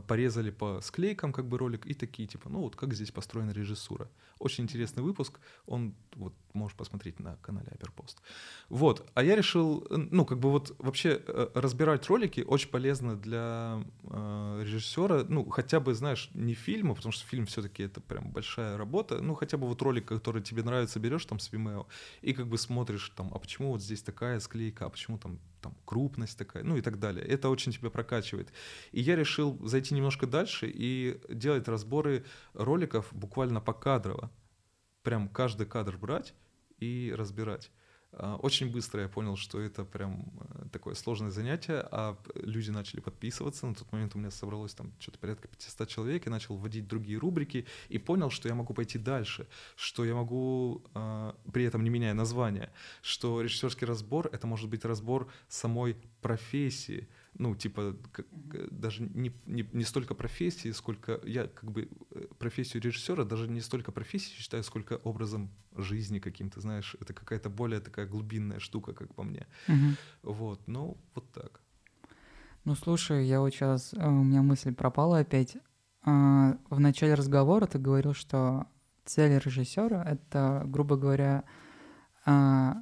порезали 0.08 0.50
по 0.50 0.82
склейкам 0.82 1.32
как 1.32 1.48
бы 1.48 1.58
ролик 1.58 1.86
и 1.86 1.94
такие 1.94 2.28
типа, 2.28 2.50
ну 2.50 2.62
вот 2.62 2.76
как 2.76 2.94
здесь 2.94 3.12
построена 3.12 3.52
режиссура. 3.52 4.10
Очень 4.40 4.64
интересный 4.64 5.04
выпуск, 5.04 5.40
он 5.68 5.94
вот 6.16 6.34
можешь 6.58 6.76
посмотреть 6.76 7.20
на 7.20 7.38
канале 7.38 7.68
Аперпост. 7.72 8.22
Вот, 8.70 9.10
а 9.14 9.24
я 9.24 9.36
решил, 9.36 9.88
ну, 9.90 10.26
как 10.26 10.40
бы 10.40 10.52
вот 10.52 10.76
вообще 10.80 11.22
э, 11.26 11.50
разбирать 11.54 12.08
ролики 12.08 12.42
очень 12.42 12.70
полезно 12.70 13.16
для 13.16 13.84
э, 14.04 14.62
режиссера, 14.64 15.24
ну, 15.28 15.50
хотя 15.50 15.80
бы, 15.80 15.94
знаешь, 15.94 16.30
не 16.34 16.54
фильма, 16.54 16.96
потому 16.96 17.12
что 17.12 17.26
фильм 17.26 17.46
все-таки 17.46 17.84
это 17.84 18.02
прям 18.02 18.32
большая 18.32 18.78
работа, 18.78 19.22
ну, 19.22 19.36
хотя 19.36 19.58
бы 19.58 19.68
вот 19.68 19.82
ролик, 19.82 20.06
который 20.06 20.42
тебе 20.42 20.64
нравится, 20.64 21.00
берешь 21.00 21.26
там 21.26 21.40
с 21.40 21.52
Vimeo 21.52 21.86
и 22.22 22.34
как 22.34 22.48
бы 22.48 22.58
смотришь 22.58 23.10
там, 23.16 23.32
а 23.34 23.40
почему 23.40 23.72
вот 23.72 23.82
здесь 23.82 24.02
такая 24.02 24.40
склейка, 24.40 24.86
а 24.86 24.90
почему 24.90 25.18
там, 25.18 25.40
там 25.62 25.76
крупность 25.86 26.38
такая, 26.38 26.64
ну 26.64 26.78
и 26.78 26.82
так 26.82 27.00
далее. 27.00 27.26
Это 27.26 27.50
очень 27.50 27.72
тебя 27.72 27.90
прокачивает. 27.90 28.52
И 28.92 29.02
я 29.02 29.16
решил 29.16 29.58
зайти 29.66 29.96
немножко 29.96 30.28
дальше 30.28 30.70
и 30.74 31.20
делать 31.30 31.68
разборы 31.68 32.26
роликов 32.54 33.08
буквально 33.12 33.62
покадрово. 33.62 34.32
Прям 35.04 35.30
каждый 35.30 35.68
кадр 35.68 35.98
брать 35.98 36.34
и 36.80 37.14
разбирать. 37.16 37.72
А, 38.14 38.36
очень 38.38 38.72
быстро 38.72 39.02
я 39.02 39.10
понял, 39.10 39.36
что 39.36 39.60
это 39.60 39.84
прям 39.84 40.26
э, 40.40 40.66
такое 40.72 40.96
сложное 40.96 41.30
занятие, 41.30 41.88
а 41.92 42.18
люди 42.36 42.72
начали 42.72 43.00
подписываться. 43.00 43.68
На 43.68 43.76
тот 43.76 43.92
момент 43.92 44.16
у 44.16 44.20
меня 44.20 44.32
собралось 44.32 44.74
там 44.74 44.94
что-то 45.00 45.20
порядка 45.20 45.48
500 45.50 45.88
человек, 45.88 46.26
я 46.26 46.32
начал 46.32 46.56
вводить 46.56 46.88
другие 46.88 47.20
рубрики 47.20 47.68
и 47.90 47.98
понял, 47.98 48.30
что 48.30 48.48
я 48.48 48.56
могу 48.56 48.74
пойти 48.74 48.98
дальше, 48.98 49.48
что 49.76 50.06
я 50.06 50.16
могу, 50.16 50.84
а, 50.94 51.36
при 51.52 51.66
этом 51.66 51.84
не 51.84 51.90
меняя 51.90 52.14
название, 52.14 52.72
что 53.02 53.42
режиссерский 53.42 53.86
разбор— 53.86 54.30
это 54.32 54.48
может 54.48 54.70
быть 54.70 54.86
разбор 54.86 55.28
самой 55.48 55.98
профессии, 56.22 57.08
ну, 57.34 57.56
типа, 57.56 57.96
как, 58.12 58.26
даже 58.72 59.04
не, 59.04 59.32
не, 59.46 59.68
не 59.72 59.84
столько 59.84 60.16
профессии, 60.16 60.72
сколько 60.72 61.20
я 61.24 61.48
как 61.48 61.72
бы 61.72 61.90
э, 62.12 62.26
профессию 62.40 62.82
режиссера 62.82 63.24
даже 63.24 63.48
не 63.48 63.62
столько 63.62 63.92
профессией 63.92 64.38
считаю, 64.38 64.64
сколько 64.64 64.98
образом 65.04 65.52
жизни 65.76 66.20
каким-то, 66.20 66.62
знаешь, 66.62 66.96
это 67.00 67.14
какая-то 67.14 67.50
более 67.50 67.80
такая 67.80 68.08
глубинная 68.08 68.60
штука, 68.60 68.94
как 68.94 69.14
по 69.14 69.24
мне. 69.24 69.48
Угу. 69.68 70.34
Вот, 70.34 70.68
ну, 70.68 70.98
вот 71.14 71.32
так. 71.32 71.62
Ну, 72.66 72.76
слушай, 72.76 73.26
я 73.26 73.40
вот 73.40 73.52
сейчас, 73.52 73.94
э, 73.94 74.06
у 74.06 74.24
меня 74.24 74.42
мысль 74.42 74.74
пропала 74.74 75.20
опять. 75.20 75.58
А, 76.04 76.58
в 76.70 76.80
начале 76.80 77.14
разговора 77.14 77.66
ты 77.66 77.80
говорил, 77.80 78.14
что 78.14 78.66
цель 79.06 79.40
режиссера— 79.40 80.04
это, 80.06 80.64
грубо 80.66 80.98
говоря, 80.98 81.44
а, 82.26 82.78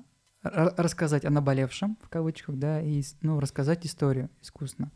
рассказать 0.46 1.26
о 1.26 1.30
наболевшем, 1.30 1.98
в 2.02 2.10
кавычках, 2.10 2.58
да, 2.58 2.82
и 2.82 3.02
ну, 3.22 3.40
рассказать 3.40 3.86
историю 3.86 4.30
искусно. 4.42 4.92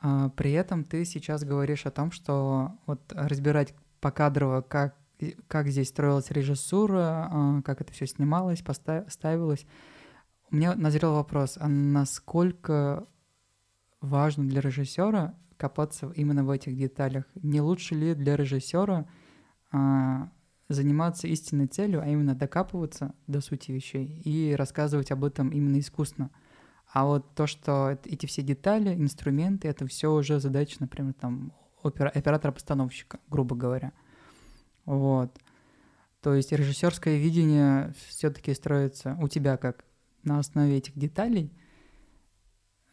А 0.00 0.30
при 0.30 0.52
этом 0.52 0.84
ты 0.84 1.04
сейчас 1.04 1.44
говоришь 1.44 1.86
о 1.86 1.90
том, 1.90 2.10
что 2.10 2.72
вот 2.86 3.00
разбирать 3.14 3.74
покадрово, 4.00 4.62
как, 4.62 4.96
как 5.48 5.68
здесь 5.68 5.88
строилась 5.88 6.30
режиссура, 6.30 7.28
а, 7.30 7.62
как 7.62 7.80
это 7.80 7.92
все 7.92 8.06
снималось, 8.06 8.62
поставилось. 8.62 9.66
У 10.50 10.56
меня 10.56 10.74
назрел 10.74 11.14
вопрос, 11.14 11.58
а 11.60 11.68
насколько 11.68 13.06
важно 14.00 14.44
для 14.44 14.60
режиссера 14.60 15.34
копаться 15.56 16.12
именно 16.14 16.44
в 16.44 16.50
этих 16.50 16.76
деталях? 16.76 17.24
Не 17.34 17.60
лучше 17.60 17.94
ли 17.94 18.14
для 18.14 18.36
режиссера 18.36 19.06
а, 19.72 20.30
заниматься 20.68 21.28
истинной 21.28 21.66
целью, 21.66 22.00
а 22.02 22.06
именно 22.06 22.34
докапываться 22.34 23.14
до 23.26 23.40
сути 23.40 23.70
вещей 23.70 24.20
и 24.24 24.54
рассказывать 24.54 25.10
об 25.10 25.24
этом 25.24 25.50
именно 25.50 25.78
искусно. 25.78 26.30
А 26.92 27.04
вот 27.04 27.34
то, 27.34 27.46
что 27.46 27.98
эти 28.04 28.26
все 28.26 28.42
детали, 28.42 28.94
инструменты, 28.94 29.68
это 29.68 29.86
все 29.86 30.12
уже 30.12 30.40
задача, 30.40 30.76
например, 30.80 31.14
там 31.14 31.52
оператора-постановщика, 31.82 33.20
грубо 33.28 33.54
говоря. 33.54 33.92
Вот. 34.84 35.36
То 36.20 36.34
есть 36.34 36.50
режиссерское 36.52 37.18
видение 37.18 37.94
все-таки 38.08 38.52
строится 38.54 39.16
у 39.20 39.28
тебя 39.28 39.56
как 39.56 39.84
на 40.24 40.38
основе 40.38 40.78
этих 40.78 40.98
деталей, 40.98 41.52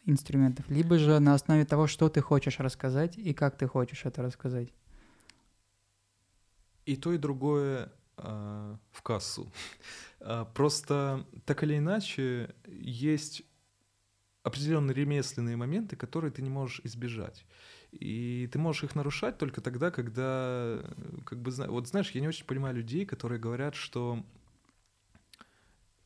инструментов, 0.06 0.70
либо 0.70 0.98
же 0.98 1.20
на 1.20 1.34
основе 1.34 1.66
того, 1.66 1.88
что 1.88 2.10
ты 2.10 2.22
хочешь 2.22 2.60
рассказать 2.60 3.18
и 3.18 3.34
как 3.34 3.58
ты 3.58 3.68
хочешь 3.68 4.06
это 4.06 4.22
рассказать. 4.22 4.70
И 6.86 6.96
то, 6.96 7.14
и 7.14 7.18
другое 7.18 7.92
э, 8.18 8.76
в 8.92 9.02
кассу. 9.02 9.52
А, 10.26 10.46
просто 10.46 11.28
так 11.46 11.64
или 11.64 11.78
иначе 11.78 12.56
есть 12.66 13.44
определенные 14.42 14.96
ремесленные 14.96 15.58
моменты, 15.58 15.98
которые 15.98 16.32
ты 16.32 16.42
не 16.42 16.50
можешь 16.50 16.80
избежать. 16.86 17.46
И 17.92 18.50
ты 18.52 18.58
можешь 18.58 18.86
их 18.86 18.96
нарушать 18.96 19.38
только 19.38 19.60
тогда, 19.60 19.92
когда, 19.92 20.82
как 21.26 21.42
бы, 21.42 21.52
вот 21.68 21.88
знаешь, 21.88 22.12
я 22.12 22.22
не 22.22 22.30
очень 22.30 22.46
понимаю 22.46 22.76
людей, 22.76 23.06
которые 23.06 23.38
говорят, 23.38 23.76
что 23.76 24.24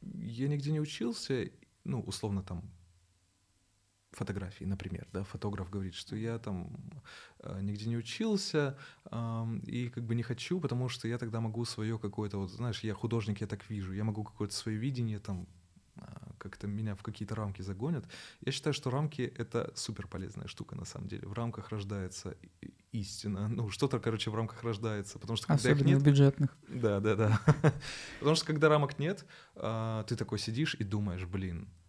я 0.02 0.48
нигде 0.48 0.72
не 0.72 0.82
учился, 0.82 1.52
ну, 1.84 2.02
условно, 2.02 2.44
там, 2.44 2.64
фотографии, 4.18 4.66
например, 4.66 5.08
да, 5.14 5.24
фотограф 5.24 5.70
говорит, 5.70 5.96
что 5.96 6.16
я 6.16 6.40
там 6.40 6.70
э, 7.40 7.62
нигде 7.62 7.88
не 7.88 7.98
учился 7.98 8.78
э, 9.06 9.46
и 9.66 9.90
как 9.90 10.04
бы 10.04 10.16
не 10.16 10.24
хочу, 10.24 10.60
потому 10.60 10.90
что 10.90 11.08
я 11.08 11.18
тогда 11.18 11.40
могу 11.40 11.66
свое 11.66 11.98
какое-то, 11.98 12.38
вот 12.38 12.52
знаешь, 12.52 12.84
я 12.84 12.94
художник, 12.94 13.42
я 13.42 13.48
так 13.48 13.70
вижу, 13.70 13.94
я 13.94 14.04
могу 14.04 14.24
какое-то 14.24 14.54
свое 14.54 14.78
видение 14.78 15.20
там 15.20 15.48
э, 15.96 16.02
как-то 16.38 16.68
меня 16.68 16.96
в 16.96 17.04
какие-то 17.04 17.36
рамки 17.36 17.62
загонят. 17.62 18.06
Я 18.46 18.52
считаю, 18.52 18.74
что 18.74 18.90
рамки— 18.90 19.22
это 19.38 19.72
супер 19.76 20.08
полезная 20.08 20.48
штука 20.48 20.76
на 20.76 20.86
самом 20.86 21.08
деле. 21.08 21.28
В 21.28 21.34
рамках 21.34 21.70
рождается 21.70 22.36
истина. 22.92 23.48
Ну, 23.48 23.70
что-то, 23.70 24.00
короче, 24.00 24.32
в 24.32 24.36
рамках 24.36 24.64
рождается. 24.64 25.20
Потому 25.20 25.38
что 25.38 25.48
когда 25.48 25.60
Особенно 25.60 25.90
их 25.90 25.96
нет... 25.96 26.04
бюджетных. 26.04 26.58
Да, 26.68 27.00
да, 27.00 27.16
да. 27.16 27.42
потому 28.20 28.36
что 28.36 28.46
когда 28.46 28.70
рамок 28.70 29.00
нет, 29.00 29.26
э, 29.56 30.04
ты 30.08 30.16
такой 30.16 30.40
сидишь 30.40 30.76
и 30.76 30.84
думаешь, 30.84 31.26
блин, 31.26 31.68
а, 31.68 31.87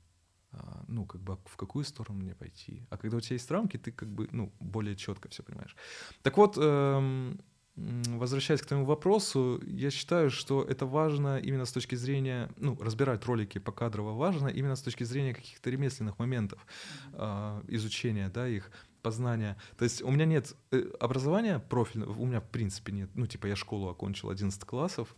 ну 0.86 0.98
ну, 0.98 1.06
как 1.06 1.20
бы, 1.20 1.38
в 1.44 1.56
какую 1.56 1.84
сторону 1.84 2.18
мне 2.18 2.34
пойти. 2.34 2.82
А 2.90 2.96
когда 2.96 3.16
у 3.16 3.20
тебя 3.20 3.34
есть 3.34 3.50
рамки, 3.50 3.76
ты 3.76 3.92
как 3.92 4.08
бы, 4.08 4.28
ну, 4.32 4.52
более 4.58 4.96
четко 4.96 5.28
все 5.28 5.42
понимаешь. 5.44 5.76
Так 6.22 6.36
вот, 6.36 6.58
эм, 6.58 7.40
возвращаясь 7.76 8.60
к 8.60 8.66
твоему 8.66 8.84
вопросу, 8.84 9.60
я 9.64 9.90
считаю, 9.90 10.30
что 10.30 10.64
это 10.64 10.86
важно 10.86 11.38
именно 11.38 11.66
с 11.66 11.72
точки 11.72 11.94
зрения, 11.94 12.50
ну, 12.56 12.76
разбирать 12.80 13.24
ролики 13.26 13.58
по 13.58 13.70
кадрово 13.70 14.14
важно 14.14 14.48
именно 14.48 14.74
с 14.74 14.82
точки 14.82 15.04
зрения 15.04 15.34
каких-то 15.34 15.70
ремесленных 15.70 16.18
моментов 16.18 16.66
э, 17.12 17.62
изучения, 17.68 18.28
да, 18.28 18.48
их 18.48 18.72
познания. 19.02 19.56
То 19.76 19.84
есть 19.84 20.02
у 20.02 20.10
меня 20.10 20.24
нет 20.24 20.56
э, 20.72 20.82
образования 20.98 21.60
профильного, 21.60 22.12
у 22.18 22.26
меня 22.26 22.40
в 22.40 22.48
принципе 22.48 22.92
нет, 22.92 23.10
ну, 23.14 23.26
типа 23.26 23.46
я 23.46 23.54
школу 23.56 23.88
окончил 23.88 24.30
11 24.30 24.64
классов, 24.64 25.14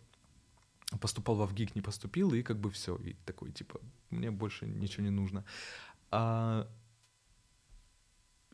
поступал 0.99 1.35
в 1.35 1.45
ВГИК, 1.45 1.75
не 1.75 1.81
поступил, 1.81 2.33
и 2.33 2.43
как 2.43 2.59
бы 2.59 2.69
все, 2.69 2.95
и 2.97 3.13
такой, 3.25 3.51
типа, 3.51 3.79
мне 4.09 4.31
больше 4.31 4.65
ничего 4.65 5.03
не 5.03 5.09
нужно. 5.09 5.45
А, 6.11 6.67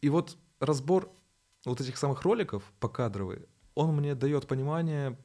и 0.02 0.10
вот 0.10 0.38
разбор 0.60 1.12
вот 1.66 1.82
этих 1.82 1.98
самых 1.98 2.22
роликов 2.22 2.64
покадровые, 2.80 3.48
он 3.76 3.96
мне 3.96 4.16
дает 4.16 4.48
понимание, 4.48 5.18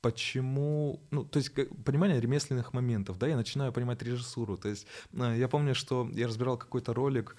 почему, 0.00 1.00
ну, 1.10 1.24
то 1.24 1.38
есть 1.38 1.52
понимание 1.84 2.20
ремесленных 2.20 2.72
моментов, 2.72 3.18
да, 3.18 3.26
я 3.26 3.36
начинаю 3.36 3.72
понимать 3.72 4.02
режиссуру, 4.02 4.56
то 4.56 4.68
есть 4.68 4.86
э, 5.12 5.36
я 5.38 5.48
помню, 5.48 5.74
что 5.74 6.08
я 6.12 6.26
разбирал 6.26 6.58
какой-то 6.58 6.94
ролик, 6.94 7.36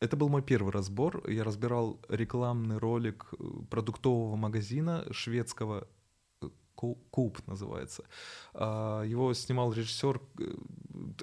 это 0.00 0.16
был 0.16 0.28
мой 0.28 0.42
первый 0.42 0.72
разбор, 0.72 1.22
я 1.28 1.44
разбирал 1.44 2.00
рекламный 2.08 2.78
ролик 2.78 3.26
э, 3.38 3.44
продуктового 3.70 4.34
магазина 4.36 5.04
шведского, 5.12 5.86
Куп 7.10 7.46
называется. 7.46 8.04
А, 8.54 9.02
его 9.02 9.34
снимал 9.34 9.72
режиссер, 9.72 10.20
э, 10.38 10.54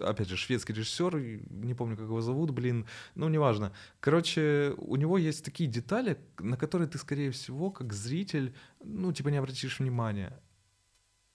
опять 0.02 0.30
же, 0.30 0.38
шведский 0.38 0.74
режиссер, 0.74 1.18
не 1.50 1.74
помню, 1.74 1.98
как 1.98 2.06
его 2.06 2.22
зовут, 2.22 2.52
блин, 2.52 2.86
ну, 3.16 3.28
неважно. 3.28 3.74
Короче, 4.00 4.76
у 4.78 4.96
него 4.96 5.18
есть 5.18 5.44
такие 5.44 5.68
детали, 5.68 6.20
на 6.38 6.58
которые 6.58 6.88
ты, 6.88 7.00
скорее 7.00 7.32
всего, 7.32 7.72
как 7.72 7.94
зритель, 7.94 8.54
ну, 8.84 9.12
типа 9.12 9.30
не 9.30 9.38
обратишь 9.38 9.80
внимания. 9.80 10.40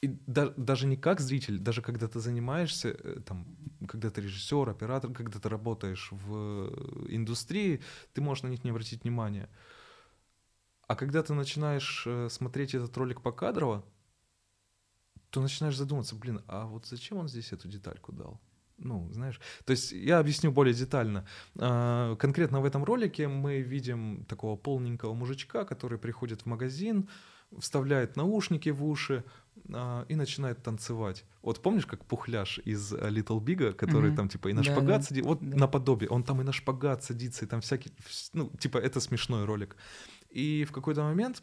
И 0.03 0.09
да, 0.27 0.53
даже 0.57 0.87
не 0.89 0.97
как 0.97 1.21
зритель, 1.21 1.59
даже 1.59 1.81
когда 1.81 2.09
ты 2.09 2.19
занимаешься, 2.19 2.89
э, 2.89 3.21
там, 3.25 3.47
когда 3.87 4.11
ты 4.11 4.21
режиссер, 4.21 4.69
оператор, 4.69 5.13
когда 5.13 5.39
ты 5.39 5.49
работаешь 5.49 6.09
в 6.11 7.07
индустрии, 7.09 7.81
ты 8.13 8.21
можешь 8.21 8.43
на 8.43 8.49
них 8.49 8.65
не 8.65 8.71
обратить 8.71 9.05
внимания. 9.05 9.49
А 10.89 10.97
когда 10.97 11.23
ты 11.23 11.35
начинаешь 11.35 12.03
э, 12.07 12.29
смотреть 12.29 12.75
этот 12.75 12.97
ролик 12.97 13.23
по 13.23 13.31
кадрово, 13.31 13.85
то 15.31 15.41
начинаешь 15.41 15.77
задуматься, 15.77 16.17
блин, 16.17 16.43
а 16.49 16.67
вот 16.67 16.87
зачем 16.87 17.19
он 17.19 17.29
здесь 17.29 17.53
эту 17.53 17.69
детальку 17.69 18.13
дал? 18.13 18.41
Ну, 18.79 19.09
знаешь, 19.13 19.41
то 19.65 19.71
есть 19.71 19.93
я 19.93 20.19
объясню 20.19 20.51
более 20.51 20.75
детально. 20.75 21.27
А, 21.57 22.17
конкретно 22.17 22.61
в 22.61 22.65
этом 22.65 22.83
ролике 22.85 23.29
мы 23.29 23.61
видим 23.61 24.25
такого 24.25 24.57
полненького 24.57 25.15
мужичка, 25.15 25.65
который 25.65 25.99
приходит 25.99 26.43
в 26.43 26.47
магазин, 26.47 27.09
вставляет 27.59 28.17
наушники 28.17 28.71
в 28.71 28.85
уши 28.85 29.25
и 30.09 30.15
начинает 30.15 30.63
танцевать. 30.63 31.25
Вот 31.43 31.63
помнишь, 31.63 31.87
как 31.87 32.05
Пухляш 32.05 32.59
из 32.65 32.93
Little 32.93 33.41
Big, 33.41 33.73
который 33.73 34.11
mm-hmm. 34.11 34.17
там 34.17 34.29
типа 34.29 34.49
и 34.49 34.53
на 34.53 34.63
да, 34.63 34.73
шпагат 34.73 35.01
да, 35.01 35.03
сидит, 35.03 35.25
вот 35.25 35.39
да. 35.41 35.57
наподобие, 35.57 36.11
он 36.11 36.25
там 36.25 36.41
и 36.41 36.45
на 36.45 36.53
шпагат 36.53 37.05
садится, 37.05 37.45
и 37.45 37.49
там 37.49 37.61
всякий, 37.61 37.93
ну, 38.33 38.51
типа 38.59 38.79
это 38.79 39.01
смешной 39.01 39.45
ролик. 39.45 39.77
И 40.31 40.65
в 40.69 40.73
какой-то 40.73 41.03
момент 41.03 41.43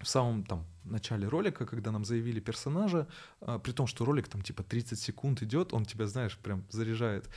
в 0.00 0.06
самом 0.06 0.44
там 0.44 0.64
начале 0.84 1.26
ролика, 1.26 1.66
когда 1.66 1.90
нам 1.90 2.04
заявили 2.04 2.40
персонажа, 2.40 3.08
а, 3.40 3.58
при 3.58 3.72
том, 3.72 3.86
что 3.86 4.04
ролик 4.04 4.28
там 4.28 4.42
типа 4.42 4.62
30 4.62 4.98
секунд 4.98 5.42
идет, 5.42 5.72
он 5.72 5.84
тебя, 5.84 6.06
знаешь, 6.06 6.38
прям 6.38 6.64
заряжает. 6.70 7.28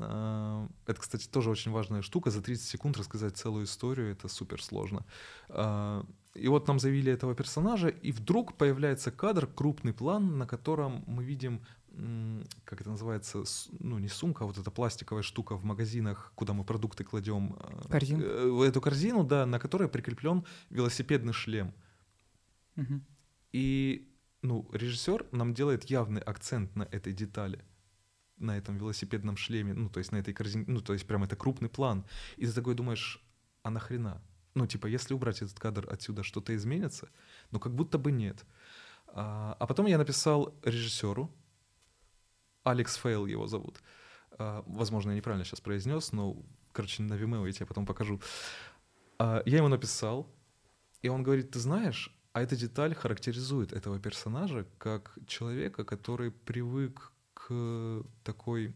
А, 0.00 0.68
это, 0.86 1.00
кстати, 1.00 1.26
тоже 1.26 1.50
очень 1.50 1.72
важная 1.72 2.02
штука, 2.02 2.30
за 2.30 2.42
30 2.42 2.68
секунд 2.68 2.98
рассказать 2.98 3.36
целую 3.36 3.64
историю, 3.64 4.12
это 4.12 4.28
супер 4.28 4.62
сложно. 4.62 5.04
А, 5.48 6.04
и 6.34 6.48
вот 6.48 6.66
нам 6.68 6.78
заявили 6.78 7.12
этого 7.12 7.34
персонажа, 7.34 7.88
и 7.88 8.12
вдруг 8.12 8.56
появляется 8.56 9.10
кадр, 9.10 9.46
крупный 9.46 9.92
план, 9.92 10.38
на 10.38 10.46
котором 10.46 11.04
мы 11.06 11.24
видим 11.24 11.60
как 12.64 12.80
это 12.80 12.90
называется, 12.90 13.44
ну 13.78 13.98
не 13.98 14.08
сумка, 14.08 14.44
а 14.44 14.46
вот 14.46 14.58
эта 14.58 14.70
пластиковая 14.70 15.22
штука 15.22 15.56
в 15.56 15.64
магазинах, 15.64 16.32
куда 16.34 16.52
мы 16.52 16.64
продукты 16.64 17.04
кладем. 17.04 17.56
Корзину. 17.88 18.24
Э, 18.24 18.68
эту 18.68 18.80
корзину, 18.80 19.24
да, 19.24 19.46
на 19.46 19.58
которой 19.58 19.88
прикреплен 19.88 20.44
велосипедный 20.70 21.32
шлем. 21.32 21.72
Угу. 22.76 23.00
И 23.52 24.12
ну, 24.42 24.68
режиссер 24.72 25.26
нам 25.32 25.54
делает 25.54 25.84
явный 25.84 26.20
акцент 26.20 26.74
на 26.74 26.82
этой 26.82 27.12
детали, 27.12 27.64
на 28.36 28.58
этом 28.58 28.76
велосипедном 28.76 29.36
шлеме, 29.36 29.74
ну, 29.74 29.88
то 29.88 29.98
есть 29.98 30.10
на 30.10 30.16
этой 30.16 30.34
корзине, 30.34 30.64
ну, 30.66 30.80
то 30.80 30.92
есть 30.92 31.06
прям 31.06 31.22
это 31.22 31.36
крупный 31.36 31.68
план. 31.68 32.04
И 32.36 32.46
ты 32.46 32.52
такой 32.52 32.74
думаешь, 32.74 33.24
а 33.62 33.70
нахрена? 33.70 34.20
Ну, 34.54 34.66
типа, 34.66 34.86
если 34.86 35.14
убрать 35.14 35.42
этот 35.42 35.58
кадр 35.58 35.88
отсюда, 35.90 36.22
что-то 36.22 36.54
изменится? 36.54 37.08
Ну, 37.50 37.58
как 37.58 37.74
будто 37.74 37.98
бы 37.98 38.12
нет. 38.12 38.44
А, 39.08 39.56
а 39.58 39.66
потом 39.66 39.86
я 39.86 39.98
написал 39.98 40.54
режиссеру, 40.62 41.30
Алекс 42.62 42.94
Фейл 42.96 43.26
его 43.26 43.46
зовут. 43.46 43.82
А, 44.38 44.62
возможно, 44.66 45.10
я 45.10 45.16
неправильно 45.16 45.44
сейчас 45.44 45.60
произнес, 45.60 46.12
но, 46.12 46.36
короче, 46.72 47.02
на 47.02 47.14
Vimeo 47.14 47.46
я 47.46 47.52
тебе 47.52 47.66
потом 47.66 47.84
покажу. 47.84 48.20
А, 49.18 49.42
я 49.44 49.58
ему 49.58 49.68
написал, 49.68 50.32
и 51.02 51.08
он 51.08 51.22
говорит, 51.22 51.50
ты 51.50 51.58
знаешь, 51.58 52.16
а 52.32 52.42
эта 52.42 52.56
деталь 52.56 52.94
характеризует 52.94 53.72
этого 53.72 54.00
персонажа 54.00 54.66
как 54.78 55.16
человека, 55.26 55.84
который 55.84 56.30
привык 56.30 57.12
к 57.34 58.02
такой, 58.24 58.74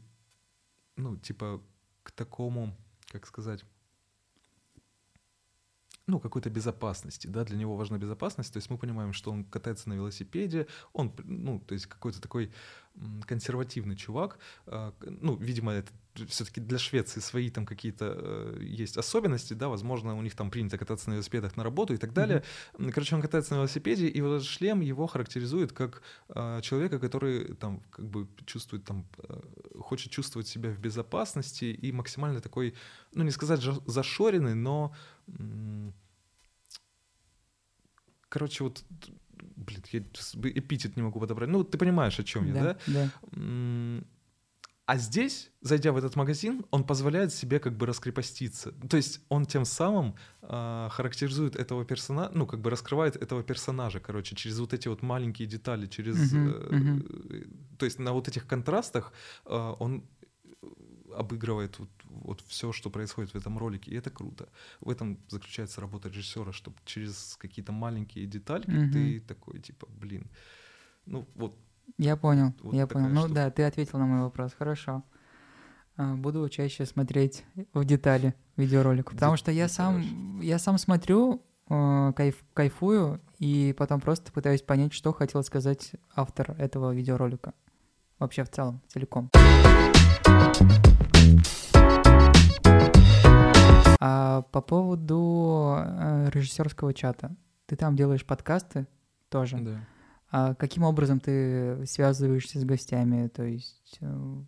ну, 0.96 1.16
типа, 1.16 1.60
к 2.02 2.12
такому, 2.12 2.76
как 3.10 3.26
сказать, 3.26 3.64
ну, 6.08 6.18
какой-то 6.18 6.50
безопасности, 6.50 7.26
да, 7.26 7.44
для 7.44 7.56
него 7.56 7.76
важна 7.76 7.98
безопасность, 7.98 8.52
то 8.52 8.56
есть 8.56 8.70
мы 8.70 8.78
понимаем, 8.78 9.12
что 9.12 9.30
он 9.30 9.44
катается 9.44 9.88
на 9.90 9.94
велосипеде, 9.94 10.66
он, 10.92 11.12
ну, 11.24 11.60
то 11.60 11.74
есть 11.74 11.86
какой-то 11.86 12.20
такой 12.20 12.50
консервативный 13.26 13.94
чувак, 13.94 14.38
а, 14.66 14.94
ну, 15.00 15.36
видимо, 15.36 15.72
это 15.72 15.92
все-таки 16.26 16.60
для 16.60 16.78
Швеции 16.78 17.20
свои 17.20 17.50
там 17.50 17.64
какие-то 17.64 18.14
э, 18.16 18.58
есть 18.62 18.96
особенности, 18.96 19.54
да, 19.54 19.68
возможно, 19.68 20.16
у 20.16 20.22
них 20.22 20.34
там 20.34 20.50
принято 20.50 20.76
кататься 20.78 21.10
на 21.10 21.14
велосипедах 21.14 21.56
на 21.56 21.62
работу 21.62 21.94
и 21.94 21.96
так 21.96 22.12
далее. 22.12 22.42
Mm-hmm. 22.74 22.90
Короче, 22.90 23.14
он 23.14 23.22
катается 23.22 23.52
на 23.52 23.58
велосипеде, 23.58 24.08
и 24.08 24.20
вот 24.20 24.36
этот 24.36 24.48
шлем 24.48 24.80
его 24.80 25.06
характеризует 25.06 25.72
как 25.72 26.02
э, 26.30 26.60
человека, 26.62 26.98
который 26.98 27.54
там 27.54 27.82
как 27.90 28.08
бы 28.08 28.26
чувствует 28.46 28.84
там, 28.84 29.06
э, 29.18 29.40
хочет 29.78 30.10
чувствовать 30.10 30.48
себя 30.48 30.70
в 30.70 30.80
безопасности 30.80 31.66
и 31.66 31.92
максимально 31.92 32.40
такой, 32.40 32.74
ну, 33.14 33.22
не 33.22 33.30
сказать 33.30 33.60
зашоренный, 33.86 34.54
но 34.54 34.92
короче, 38.28 38.64
вот 38.64 38.84
блин, 39.56 39.82
я 39.92 40.00
эпитет 40.00 40.96
не 40.96 41.02
могу 41.02 41.20
подобрать. 41.20 41.48
Ну, 41.48 41.64
ты 41.64 41.78
понимаешь, 41.78 42.18
о 42.18 42.24
чем 42.24 42.46
я, 42.46 42.54
да? 42.54 42.78
Да. 42.86 43.10
А 44.88 44.96
здесь, 44.96 45.50
зайдя 45.60 45.92
в 45.92 45.98
этот 45.98 46.16
магазин, 46.16 46.64
он 46.70 46.82
позволяет 46.82 47.30
себе 47.30 47.58
как 47.60 47.76
бы 47.76 47.84
раскрепоститься. 47.84 48.72
То 48.88 48.96
есть 48.96 49.20
он 49.28 49.44
тем 49.44 49.66
самым 49.66 50.14
э, 50.40 50.88
характеризует 50.90 51.56
этого 51.56 51.84
персонажа, 51.84 52.30
ну, 52.34 52.46
как 52.46 52.62
бы 52.62 52.70
раскрывает 52.70 53.14
этого 53.14 53.42
персонажа, 53.42 54.00
короче, 54.00 54.34
через 54.34 54.58
вот 54.58 54.72
эти 54.72 54.88
вот 54.88 55.02
маленькие 55.02 55.46
детали, 55.46 55.86
через... 55.88 56.32
Uh-huh, 56.32 56.70
uh-huh. 56.70 57.34
Э, 57.34 57.76
то 57.76 57.84
есть 57.84 57.98
на 57.98 58.14
вот 58.14 58.28
этих 58.28 58.46
контрастах 58.46 59.12
э, 59.44 59.74
он 59.78 60.04
обыгрывает 61.14 61.78
вот, 61.78 61.90
вот 62.22 62.42
все, 62.46 62.72
что 62.72 62.90
происходит 62.90 63.32
в 63.32 63.36
этом 63.36 63.58
ролике, 63.58 63.90
и 63.90 63.96
это 63.96 64.10
круто. 64.10 64.48
В 64.80 64.90
этом 64.90 65.18
заключается 65.28 65.80
работа 65.80 66.08
режиссера, 66.08 66.52
чтобы 66.52 66.76
через 66.84 67.36
какие-то 67.38 67.72
маленькие 67.72 68.26
детальки 68.26 68.70
угу. 68.70 68.92
ты 68.92 69.20
такой, 69.20 69.60
типа, 69.60 69.88
блин, 69.90 70.30
ну 71.06 71.26
вот. 71.34 71.56
Я 71.96 72.16
понял, 72.16 72.54
вот 72.62 72.74
я 72.74 72.86
понял. 72.86 73.08
Ну 73.08 73.28
да, 73.28 73.50
ты 73.50 73.64
ответил 73.64 73.98
на 73.98 74.06
мой 74.06 74.20
вопрос, 74.20 74.52
хорошо. 74.52 75.02
А, 75.96 76.14
буду 76.14 76.48
чаще 76.48 76.86
смотреть 76.86 77.44
в 77.74 77.84
детали 77.84 78.34
видеороликов, 78.56 79.14
потому 79.14 79.36
что 79.36 79.50
я 79.50 79.68
сам, 79.68 80.40
я 80.40 80.58
сам 80.58 80.78
смотрю, 80.78 81.42
э, 81.68 82.12
кайф, 82.14 82.44
кайфую, 82.54 83.20
и 83.38 83.74
потом 83.76 84.00
просто 84.00 84.30
пытаюсь 84.32 84.62
понять, 84.62 84.92
что 84.92 85.12
хотел 85.12 85.42
сказать 85.42 85.92
автор 86.14 86.52
этого 86.58 86.94
видеоролика. 86.94 87.52
Вообще 88.18 88.44
в 88.44 88.50
целом, 88.50 88.80
целиком. 88.88 89.30
По 94.50 94.60
поводу 94.60 95.74
э, 95.76 96.30
режиссерского 96.32 96.94
чата. 96.94 97.36
Ты 97.66 97.76
там 97.76 97.96
делаешь 97.96 98.24
подкасты 98.24 98.86
тоже. 99.28 99.58
Да. 99.58 99.86
А 100.30 100.54
каким 100.54 100.82
образом 100.82 101.20
ты 101.20 101.84
связываешься 101.86 102.60
с 102.60 102.64
гостями? 102.64 103.28
То 103.28 103.44
есть 103.44 103.98
э, 104.00 104.42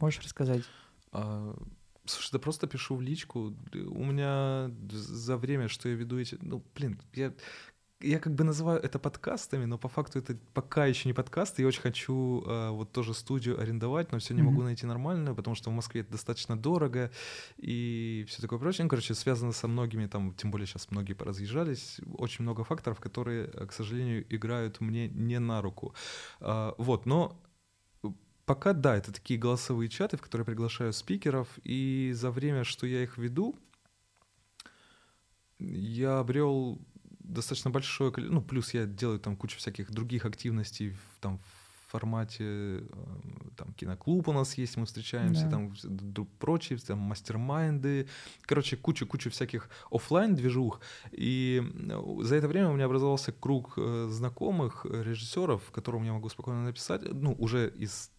можешь 0.00 0.22
рассказать? 0.22 0.62
А, 1.12 1.56
слушай, 2.04 2.30
да 2.32 2.38
просто 2.38 2.66
пишу 2.66 2.96
в 2.96 3.00
личку. 3.00 3.54
У 3.72 4.04
меня 4.04 4.70
за 4.90 5.36
время, 5.36 5.68
что 5.68 5.88
я 5.88 5.94
веду 5.94 6.18
эти... 6.18 6.38
Ну, 6.40 6.64
блин, 6.74 7.00
я 7.12 7.32
я 8.04 8.18
как 8.18 8.34
бы 8.34 8.44
называю 8.44 8.80
это 8.80 8.98
подкастами, 8.98 9.64
но 9.64 9.78
по 9.78 9.88
факту 9.88 10.18
это 10.18 10.36
пока 10.52 10.86
еще 10.86 11.08
не 11.08 11.12
подкасты. 11.12 11.62
Я 11.62 11.68
очень 11.68 11.80
хочу 11.80 12.42
э, 12.46 12.70
вот 12.70 12.92
тоже 12.92 13.14
студию 13.14 13.60
арендовать, 13.60 14.12
но 14.12 14.18
все 14.18 14.34
не 14.34 14.40
mm-hmm. 14.40 14.44
могу 14.44 14.62
найти 14.62 14.86
нормальную, 14.86 15.34
потому 15.34 15.54
что 15.54 15.70
в 15.70 15.72
Москве 15.72 16.02
это 16.02 16.12
достаточно 16.12 16.56
дорого 16.56 17.10
и 17.56 18.24
все 18.28 18.42
такое 18.42 18.58
прочее. 18.58 18.84
Ну, 18.84 18.90
короче, 18.90 19.14
связано 19.14 19.52
со 19.52 19.68
многими, 19.68 20.06
там, 20.06 20.34
тем 20.34 20.50
более 20.50 20.66
сейчас 20.66 20.90
многие 20.90 21.14
поразъезжались, 21.14 22.00
очень 22.18 22.42
много 22.42 22.64
факторов, 22.64 23.00
которые, 23.00 23.50
э, 23.52 23.66
к 23.66 23.72
сожалению, 23.72 24.24
играют 24.34 24.80
мне 24.80 25.08
не 25.08 25.38
на 25.38 25.62
руку. 25.62 25.94
Э, 26.40 26.72
вот, 26.78 27.06
но 27.06 27.40
пока 28.44 28.72
да, 28.72 28.96
это 28.96 29.12
такие 29.12 29.38
голосовые 29.38 29.88
чаты, 29.88 30.16
в 30.16 30.22
которые 30.22 30.44
приглашаю 30.44 30.92
спикеров, 30.92 31.48
и 31.64 32.12
за 32.14 32.30
время, 32.30 32.64
что 32.64 32.86
я 32.86 33.02
их 33.02 33.18
веду, 33.18 33.56
я 35.58 36.18
обрел 36.18 36.78
достаточно 37.24 37.70
большое 37.70 38.12
количество, 38.12 38.40
ну, 38.40 38.42
плюс 38.42 38.74
я 38.74 38.86
делаю 38.86 39.18
там 39.18 39.36
кучу 39.36 39.58
всяких 39.58 39.90
других 39.90 40.24
активностей 40.24 40.90
в, 40.90 41.20
там, 41.20 41.38
в 41.38 41.90
формате, 41.90 42.44
э, 42.44 42.82
там, 43.56 43.72
киноклуб 43.74 44.28
у 44.28 44.32
нас 44.32 44.58
есть, 44.58 44.76
мы 44.76 44.84
встречаемся, 44.84 45.44
да. 45.44 45.50
там, 45.50 45.74
прочие, 46.38 46.78
там, 46.78 46.98
мастер-майнды, 46.98 48.08
короче, 48.42 48.76
кучу-кучу 48.76 49.30
всяких 49.30 49.68
офлайн 49.90 50.34
движух 50.34 50.80
и 51.12 51.62
э, 51.62 52.22
за 52.22 52.36
это 52.36 52.48
время 52.48 52.68
у 52.68 52.74
меня 52.74 52.84
образовался 52.84 53.32
круг 53.32 53.74
э, 53.76 54.08
знакомых 54.10 54.84
режиссеров, 54.84 55.70
которым 55.70 56.04
я 56.04 56.12
могу 56.12 56.28
спокойно 56.28 56.64
написать, 56.64 57.02
ну, 57.12 57.34
уже 57.38 57.70
из, 57.70 58.10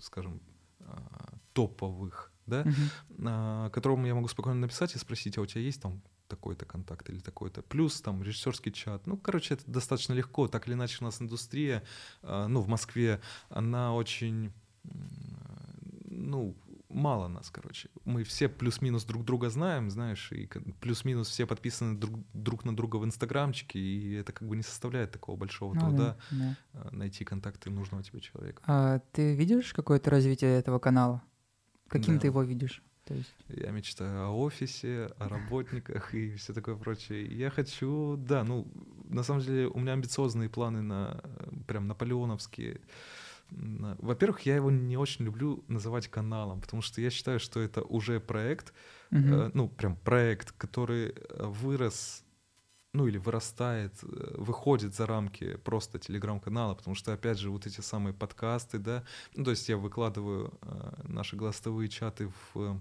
скажем, 0.00 0.40
а, 0.80 1.34
топовых, 1.52 2.32
да, 2.46 2.62
uh-huh. 2.62 3.70
которому 3.70 4.06
я 4.06 4.14
могу 4.14 4.28
спокойно 4.28 4.60
написать 4.60 4.94
и 4.94 4.98
спросить, 4.98 5.38
а 5.38 5.40
у 5.40 5.46
тебя 5.46 5.62
есть 5.62 5.80
там 5.80 6.02
такой-то 6.34 6.64
контакт 6.64 7.08
или 7.10 7.20
такой-то. 7.20 7.62
Плюс 7.62 8.00
там 8.00 8.22
режиссерский 8.22 8.72
чат. 8.72 9.06
Ну, 9.06 9.16
короче, 9.16 9.54
это 9.54 9.70
достаточно 9.70 10.14
легко. 10.14 10.48
Так 10.48 10.66
или 10.66 10.74
иначе 10.74 10.98
у 11.00 11.04
нас 11.04 11.22
индустрия, 11.22 11.82
а, 12.22 12.48
ну, 12.48 12.60
в 12.60 12.68
Москве, 12.68 13.20
она 13.48 13.94
очень, 13.94 14.52
ну, 16.10 16.56
мало 16.88 17.28
нас, 17.28 17.50
короче. 17.50 17.88
Мы 18.04 18.24
все 18.24 18.48
плюс-минус 18.48 19.04
друг 19.04 19.24
друга 19.24 19.48
знаем, 19.50 19.90
знаешь, 19.90 20.32
и 20.32 20.48
плюс-минус 20.80 21.28
все 21.28 21.46
подписаны 21.46 21.96
друг, 21.96 22.18
друг 22.32 22.64
на 22.64 22.74
друга 22.74 22.96
в 22.96 23.04
инстаграмчике, 23.04 23.78
и 23.78 24.14
это 24.14 24.32
как 24.32 24.48
бы 24.48 24.56
не 24.56 24.62
составляет 24.62 25.12
такого 25.12 25.36
большого 25.36 25.74
ну, 25.74 25.80
труда 25.80 26.16
да, 26.30 26.36
да. 26.36 26.56
А, 26.72 26.90
найти 26.90 27.24
контакты 27.24 27.70
нужного 27.70 28.02
тебе 28.02 28.20
человека. 28.20 28.62
А 28.66 28.98
ты 29.12 29.34
видишь 29.34 29.72
какое-то 29.72 30.10
развитие 30.10 30.58
этого 30.58 30.78
канала? 30.78 31.22
Каким 31.88 32.14
да. 32.14 32.22
ты 32.22 32.26
его 32.26 32.42
видишь? 32.42 32.82
То 33.04 33.14
есть... 33.14 33.34
Я 33.48 33.70
мечтаю 33.70 34.28
о 34.28 34.30
офисе, 34.30 35.10
о 35.18 35.28
работниках 35.28 36.14
и 36.14 36.34
все 36.36 36.52
такое 36.52 36.76
прочее. 36.76 37.26
Я 37.26 37.50
хочу, 37.50 38.16
да, 38.16 38.44
ну, 38.44 38.66
на 39.04 39.22
самом 39.22 39.42
деле 39.42 39.68
у 39.68 39.78
меня 39.78 39.92
амбициозные 39.92 40.48
планы 40.48 40.82
на 40.82 41.22
прям 41.66 41.86
наполеоновские. 41.86 42.80
Во-первых, 43.50 44.40
я 44.42 44.56
его 44.56 44.70
не 44.70 44.96
очень 44.96 45.26
люблю 45.26 45.64
называть 45.68 46.08
каналом, 46.08 46.60
потому 46.60 46.82
что 46.82 47.00
я 47.00 47.10
считаю, 47.10 47.38
что 47.38 47.60
это 47.60 47.82
уже 47.82 48.18
проект, 48.18 48.72
uh-huh. 49.10 49.50
ну, 49.52 49.68
прям 49.68 49.96
проект, 49.96 50.52
который 50.52 51.10
э, 51.10 51.46
вырос 51.46 52.24
ну 52.94 53.08
или 53.08 53.18
вырастает, 53.18 53.92
э, 54.02 54.34
выходит 54.38 54.94
за 54.94 55.06
рамки 55.06 55.56
просто 55.56 55.98
телеграм-канала, 55.98 56.74
потому 56.74 56.94
что, 56.94 57.12
опять 57.12 57.38
же, 57.38 57.50
вот 57.50 57.66
эти 57.66 57.80
самые 57.80 58.14
подкасты, 58.14 58.78
да, 58.78 59.04
ну, 59.34 59.44
то 59.44 59.50
есть 59.50 59.68
я 59.68 59.76
выкладываю 59.76 60.54
э, 60.62 61.02
наши 61.04 61.36
голосовые 61.36 61.88
чаты 61.88 62.32
в 62.54 62.80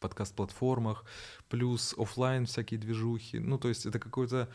подкаст-платформах, 0.00 1.04
плюс 1.48 1.94
офлайн 1.96 2.46
всякие 2.46 2.80
движухи. 2.80 3.38
Ну, 3.38 3.58
то 3.58 3.68
есть 3.68 3.86
это 3.86 3.98
какой-то, 3.98 4.48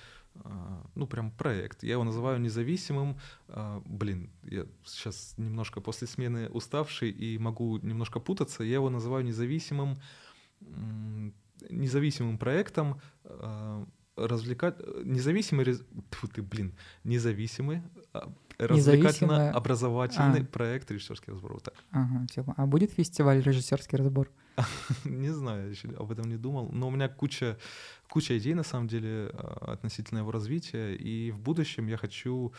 а, 0.44 0.86
ну, 0.96 1.08
прям 1.08 1.32
проект. 1.32 1.84
Я 1.84 1.94
его 1.94 2.04
называю 2.04 2.40
независимым. 2.42 3.18
А, 3.48 3.82
блин, 3.86 4.30
я 4.44 4.66
сейчас 4.84 5.36
немножко 5.38 5.82
после 5.82 6.08
смены 6.08 6.50
уставший 6.50 7.10
и 7.12 7.38
могу 7.38 7.78
немножко 7.78 8.20
путаться. 8.20 8.64
Я 8.64 8.76
его 8.76 8.90
называю 8.90 9.24
независимым, 9.24 9.98
независимым 11.70 12.38
проектом, 12.38 13.00
а, 13.24 13.86
развлекать 14.16 14.76
независимый 15.04 15.66
Фу, 16.12 16.28
ты 16.28 16.42
блин 16.42 16.74
независимый 17.04 17.82
развлекательно-образовательный 18.58 20.42
а. 20.42 20.46
проект 20.46 20.90
режиссерский 20.92 21.34
разбор 21.34 21.54
вот 21.54 21.64
так 21.64 21.74
ага, 21.92 22.26
типа. 22.28 22.54
а 22.58 22.66
будет 22.66 22.92
фестиваль 22.92 23.42
режиссерский 23.42 23.98
разбор 23.98 24.30
Не 25.06 25.30
знаю, 25.30 25.70
еще 25.70 25.90
об 25.90 26.12
этом 26.12 26.30
не 26.30 26.38
думал. 26.38 26.70
Но 26.72 26.88
у 26.88 26.92
меня 26.92 27.10
куча, 27.10 27.58
куча 28.10 28.38
идей, 28.38 28.54
на 28.54 28.64
самом 28.64 28.88
деле, 28.88 29.30
а, 29.34 29.74
относительно 29.74 30.20
его 30.20 30.32
развития. 30.32 30.96
И 30.96 31.32
в 31.32 31.40
будущем 31.40 31.88
я 31.88 31.98
хочу 31.98 32.54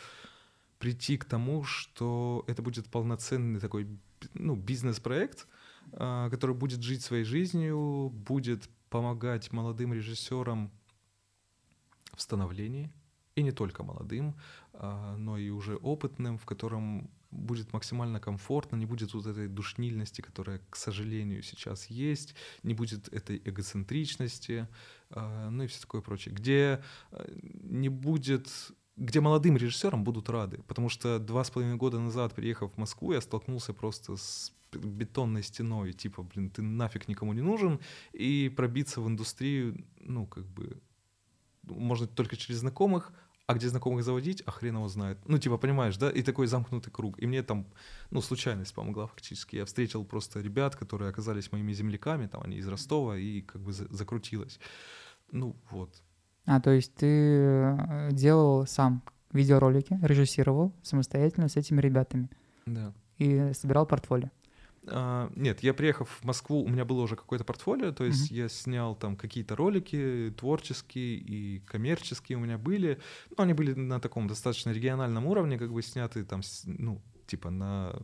прийти 0.79 1.17
к 1.17 1.25
тому, 1.25 1.63
что 1.63 2.43
это 2.47 2.61
будет 2.61 2.87
полноценный 2.87 3.59
такой 3.59 3.87
ну, 4.33 4.55
бизнес-проект, 4.55 5.47
а, 5.93 6.29
который 6.29 6.55
будет 6.55 6.81
жить 6.81 7.03
своей 7.03 7.23
жизнью, 7.23 8.11
будет 8.13 8.69
помогать 8.89 9.51
молодым 9.51 9.93
режиссерам 9.93 10.71
в 12.17 12.21
становлении, 12.21 12.91
и 13.35 13.43
не 13.43 13.51
только 13.51 13.83
молодым, 13.83 14.35
а, 14.73 15.15
но 15.15 15.37
и 15.37 15.49
уже 15.49 15.75
опытным, 15.75 16.37
в 16.37 16.45
котором 16.45 17.09
будет 17.31 17.73
максимально 17.73 18.19
комфортно, 18.19 18.75
не 18.77 18.85
будет 18.85 19.13
вот 19.13 19.27
этой 19.27 19.47
душнильности, 19.47 20.21
которая, 20.21 20.59
к 20.69 20.75
сожалению, 20.75 21.43
сейчас 21.43 21.87
есть, 21.87 22.35
не 22.63 22.73
будет 22.73 23.07
этой 23.13 23.41
эгоцентричности, 23.45 24.67
а, 25.11 25.49
ну 25.49 25.63
и 25.63 25.67
все 25.67 25.81
такое 25.81 26.01
прочее, 26.01 26.33
где 26.33 26.83
а, 27.11 27.25
не 27.63 27.89
будет 27.89 28.49
где 28.97 29.19
молодым 29.21 29.57
режиссерам 29.57 30.03
будут 30.03 30.27
рады, 30.27 30.63
потому 30.67 30.89
что 30.89 31.19
два 31.19 31.43
с 31.43 31.51
половиной 31.51 31.77
года 31.77 31.99
назад, 31.99 32.33
приехав 32.33 32.73
в 32.73 32.77
Москву, 32.77 33.13
я 33.13 33.21
столкнулся 33.21 33.71
просто 33.71 34.17
с 34.17 34.51
бетонной 34.73 35.43
стеной, 35.43 35.93
типа, 35.93 36.23
блин, 36.23 36.49
ты 36.49 36.63
нафиг 36.63 37.07
никому 37.07 37.33
не 37.33 37.41
нужен, 37.41 37.79
и 38.11 38.51
пробиться 38.55 38.99
в 38.99 39.07
индустрию, 39.07 39.85
ну, 39.99 40.25
как 40.25 40.47
бы, 40.47 40.81
можно 41.69 42.07
только 42.07 42.35
через 42.35 42.59
знакомых, 42.59 43.11
а 43.47 43.53
где 43.53 43.69
знакомых 43.69 44.03
заводить, 44.03 44.43
а 44.45 44.51
хрен 44.51 44.75
его 44.75 44.87
знает. 44.89 45.17
Ну, 45.25 45.37
типа, 45.37 45.57
понимаешь, 45.57 45.95
да? 45.97 46.09
И 46.09 46.21
такой 46.21 46.47
замкнутый 46.47 46.91
круг. 46.91 47.17
И 47.21 47.27
мне 47.27 47.43
там, 47.43 47.65
ну, 48.11 48.21
случайность 48.21 48.73
помогла 48.73 49.07
фактически. 49.07 49.55
Я 49.55 49.65
встретил 49.65 50.03
просто 50.03 50.41
ребят, 50.41 50.75
которые 50.75 51.09
оказались 51.09 51.51
моими 51.51 51.71
земляками, 51.71 52.27
там 52.27 52.41
они 52.43 52.57
из 52.57 52.67
Ростова, 52.67 53.17
и 53.17 53.41
как 53.41 53.61
бы 53.61 53.71
закрутилось. 53.71 54.59
Ну, 55.31 55.55
вот. 55.71 55.89
А, 56.45 56.59
то 56.59 56.71
есть 56.71 56.93
ты 56.95 57.05
э, 57.07 58.09
делал 58.11 58.67
сам 58.67 59.01
видеоролики, 59.31 59.97
режиссировал 60.01 60.73
самостоятельно 60.83 61.47
с 61.47 61.55
этими 61.55 61.79
ребятами? 61.79 62.29
Да. 62.65 62.93
И 63.17 63.51
собирал 63.53 63.85
портфолио? 63.85 64.29
А, 64.89 65.31
нет, 65.35 65.61
я 65.63 65.73
приехав 65.73 66.09
в 66.09 66.23
Москву, 66.23 66.63
у 66.63 66.67
меня 66.67 66.85
было 66.85 67.01
уже 67.01 67.15
какое-то 67.15 67.43
портфолио, 67.43 67.91
то 67.91 68.03
есть 68.03 68.31
mm-hmm. 68.31 68.35
я 68.35 68.49
снял 68.49 68.95
там 68.95 69.15
какие-то 69.15 69.55
ролики 69.55 70.33
творческие 70.37 71.15
и 71.15 71.59
коммерческие 71.59 72.37
у 72.37 72.41
меня 72.41 72.57
были. 72.57 72.99
Ну, 73.29 73.43
они 73.43 73.53
были 73.53 73.73
на 73.73 73.99
таком 73.99 74.27
достаточно 74.27 74.71
региональном 74.71 75.25
уровне, 75.25 75.57
как 75.57 75.71
бы 75.71 75.81
сняты 75.81 76.23
там, 76.23 76.41
ну, 76.65 77.01
типа 77.25 77.49
на 77.49 77.95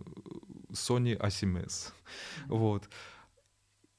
Sony 0.71 1.17
A7S. 1.17 1.63
Mm-hmm. 1.63 1.91
Вот. 2.47 2.89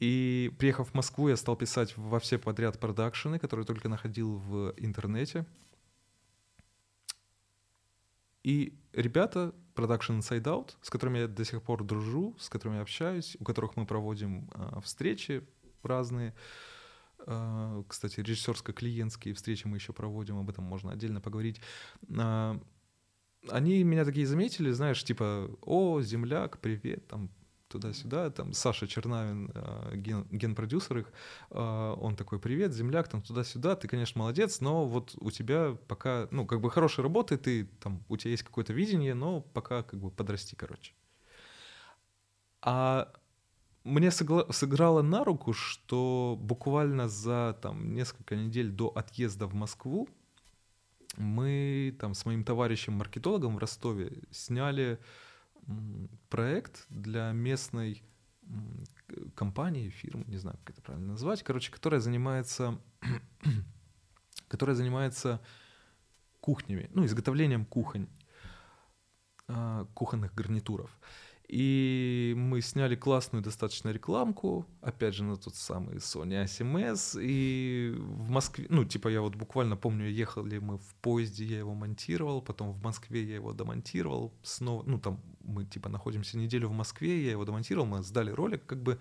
И 0.01 0.53
приехав 0.59 0.91
в 0.91 0.95
Москву, 0.95 1.29
я 1.29 1.37
стал 1.37 1.57
писать 1.57 1.97
во 1.97 2.19
все 2.21 2.39
подряд 2.39 2.79
продакшены, 2.79 3.39
которые 3.39 3.65
только 3.65 3.89
находил 3.89 4.37
в 4.37 4.75
интернете. 4.77 5.47
И 8.45 8.79
ребята 8.93 9.55
Production 9.75 10.19
Inside 10.19 10.45
Out, 10.45 10.77
с 10.83 10.91
которыми 10.91 11.19
я 11.19 11.29
до 11.29 11.45
сих 11.45 11.63
пор 11.63 11.83
дружу, 11.83 12.37
с 12.39 12.49
которыми 12.49 12.81
общаюсь, 12.81 13.37
у 13.41 13.45
которых 13.45 13.77
мы 13.77 13.87
проводим 13.87 14.51
э, 14.55 14.81
встречи 14.83 15.43
разные. 15.83 16.35
Э, 17.27 17.83
кстати, 17.89 18.21
режиссерско-клиентские 18.21 19.35
встречи 19.35 19.67
мы 19.67 19.79
еще 19.79 19.93
проводим, 19.93 20.39
об 20.39 20.51
этом 20.51 20.65
можно 20.65 20.93
отдельно 20.93 21.21
поговорить. 21.21 21.61
Э, 22.09 22.61
они 23.49 23.83
меня 23.83 24.05
такие 24.05 24.27
заметили, 24.27 24.71
знаешь, 24.71 25.03
типа, 25.03 25.51
о, 25.63 26.01
земляк, 26.03 26.61
привет, 26.61 27.07
там, 27.09 27.31
туда-сюда, 27.75 28.31
там 28.31 28.53
Саша 28.53 28.87
Чернавин, 28.87 29.51
э, 29.53 29.97
ген, 29.97 30.27
генпродюсер 30.31 30.99
их, 30.99 31.13
э, 31.51 31.95
он 32.01 32.15
такой, 32.15 32.39
привет, 32.39 32.73
земляк, 32.73 33.09
там 33.09 33.21
туда-сюда, 33.21 33.75
ты, 33.75 33.89
конечно, 33.89 34.21
молодец, 34.21 34.61
но 34.61 34.87
вот 34.87 35.15
у 35.21 35.31
тебя 35.31 35.77
пока, 35.89 36.29
ну, 36.31 36.47
как 36.47 36.61
бы 36.61 36.71
хорошая 36.71 37.03
работа, 37.03 37.37
ты 37.37 37.65
там, 37.81 38.05
у 38.09 38.17
тебя 38.17 38.31
есть 38.31 38.45
какое-то 38.45 38.73
видение, 38.73 39.15
но 39.15 39.41
пока 39.41 39.83
как 39.83 39.99
бы 40.01 40.11
подрасти, 40.11 40.55
короче. 40.55 40.95
А 42.63 43.13
мне 43.83 44.11
сыграло 44.11 45.03
на 45.03 45.25
руку, 45.25 45.53
что 45.53 46.39
буквально 46.41 47.09
за 47.09 47.59
там 47.61 47.93
несколько 47.93 48.37
недель 48.37 48.71
до 48.71 48.89
отъезда 48.89 49.47
в 49.47 49.55
Москву 49.55 50.09
мы 51.17 51.97
там 52.01 52.15
с 52.15 52.25
моим 52.25 52.45
товарищем-маркетологом 52.45 53.57
в 53.57 53.59
Ростове 53.59 54.13
сняли 54.31 54.99
проект 56.29 56.87
для 56.89 57.33
местной 57.33 58.03
компании, 59.35 59.91
фирмы, 59.91 60.25
не 60.27 60.37
знаю, 60.37 60.59
как 60.65 60.71
это 60.75 60.83
правильно 60.83 61.13
назвать, 61.13 61.43
короче, 61.43 61.71
которая 61.71 62.01
занимается, 62.01 62.79
которая 64.49 64.77
занимается 64.77 65.41
кухнями, 66.41 66.91
ну, 66.93 67.05
изготовлением 67.07 67.65
кухонь, 67.65 68.09
а, 69.49 69.87
кухонных 69.95 70.35
гарнитуров. 70.35 70.91
И 71.55 72.35
мы 72.37 72.61
сняли 72.61 72.97
классную 72.97 73.41
достаточно 73.41 73.91
рекламку, 73.91 74.67
опять 74.81 75.15
же, 75.15 75.23
на 75.23 75.37
тот 75.37 75.55
самый 75.55 75.99
Sony 75.99 76.45
ASMS, 76.45 77.17
и 77.23 77.95
в 77.97 78.29
Москве, 78.29 78.67
ну, 78.71 78.85
типа 78.85 79.07
я 79.07 79.21
вот 79.21 79.37
буквально 79.37 79.77
помню, 79.77 80.11
ехали 80.11 80.59
мы 80.59 80.79
в 80.79 80.97
поезде, 80.97 81.45
я 81.45 81.59
его 81.59 81.73
монтировал, 81.75 82.43
потом 82.43 82.73
в 82.73 82.83
Москве 82.83 83.23
я 83.23 83.37
его 83.37 83.53
домонтировал, 83.53 84.35
снова, 84.43 84.83
ну, 84.85 84.99
там 84.99 85.21
мы, 85.45 85.65
типа, 85.65 85.89
находимся 85.89 86.39
неделю 86.39 86.71
в 86.71 86.73
Москве, 86.73 87.25
я 87.25 87.31
его 87.31 87.45
домонтировал, 87.45 87.87
мы 87.87 88.03
сдали 88.03 88.33
ролик, 88.33 88.67
как 88.67 88.83
бы, 88.83 88.99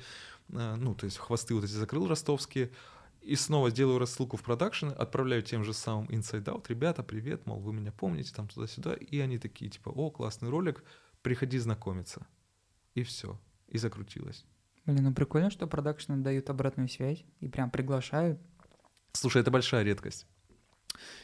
э, 0.49 0.75
ну, 0.75 0.93
то 0.93 1.05
есть 1.05 1.17
хвосты 1.17 1.55
вот 1.55 1.63
эти 1.63 1.71
закрыл 1.71 2.07
ростовские, 2.07 2.69
и 3.23 3.35
снова 3.35 3.71
делаю 3.71 3.97
рассылку 3.97 4.37
в 4.37 4.43
продакшн, 4.43 4.89
отправляю 4.95 5.41
тем 5.41 5.63
же 5.63 5.73
самым 5.73 6.05
Inside 6.05 6.43
Out, 6.43 6.65
ребята, 6.67 7.01
привет, 7.01 7.47
мол, 7.47 7.59
вы 7.59 7.73
меня 7.73 7.91
помните, 7.91 8.31
там 8.31 8.47
туда-сюда, 8.47 8.93
и 8.93 9.17
они 9.17 9.39
такие, 9.39 9.71
типа, 9.71 9.89
о, 9.89 10.11
классный 10.11 10.51
ролик, 10.51 10.83
приходи 11.23 11.57
знакомиться. 11.57 12.27
И 12.95 13.03
все. 13.03 13.39
И 13.67 13.77
закрутилось. 13.77 14.45
Блин, 14.85 15.03
ну 15.03 15.13
прикольно, 15.13 15.49
что 15.49 15.65
продакшны 15.67 16.17
дают 16.17 16.49
обратную 16.49 16.89
связь 16.89 17.23
и 17.39 17.47
прям 17.47 17.71
приглашают. 17.71 18.39
Слушай, 19.13 19.41
это 19.41 19.51
большая 19.51 19.83
редкость. 19.83 20.27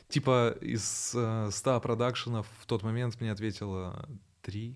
Типа 0.07 0.57
из 0.61 1.13
э, 1.15 1.49
100 1.51 1.81
продакшенов 1.81 2.47
в 2.59 2.65
тот 2.65 2.83
момент 2.83 3.19
мне 3.19 3.31
ответило 3.31 4.07
3, 4.41 4.75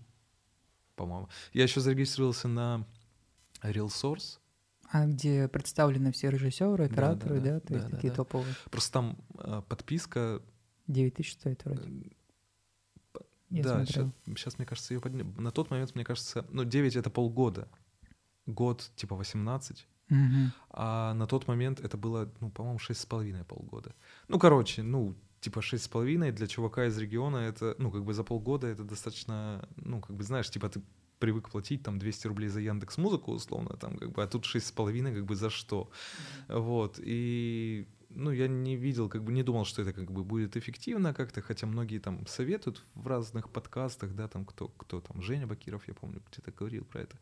по-моему. 0.96 1.30
Я 1.54 1.64
еще 1.64 1.80
зарегистрировался 1.80 2.48
на 2.48 2.86
Real 3.62 3.88
Source. 3.88 4.40
А 4.90 5.08
где 5.08 5.48
представлены 5.48 6.12
все 6.12 6.30
режиссеры, 6.30 6.86
операторы, 6.86 7.40
да, 7.40 7.42
да, 7.42 7.54
да, 7.54 7.60
то 7.62 7.74
есть 7.74 7.86
да, 7.86 7.90
да, 7.90 7.96
такие 7.96 8.12
да. 8.12 8.18
топовые. 8.18 8.56
Просто 8.70 8.92
там 8.92 9.18
э, 9.40 9.62
подписка 9.68 10.42
9 10.88 11.16
тысяч 11.16 11.34
стоит 11.34 11.64
вроде. 11.66 12.12
Я 13.54 13.64
да, 13.64 13.86
смотрел. 13.86 14.12
сейчас, 14.26 14.58
мне 14.58 14.66
кажется, 14.66 14.94
ее 14.94 15.00
подняли. 15.00 15.24
На 15.38 15.52
тот 15.52 15.70
момент, 15.70 15.94
мне 15.96 16.04
кажется, 16.04 16.46
ну, 16.50 16.64
9 16.64 16.96
это 16.96 17.10
полгода. 17.10 17.68
Год, 18.46 18.92
типа, 18.96 19.16
18. 19.16 19.88
Мгм. 20.10 20.52
А 20.70 21.14
на 21.14 21.28
тот 21.28 21.48
момент 21.48 21.80
это 21.80 21.98
было, 21.98 22.32
ну, 22.40 22.50
по-моему, 22.50 22.80
шесть 22.80 23.02
с 23.02 23.06
половиной 23.06 23.44
полгода. 23.46 23.94
Ну, 24.28 24.40
короче, 24.40 24.82
ну, 24.82 25.16
типа 25.40 25.62
шесть 25.62 25.84
с 25.84 25.88
половиной 25.88 26.32
для 26.32 26.48
чувака 26.48 26.86
из 26.86 26.98
региона 26.98 27.38
это, 27.38 27.76
ну, 27.78 27.92
как 27.92 28.04
бы 28.04 28.14
за 28.14 28.24
полгода 28.24 28.68
это 28.68 28.84
достаточно, 28.84 29.68
ну, 29.78 30.02
как 30.02 30.16
бы, 30.16 30.24
знаешь, 30.24 30.50
типа 30.50 30.70
ты 30.70 30.82
привык 31.20 31.50
платить 31.50 31.84
там 31.84 32.00
200 32.00 32.28
рублей 32.28 32.50
за 32.50 32.60
Яндекс 32.60 32.98
Музыку 32.98 33.32
условно 33.32 33.78
там 33.78 33.98
как 33.98 34.12
бы 34.12 34.22
а 34.22 34.28
тут 34.28 34.44
шесть 34.44 34.68
с 34.68 34.72
половиной 34.74 35.14
как 35.14 35.26
бы 35.26 35.38
за 35.38 35.50
что 35.50 35.90
вот 36.50 37.00
и 37.02 37.88
ну 38.16 38.32
я 38.32 38.48
не 38.48 38.76
видел 38.76 39.10
как 39.10 39.24
бы 39.24 39.32
не 39.32 39.44
думал 39.44 39.66
что 39.66 39.82
это 39.82 39.94
как 39.94 40.12
бы 40.12 40.24
будет 40.24 40.58
эффективно 40.58 41.14
как-то 41.14 41.42
хотя 41.42 41.68
многие 41.68 42.00
там 42.00 42.26
советуют 42.28 42.84
в 42.94 43.08
разных 43.08 43.50
подкастах 43.50 44.14
да 44.16 44.28
там 44.28 44.46
кто 44.46 44.68
кто 44.70 45.02
там 45.02 45.22
Женя 45.22 45.48
Бакиров 45.48 45.88
я 45.88 45.94
помню 45.94 46.22
где-то 46.32 46.52
говорил 46.52 46.86
про 46.86 47.02
это 47.02 47.18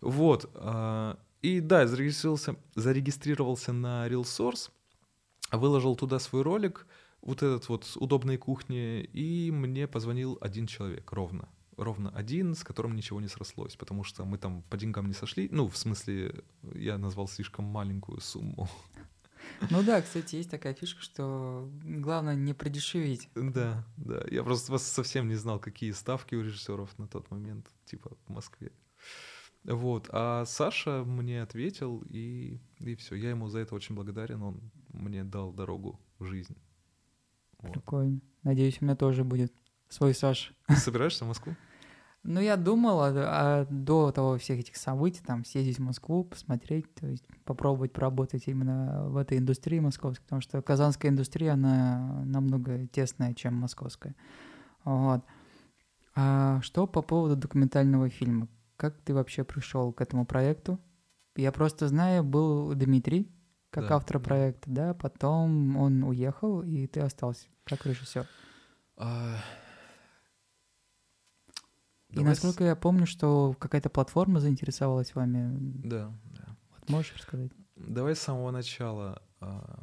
вот 0.00 0.50
а, 0.54 1.18
и 1.42 1.60
да 1.60 1.86
зарегистрировался 1.86 2.56
зарегистрировался 2.74 3.72
на 3.72 4.08
RealSource 4.08 4.70
выложил 5.52 5.96
туда 5.96 6.18
свой 6.18 6.42
ролик 6.42 6.86
вот 7.22 7.42
этот 7.42 7.68
вот 7.68 7.84
с 7.84 7.96
удобной 7.96 8.36
кухни 8.36 9.00
и 9.00 9.50
мне 9.50 9.86
позвонил 9.86 10.38
один 10.40 10.66
человек 10.66 11.10
ровно 11.12 11.48
ровно 11.76 12.10
один, 12.10 12.54
с 12.54 12.62
которым 12.62 12.94
ничего 12.94 13.20
не 13.20 13.28
срослось, 13.28 13.76
потому 13.76 14.04
что 14.04 14.24
мы 14.24 14.38
там 14.38 14.62
по 14.62 14.76
деньгам 14.76 15.06
не 15.06 15.14
сошли. 15.14 15.48
Ну, 15.50 15.68
в 15.68 15.76
смысле, 15.76 16.44
я 16.74 16.98
назвал 16.98 17.28
слишком 17.28 17.64
маленькую 17.64 18.20
сумму. 18.20 18.68
Ну 19.70 19.82
да, 19.82 20.02
кстати, 20.02 20.36
есть 20.36 20.50
такая 20.50 20.74
фишка, 20.74 21.00
что 21.00 21.70
главное 21.82 22.34
не 22.34 22.54
продешевить. 22.54 23.28
Да, 23.34 23.84
да. 23.96 24.24
Я 24.30 24.42
просто 24.42 24.72
вас 24.72 24.84
совсем 24.84 25.28
не 25.28 25.34
знал, 25.34 25.58
какие 25.58 25.92
ставки 25.92 26.34
у 26.34 26.42
режиссеров 26.42 26.98
на 26.98 27.06
тот 27.06 27.30
момент, 27.30 27.66
типа 27.84 28.16
в 28.26 28.30
Москве. 28.30 28.72
Вот. 29.64 30.08
А 30.12 30.44
Саша 30.44 31.04
мне 31.04 31.42
ответил, 31.42 32.02
и, 32.10 32.60
и 32.80 32.94
все. 32.96 33.14
Я 33.14 33.30
ему 33.30 33.48
за 33.48 33.60
это 33.60 33.74
очень 33.74 33.94
благодарен. 33.94 34.42
Он 34.42 34.60
мне 34.92 35.24
дал 35.24 35.52
дорогу 35.52 36.00
в 36.18 36.24
жизнь. 36.24 36.56
Вот. 37.58 37.72
Прикольно. 37.72 38.20
Надеюсь, 38.42 38.78
у 38.80 38.84
меня 38.84 38.94
тоже 38.94 39.24
будет 39.24 39.52
свой 39.88 40.14
Саша. 40.14 40.52
Ты 40.68 40.76
собираешься 40.76 41.24
в 41.24 41.28
Москву? 41.28 41.56
Ну, 42.24 42.40
я 42.40 42.56
думал, 42.56 43.02
а, 43.02 43.12
а 43.14 43.66
до 43.68 44.10
того 44.10 44.38
всех 44.38 44.58
этих 44.58 44.76
событий, 44.76 45.20
там, 45.24 45.44
съездить 45.44 45.78
в 45.78 45.82
Москву, 45.82 46.24
посмотреть, 46.24 46.92
то 46.94 47.06
есть 47.06 47.24
попробовать 47.44 47.92
поработать 47.92 48.44
именно 48.46 49.04
в 49.08 49.18
этой 49.18 49.36
индустрии 49.36 49.78
московской, 49.78 50.24
потому 50.24 50.40
что 50.40 50.62
казанская 50.62 51.10
индустрия, 51.10 51.52
она 51.52 52.22
намного 52.24 52.86
тесная, 52.86 53.34
чем 53.34 53.54
московская. 53.54 54.14
Вот. 54.84 55.22
А 56.14 56.62
что 56.62 56.86
по 56.86 57.02
поводу 57.02 57.36
документального 57.36 58.08
фильма? 58.08 58.48
Как 58.76 58.98
ты 59.02 59.12
вообще 59.12 59.44
пришел 59.44 59.92
к 59.92 60.00
этому 60.00 60.24
проекту? 60.24 60.80
Я 61.36 61.52
просто 61.52 61.88
знаю, 61.88 62.24
был 62.24 62.74
Дмитрий, 62.74 63.30
как 63.68 63.88
Да, 63.88 63.96
автор 63.96 64.18
проекта, 64.18 64.70
да, 64.70 64.94
потом 64.94 65.76
он 65.76 66.04
уехал, 66.04 66.62
и 66.62 66.86
ты 66.86 67.00
остался 67.00 67.48
как 67.64 67.84
режиссер. 67.84 68.26
А, 68.96 69.36
И 72.14 72.16
давай 72.18 72.34
с- 72.34 72.42
насколько 72.42 72.64
я 72.64 72.76
помню, 72.76 73.06
что 73.06 73.54
какая-то 73.58 73.90
платформа 73.90 74.40
заинтересовалась 74.40 75.14
вами. 75.14 75.52
Да, 75.84 76.12
да. 76.36 76.56
Вот 76.78 76.88
можешь 76.90 77.14
рассказать? 77.16 77.52
Давай 77.76 78.14
с 78.14 78.20
самого 78.20 78.50
начала. 78.50 79.22
А, 79.40 79.82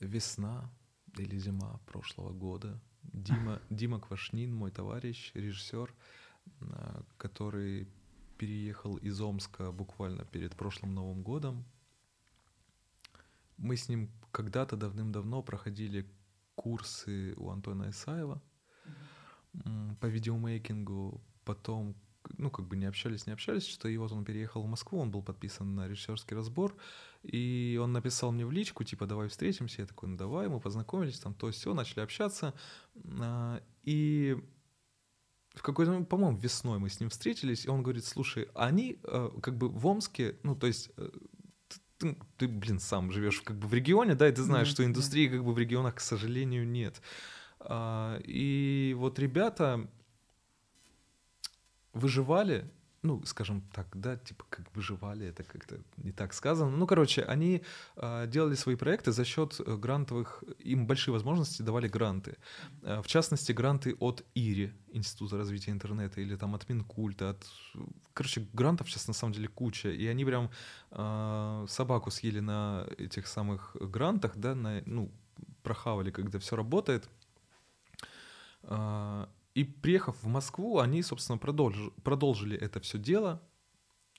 Весна 0.00 0.70
или 1.18 1.36
зима 1.38 1.78
прошлого 1.86 2.32
года. 2.32 2.80
Дима, 3.02 3.60
Дима 3.70 4.00
Квашнин, 4.00 4.54
мой 4.54 4.70
товарищ, 4.70 5.32
режиссер, 5.34 5.92
а, 6.60 7.02
который 7.18 7.86
переехал 8.38 8.96
из 8.96 9.20
Омска 9.20 9.70
буквально 9.72 10.24
перед 10.24 10.54
прошлым 10.56 10.94
Новым 10.94 11.22
годом. 11.22 11.64
Мы 13.58 13.76
с 13.76 13.88
ним 13.90 14.08
когда-то 14.32 14.76
давным-давно 14.76 15.42
проходили 15.42 16.06
курсы 16.54 17.34
у 17.36 17.50
Антона 17.50 17.90
Исаева 17.90 18.40
по 20.00 20.06
видеомейкингу. 20.06 21.20
Потом, 21.44 21.94
ну, 22.38 22.50
как 22.50 22.66
бы 22.66 22.76
не 22.76 22.86
общались, 22.86 23.26
не 23.26 23.32
общались, 23.32 23.66
что 23.66 23.88
и 23.88 23.96
вот 23.96 24.12
он 24.12 24.24
переехал 24.24 24.62
в 24.62 24.66
Москву, 24.68 24.98
он 25.00 25.10
был 25.10 25.22
подписан 25.22 25.74
на 25.74 25.88
режиссерский 25.88 26.36
разбор, 26.36 26.76
и 27.22 27.78
он 27.82 27.92
написал 27.92 28.32
мне 28.32 28.46
в 28.46 28.52
личку, 28.52 28.84
типа, 28.84 29.06
давай 29.06 29.28
встретимся. 29.28 29.82
Я 29.82 29.86
такой, 29.86 30.08
ну 30.08 30.16
давай, 30.16 30.48
мы 30.48 30.60
познакомились, 30.60 31.18
там 31.18 31.34
то 31.34 31.50
все, 31.50 31.74
начали 31.74 32.00
общаться. 32.00 32.54
А, 33.20 33.62
И 33.84 34.36
в 35.54 35.62
какой-то 35.62 36.04
по-моему, 36.04 36.38
весной 36.38 36.78
мы 36.78 36.88
с 36.88 37.00
ним 37.00 37.10
встретились, 37.10 37.66
и 37.66 37.68
он 37.68 37.82
говорит, 37.82 38.04
слушай, 38.04 38.48
они 38.54 38.98
э, 39.02 39.30
как 39.42 39.56
бы 39.56 39.68
в 39.68 39.86
Омске, 39.86 40.36
ну, 40.44 40.54
то 40.54 40.66
есть 40.68 40.90
э, 40.96 41.10
т- 41.68 41.80
ты, 41.98 42.16
ты, 42.36 42.48
блин, 42.48 42.78
сам 42.78 43.10
живешь 43.10 43.40
как 43.40 43.58
бы 43.58 43.66
в 43.66 43.74
регионе, 43.74 44.14
да, 44.14 44.28
и 44.28 44.32
ты 44.32 44.42
знаешь, 44.42 44.68
что 44.68 44.84
индустрии 44.84 45.28
как 45.28 45.44
бы 45.44 45.52
в 45.52 45.58
регионах, 45.58 45.96
к 45.96 46.00
сожалению, 46.00 46.66
нет. 46.68 47.02
А, 47.58 48.20
И 48.24 48.94
вот 48.96 49.18
ребята 49.18 49.90
выживали, 51.92 52.70
ну, 53.02 53.22
скажем 53.24 53.62
так, 53.72 53.86
да, 53.94 54.16
типа 54.16 54.44
как 54.50 54.66
выживали, 54.74 55.26
это 55.26 55.42
как-то 55.42 55.78
не 55.96 56.12
так 56.12 56.34
сказано. 56.34 56.70
Ну, 56.70 56.86
короче, 56.86 57.22
они 57.22 57.62
а, 57.96 58.26
делали 58.26 58.54
свои 58.54 58.76
проекты 58.76 59.12
за 59.12 59.24
счет 59.24 59.58
э, 59.58 59.76
грантовых, 59.76 60.44
им 60.58 60.86
большие 60.86 61.12
возможности 61.12 61.62
давали 61.62 61.88
гранты. 61.88 62.36
Э, 62.82 63.00
В 63.00 63.06
частности, 63.06 63.52
гранты 63.52 63.96
от 64.00 64.22
ИРИ, 64.34 64.74
Института 64.92 65.38
развития 65.38 65.70
интернета, 65.70 66.20
или 66.20 66.36
там 66.36 66.54
от 66.54 66.68
Минкульта, 66.68 67.30
от... 67.30 67.46
Короче, 68.12 68.46
грантов 68.52 68.90
сейчас 68.90 69.08
на 69.08 69.14
самом 69.14 69.32
деле 69.32 69.48
куча, 69.48 69.88
и 69.88 70.06
они 70.06 70.24
прям 70.24 70.50
а, 70.90 71.64
собаку 71.68 72.10
съели 72.10 72.40
на 72.40 72.86
этих 72.98 73.26
самых 73.26 73.76
грантах, 73.80 74.36
да, 74.36 74.54
на, 74.54 74.82
ну, 74.84 75.10
прохавали, 75.62 76.10
когда 76.10 76.38
все 76.38 76.54
работает. 76.54 77.08
А, 78.64 79.28
И 79.54 79.64
приехав 79.64 80.22
в 80.22 80.26
Москву, 80.26 80.78
они, 80.78 81.02
собственно, 81.02 81.38
продолж- 81.38 81.92
продолжили 82.02 82.56
это 82.56 82.80
все 82.80 82.98
дело. 82.98 83.42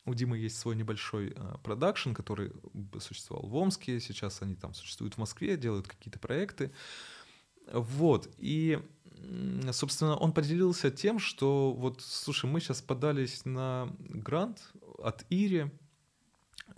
У 0.05 0.13
Димы 0.13 0.37
есть 0.37 0.57
свой 0.57 0.75
небольшой 0.75 1.33
а, 1.35 1.57
продакшн, 1.59 2.13
который 2.13 2.51
существовал 2.99 3.47
в 3.47 3.55
Омске, 3.55 3.99
сейчас 3.99 4.41
они 4.41 4.55
там 4.55 4.73
существуют 4.73 5.13
в 5.13 5.17
Москве, 5.19 5.57
делают 5.57 5.87
какие-то 5.87 6.19
проекты. 6.19 6.71
Вот, 7.71 8.27
и, 8.37 8.79
собственно, 9.71 10.17
он 10.17 10.33
поделился 10.33 10.89
тем, 10.89 11.19
что 11.19 11.71
вот, 11.71 12.01
слушай, 12.01 12.49
мы 12.49 12.59
сейчас 12.59 12.81
подались 12.81 13.45
на 13.45 13.95
грант 13.99 14.71
от 14.97 15.25
Ири, 15.29 15.71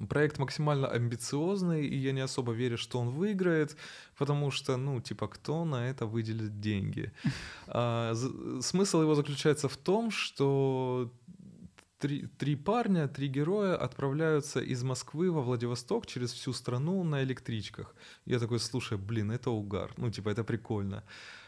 проект 0.09 0.39
максимально 0.39 0.88
амбициозный, 0.88 1.86
и 1.86 1.95
я 1.95 2.11
не 2.11 2.21
особо 2.21 2.53
верю, 2.53 2.78
что 2.78 2.99
он 2.99 3.09
выиграет, 3.09 3.78
потому 4.17 4.51
что, 4.51 4.78
ну, 4.78 5.01
типа, 5.01 5.28
кто 5.28 5.65
на 5.65 5.89
это 5.89 6.05
выделит 6.05 6.59
деньги? 6.59 7.11
А, 7.67 8.13
смысл 8.61 9.01
его 9.01 9.15
заключается 9.15 9.67
в 9.67 9.78
том, 9.78 10.11
что 10.11 11.11
три, 11.97 12.28
три 12.38 12.55
парня, 12.55 13.07
три 13.07 13.28
героя 13.30 13.76
отправляются 13.76 14.59
из 14.59 14.84
Москвы 14.84 15.32
во 15.32 15.41
Владивосток 15.41 16.05
через 16.05 16.34
всю 16.34 16.53
страну 16.53 17.03
на 17.03 17.24
электричках. 17.24 17.95
Я 18.26 18.39
такой, 18.39 18.59
слушай, 18.59 18.97
блин, 18.97 19.32
это 19.32 19.49
угар. 19.49 19.93
Ну, 19.97 20.11
типа, 20.11 20.30
это 20.30 20.43
прикольно. 20.43 21.03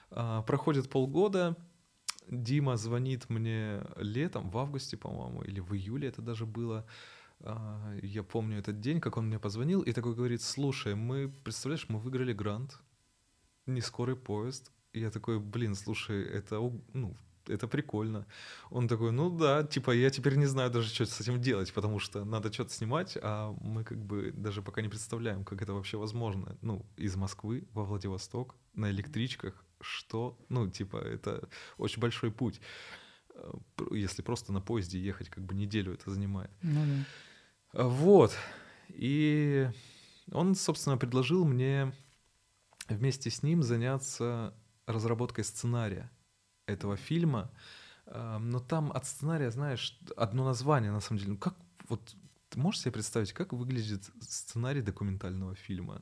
А, 0.09 0.41
проходит 0.41 0.89
полгода, 0.89 1.55
Дима 2.29 2.77
звонит 2.77 3.29
мне 3.29 3.81
летом, 3.97 4.49
в 4.49 4.57
августе, 4.57 4.97
по-моему, 4.97 5.43
или 5.43 5.59
в 5.59 5.73
июле 5.73 6.07
это 6.07 6.21
даже 6.21 6.45
было. 6.45 6.85
А, 7.41 7.95
я 8.01 8.23
помню 8.23 8.59
этот 8.59 8.79
день, 8.79 8.99
как 8.99 9.17
он 9.17 9.27
мне 9.27 9.39
позвонил, 9.39 9.81
и 9.81 9.93
такой 9.93 10.15
говорит, 10.15 10.41
слушай, 10.41 10.95
мы, 10.95 11.29
представляешь, 11.43 11.87
мы 11.89 11.99
выиграли 11.99 12.33
грант, 12.33 12.79
не 13.65 13.81
скорый 13.81 14.15
поезд. 14.15 14.71
И 14.93 14.99
я 14.99 15.11
такой, 15.11 15.39
блин, 15.39 15.75
слушай, 15.75 16.23
это, 16.23 16.59
ну, 16.93 17.17
это 17.47 17.67
прикольно. 17.67 18.25
Он 18.69 18.87
такой, 18.87 19.11
ну 19.11 19.29
да, 19.29 19.63
типа 19.63 19.91
я 19.91 20.09
теперь 20.09 20.35
не 20.35 20.45
знаю 20.45 20.71
даже, 20.71 20.93
что 20.93 21.05
с 21.05 21.21
этим 21.21 21.41
делать, 21.41 21.73
потому 21.73 21.99
что 21.99 22.25
надо 22.25 22.51
что-то 22.51 22.71
снимать, 22.71 23.17
а 23.21 23.53
мы 23.61 23.83
как 23.83 23.97
бы 23.97 24.31
даже 24.31 24.61
пока 24.61 24.81
не 24.81 24.89
представляем, 24.89 25.43
как 25.43 25.61
это 25.61 25.73
вообще 25.73 25.97
возможно. 25.97 26.57
Ну, 26.61 26.85
из 26.97 27.15
Москвы 27.15 27.67
во 27.73 27.83
Владивосток 27.83 28.55
на 28.73 28.89
электричках, 28.89 29.65
что, 29.81 30.37
ну, 30.49 30.69
типа, 30.69 30.97
это 30.97 31.47
очень 31.77 32.01
большой 32.01 32.31
путь. 32.31 32.61
Э, 33.35 33.51
если 33.91 34.21
просто 34.21 34.51
на 34.51 34.61
поезде 34.61 34.99
ехать, 34.99 35.29
как 35.29 35.43
бы 35.43 35.53
неделю 35.53 35.93
это 35.93 36.09
занимает. 36.09 36.51
Ну, 36.61 36.81
да. 37.73 37.83
Вот. 37.83 38.33
И 38.89 39.69
он, 40.31 40.55
собственно, 40.55 40.97
предложил 40.97 41.45
мне 41.45 41.93
вместе 42.87 43.29
с 43.29 43.43
ним 43.43 43.63
заняться 43.63 44.53
разработкой 44.85 45.43
сценария 45.43 46.09
этого 46.67 46.97
фильма, 46.97 47.51
но 48.05 48.59
там 48.59 48.91
от 48.91 49.05
сценария, 49.05 49.51
знаешь, 49.51 49.99
одно 50.15 50.45
название, 50.45 50.91
на 50.91 50.99
самом 50.99 51.19
деле. 51.19 51.31
Ну 51.31 51.37
как, 51.37 51.55
вот, 51.89 52.15
ты 52.49 52.59
можешь 52.59 52.81
себе 52.81 52.91
представить, 52.91 53.33
как 53.33 53.53
выглядит 53.53 54.09
сценарий 54.21 54.81
документального 54.81 55.55
фильма? 55.55 56.01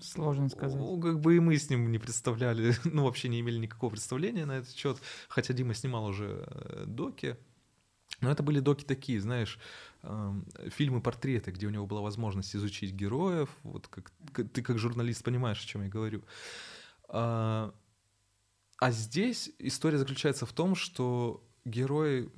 Сложно 0.00 0.48
сказать. 0.48 0.78
Ну, 0.78 1.00
как 1.00 1.20
бы 1.20 1.36
и 1.36 1.40
мы 1.40 1.56
с 1.56 1.70
ним 1.70 1.90
не 1.92 1.98
представляли, 1.98 2.74
ну, 2.84 3.04
вообще 3.04 3.28
не 3.28 3.40
имели 3.40 3.58
никакого 3.58 3.90
представления 3.90 4.46
на 4.46 4.58
этот 4.58 4.74
счет. 4.74 4.98
Хотя 5.28 5.54
Дима 5.54 5.74
снимал 5.74 6.06
уже 6.06 6.44
э, 6.46 6.84
доки. 6.86 7.36
Но 8.20 8.30
это 8.30 8.42
были 8.42 8.60
доки 8.60 8.84
такие, 8.84 9.20
знаешь, 9.20 9.58
фильмы-портреты, 10.02 11.50
где 11.50 11.66
у 11.66 11.70
него 11.70 11.86
была 11.86 12.00
возможность 12.00 12.54
изучить 12.54 12.92
героев. 12.92 13.50
Вот 13.62 13.88
как, 13.88 14.12
ты 14.52 14.62
как 14.62 14.78
журналист 14.78 15.24
понимаешь, 15.24 15.62
о 15.62 15.66
чем 15.66 15.82
я 15.82 15.88
говорю. 15.88 16.22
А, 17.08 17.74
а 18.78 18.90
здесь 18.92 19.50
история 19.58 19.98
заключается 19.98 20.46
в 20.46 20.52
том, 20.52 20.74
что 20.74 21.44
герои 21.64 22.30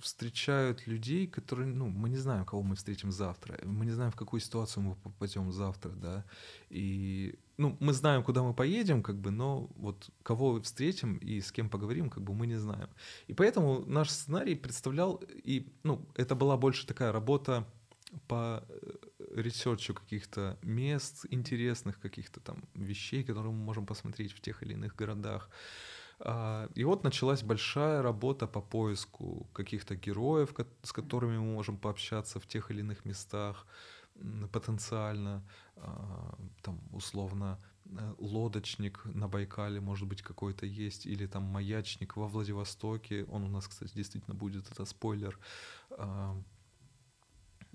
встречают 0.00 0.86
людей, 0.86 1.26
которые, 1.26 1.66
ну, 1.66 1.88
мы 1.88 2.08
не 2.08 2.16
знаем, 2.16 2.44
кого 2.44 2.62
мы 2.62 2.74
встретим 2.74 3.12
завтра, 3.12 3.58
мы 3.64 3.84
не 3.84 3.92
знаем, 3.92 4.10
в 4.10 4.16
какую 4.16 4.40
ситуацию 4.40 4.82
мы 4.82 4.94
попадем 4.96 5.52
завтра, 5.52 5.90
да, 5.90 6.24
и, 6.70 7.38
ну, 7.56 7.76
мы 7.80 7.92
знаем, 7.92 8.22
куда 8.22 8.42
мы 8.42 8.54
поедем, 8.54 9.02
как 9.02 9.16
бы, 9.16 9.30
но 9.30 9.70
вот 9.76 10.10
кого 10.22 10.60
встретим 10.60 11.16
и 11.16 11.40
с 11.40 11.52
кем 11.52 11.68
поговорим, 11.68 12.10
как 12.10 12.22
бы, 12.22 12.34
мы 12.34 12.46
не 12.46 12.56
знаем. 12.56 12.88
И 13.28 13.34
поэтому 13.34 13.84
наш 13.86 14.10
сценарий 14.10 14.54
представлял, 14.54 15.22
и, 15.44 15.66
ну, 15.82 16.06
это 16.14 16.34
была 16.34 16.56
больше 16.56 16.86
такая 16.86 17.12
работа 17.12 17.66
по 18.26 18.64
э, 18.68 18.90
research 19.34 19.87
у 19.87 19.94
каких-то 19.94 20.58
мест 20.62 21.26
интересных, 21.30 22.00
каких-то 22.00 22.40
там 22.40 22.64
вещей, 22.74 23.22
которые 23.22 23.52
мы 23.52 23.64
можем 23.64 23.86
посмотреть 23.86 24.32
в 24.32 24.40
тех 24.40 24.62
или 24.62 24.72
иных 24.72 24.96
городах. 24.96 25.50
А, 26.22 26.68
и 26.74 26.84
вот 26.84 27.04
началась 27.04 27.42
большая 27.42 28.02
работа 28.02 28.46
по 28.46 28.60
поиску 28.60 29.46
каких-то 29.52 29.96
героев, 29.96 30.54
с 30.82 30.92
которыми 30.92 31.38
мы 31.38 31.54
можем 31.54 31.78
пообщаться 31.78 32.38
в 32.38 32.46
тех 32.46 32.70
или 32.70 32.80
иных 32.80 33.04
местах 33.04 33.66
потенциально, 34.52 35.42
а, 35.76 36.38
там 36.62 36.80
условно 36.92 37.58
э, 37.86 38.14
лодочник 38.18 39.00
на 39.04 39.28
Байкале, 39.28 39.80
может 39.80 40.06
быть, 40.08 40.20
какой-то 40.20 40.66
есть, 40.66 41.06
или 41.06 41.26
там 41.26 41.44
маячник 41.44 42.16
во 42.16 42.28
Владивостоке, 42.28 43.24
он 43.24 43.44
у 43.44 43.48
нас, 43.48 43.66
кстати, 43.66 43.94
действительно 43.94 44.34
будет, 44.34 44.70
это 44.70 44.84
спойлер, 44.84 45.38
а, 45.90 46.36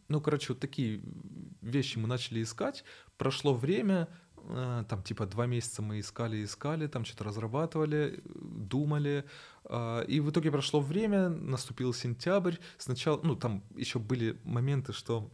ну, 0.07 0.21
короче, 0.21 0.53
вот 0.53 0.59
такие 0.59 1.01
вещи 1.61 1.97
мы 1.97 2.07
начали 2.07 2.43
искать. 2.43 2.83
Прошло 3.17 3.55
время, 3.55 4.07
там 4.89 5.03
типа 5.03 5.25
два 5.25 5.45
месяца 5.45 5.81
мы 5.81 5.99
искали, 5.99 6.43
искали, 6.43 6.87
там 6.87 7.05
что-то 7.05 7.23
разрабатывали, 7.25 8.21
думали. 8.25 9.25
А, 9.65 10.01
и 10.01 10.19
в 10.19 10.29
итоге 10.29 10.51
прошло 10.51 10.79
время, 10.79 11.29
наступил 11.29 11.93
сентябрь. 11.93 12.55
Сначала, 12.77 13.19
ну, 13.23 13.35
там 13.35 13.63
еще 13.75 13.99
были 13.99 14.37
моменты, 14.43 14.93
что 14.93 15.31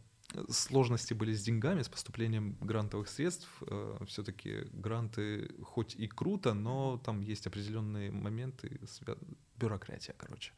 сложности 0.49 1.13
были 1.13 1.33
с 1.33 1.43
деньгами, 1.43 1.81
с 1.81 1.89
поступлением 1.89 2.57
грантовых 2.61 3.09
средств. 3.09 3.47
Э, 3.61 3.97
Все-таки 4.07 4.67
гранты 4.73 5.49
хоть 5.63 5.95
и 5.95 6.07
круто, 6.07 6.53
но 6.53 7.01
там 7.03 7.21
есть 7.21 7.47
определенные 7.47 8.11
моменты, 8.11 8.79
бюрократия, 9.57 10.15
короче. 10.17 10.53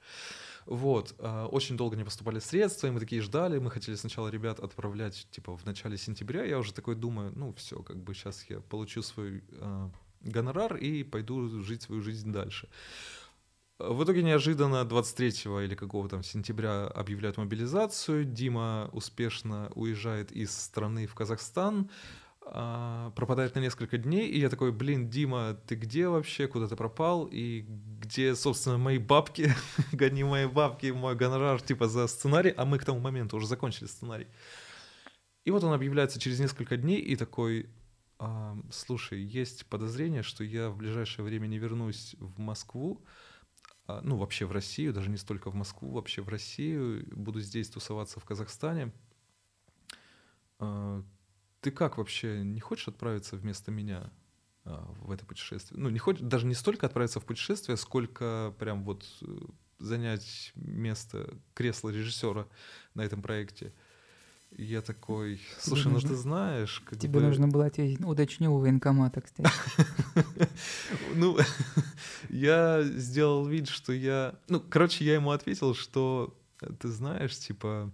Вот, 0.65 1.15
э, 1.19 1.47
очень 1.51 1.77
долго 1.77 1.95
не 1.95 2.03
поступали 2.03 2.39
средства, 2.39 2.87
и 2.87 2.91
мы 2.91 2.99
такие 2.99 3.21
ждали, 3.21 3.59
мы 3.59 3.69
хотели 3.69 3.95
сначала 3.95 4.29
ребят 4.29 4.59
отправлять, 4.59 5.27
типа, 5.31 5.57
в 5.57 5.65
начале 5.65 5.97
сентября, 5.97 6.45
я 6.45 6.57
уже 6.57 6.73
такой 6.73 6.95
думаю, 6.95 7.33
ну, 7.35 7.53
все, 7.53 7.81
как 7.83 7.97
бы 7.97 8.13
сейчас 8.13 8.45
я 8.49 8.61
получу 8.61 9.01
свой 9.01 9.43
э, 9.51 9.89
гонорар 10.21 10.77
и 10.77 11.03
пойду 11.03 11.61
жить 11.61 11.81
свою 11.81 12.01
жизнь 12.01 12.31
дальше. 12.31 12.69
В 13.89 14.05
итоге 14.05 14.23
неожиданно 14.23 14.85
23 14.85 15.29
или 15.65 15.75
какого 15.75 16.07
там 16.07 16.23
сентября 16.23 16.87
объявляют 16.87 17.35
мобилизацию. 17.35 18.23
Дима 18.23 18.89
успешно 18.93 19.69
уезжает 19.75 20.31
из 20.31 20.55
страны 20.55 21.05
в 21.05 21.13
Казахстан, 21.13 21.89
а, 22.45 23.11
пропадает 23.11 23.55
на 23.55 23.59
несколько 23.59 23.97
дней, 23.97 24.29
и 24.29 24.39
я 24.39 24.49
такой, 24.49 24.71
блин, 24.71 25.09
Дима, 25.09 25.57
ты 25.67 25.75
где 25.75 26.07
вообще, 26.07 26.47
куда 26.47 26.69
ты 26.69 26.77
пропал, 26.77 27.27
и 27.29 27.65
где, 27.99 28.35
собственно, 28.35 28.77
мои 28.77 28.99
бабки, 28.99 29.53
гони 29.91 30.23
мои 30.23 30.45
бабки, 30.45 30.87
мой 30.87 31.15
гонорар, 31.15 31.61
типа, 31.61 31.89
за 31.89 32.07
сценарий, 32.07 32.53
а 32.55 32.63
мы 32.63 32.79
к 32.79 32.85
тому 32.85 33.01
моменту 33.01 33.35
уже 33.35 33.47
закончили 33.47 33.87
сценарий. 33.87 34.27
И 35.43 35.51
вот 35.51 35.61
он 35.65 35.73
объявляется 35.73 36.21
через 36.21 36.39
несколько 36.39 36.77
дней, 36.77 37.01
и 37.01 37.17
такой, 37.17 37.69
а, 38.17 38.57
слушай, 38.71 39.21
есть 39.21 39.65
подозрение, 39.65 40.23
что 40.23 40.45
я 40.45 40.69
в 40.69 40.77
ближайшее 40.77 41.25
время 41.25 41.47
не 41.47 41.57
вернусь 41.57 42.15
в 42.19 42.39
Москву, 42.39 43.03
ну, 43.87 44.17
вообще 44.17 44.45
в 44.45 44.51
Россию, 44.51 44.93
даже 44.93 45.09
не 45.09 45.17
столько 45.17 45.49
в 45.49 45.55
Москву, 45.55 45.91
вообще 45.91 46.21
в 46.21 46.29
Россию, 46.29 47.05
буду 47.15 47.41
здесь 47.41 47.69
тусоваться 47.69 48.19
в 48.19 48.25
Казахстане. 48.25 48.93
А, 50.59 51.03
ты 51.61 51.71
как 51.71 51.97
вообще, 51.97 52.43
не 52.43 52.61
хочешь 52.61 52.87
отправиться 52.87 53.35
вместо 53.35 53.71
меня 53.71 54.11
а, 54.63 54.85
в 54.99 55.11
это 55.11 55.25
путешествие? 55.25 55.79
Ну, 55.79 55.89
не 55.89 55.99
хочешь, 55.99 56.21
даже 56.21 56.45
не 56.45 56.55
столько 56.55 56.85
отправиться 56.85 57.19
в 57.19 57.25
путешествие, 57.25 57.77
сколько 57.77 58.53
прям 58.57 58.83
вот 58.83 59.05
э, 59.21 59.25
занять 59.79 60.53
место, 60.55 61.37
кресло 61.53 61.89
режиссера 61.89 62.47
на 62.93 63.01
этом 63.01 63.21
проекте. 63.21 63.73
Я 64.57 64.81
такой, 64.81 65.41
слушай, 65.59 65.91
ну 65.91 65.99
ты 65.99 66.15
знаешь... 66.15 66.81
Как 66.85 66.99
Тебе 66.99 67.19
бы... 67.19 67.25
нужно 67.25 67.47
было 67.47 67.65
ответить, 67.65 68.03
уточню 68.03 68.53
у 68.53 68.59
военкомата, 68.59 69.21
кстати. 69.21 69.49
Ну, 71.15 71.37
я 72.29 72.83
сделал 72.83 73.47
вид, 73.47 73.67
что 73.67 73.93
я... 73.93 74.35
Ну, 74.49 74.59
короче, 74.59 75.05
я 75.05 75.15
ему 75.15 75.31
ответил, 75.31 75.73
что 75.73 76.37
ты 76.79 76.87
знаешь, 76.87 77.37
типа, 77.37 77.91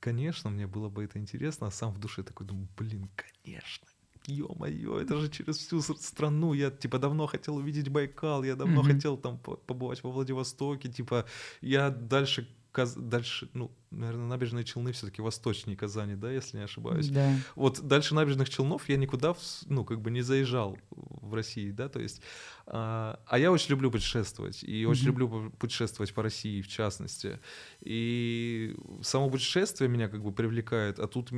конечно, 0.00 0.50
мне 0.50 0.66
было 0.66 0.88
бы 0.88 1.04
это 1.04 1.18
интересно, 1.18 1.68
а 1.68 1.70
сам 1.70 1.92
в 1.92 1.98
душе 1.98 2.22
такой 2.22 2.46
думаю, 2.46 2.68
блин, 2.76 3.08
конечно, 3.14 3.86
ё-моё, 4.26 5.00
это 5.00 5.16
же 5.18 5.28
через 5.30 5.58
всю 5.58 5.80
страну, 5.82 6.52
я, 6.52 6.70
типа, 6.70 6.98
давно 6.98 7.26
хотел 7.26 7.56
увидеть 7.56 7.88
Байкал, 7.88 8.42
я 8.44 8.56
давно 8.56 8.82
mm-hmm. 8.82 8.92
хотел 8.92 9.16
там 9.16 9.38
побывать 9.38 10.02
во 10.02 10.10
Владивостоке, 10.10 10.88
типа, 10.88 11.26
я 11.60 11.90
дальше 11.90 12.48
дальше, 12.96 13.48
ну, 13.54 13.70
наверное, 13.90 14.26
набережные 14.26 14.64
Челны 14.64 14.92
все-таки 14.92 15.22
восточнее 15.22 15.76
Казани, 15.76 16.14
да, 16.14 16.30
если 16.30 16.58
не 16.58 16.64
ошибаюсь. 16.64 17.08
Да. 17.08 17.34
Вот 17.56 17.80
дальше 17.80 18.14
набережных 18.14 18.50
Челнов 18.50 18.88
я 18.88 18.96
никуда, 18.96 19.34
ну, 19.66 19.84
как 19.84 20.00
бы 20.00 20.10
не 20.10 20.22
заезжал 20.22 20.78
в 20.90 21.34
России, 21.34 21.70
да, 21.70 21.88
то 21.88 22.00
есть, 22.00 22.20
а, 22.66 23.18
а 23.26 23.38
я 23.38 23.50
очень 23.50 23.70
люблю 23.70 23.90
путешествовать, 23.90 24.62
и 24.62 24.84
очень 24.86 25.04
mm-hmm. 25.04 25.06
люблю 25.06 25.50
путешествовать 25.58 26.12
по 26.14 26.22
России, 26.22 26.60
в 26.60 26.68
частности, 26.68 27.40
и 27.80 28.76
само 29.02 29.30
путешествие 29.30 29.88
меня 29.88 30.08
как 30.08 30.22
бы 30.22 30.32
привлекает, 30.32 30.98
а 30.98 31.06
тут 31.06 31.30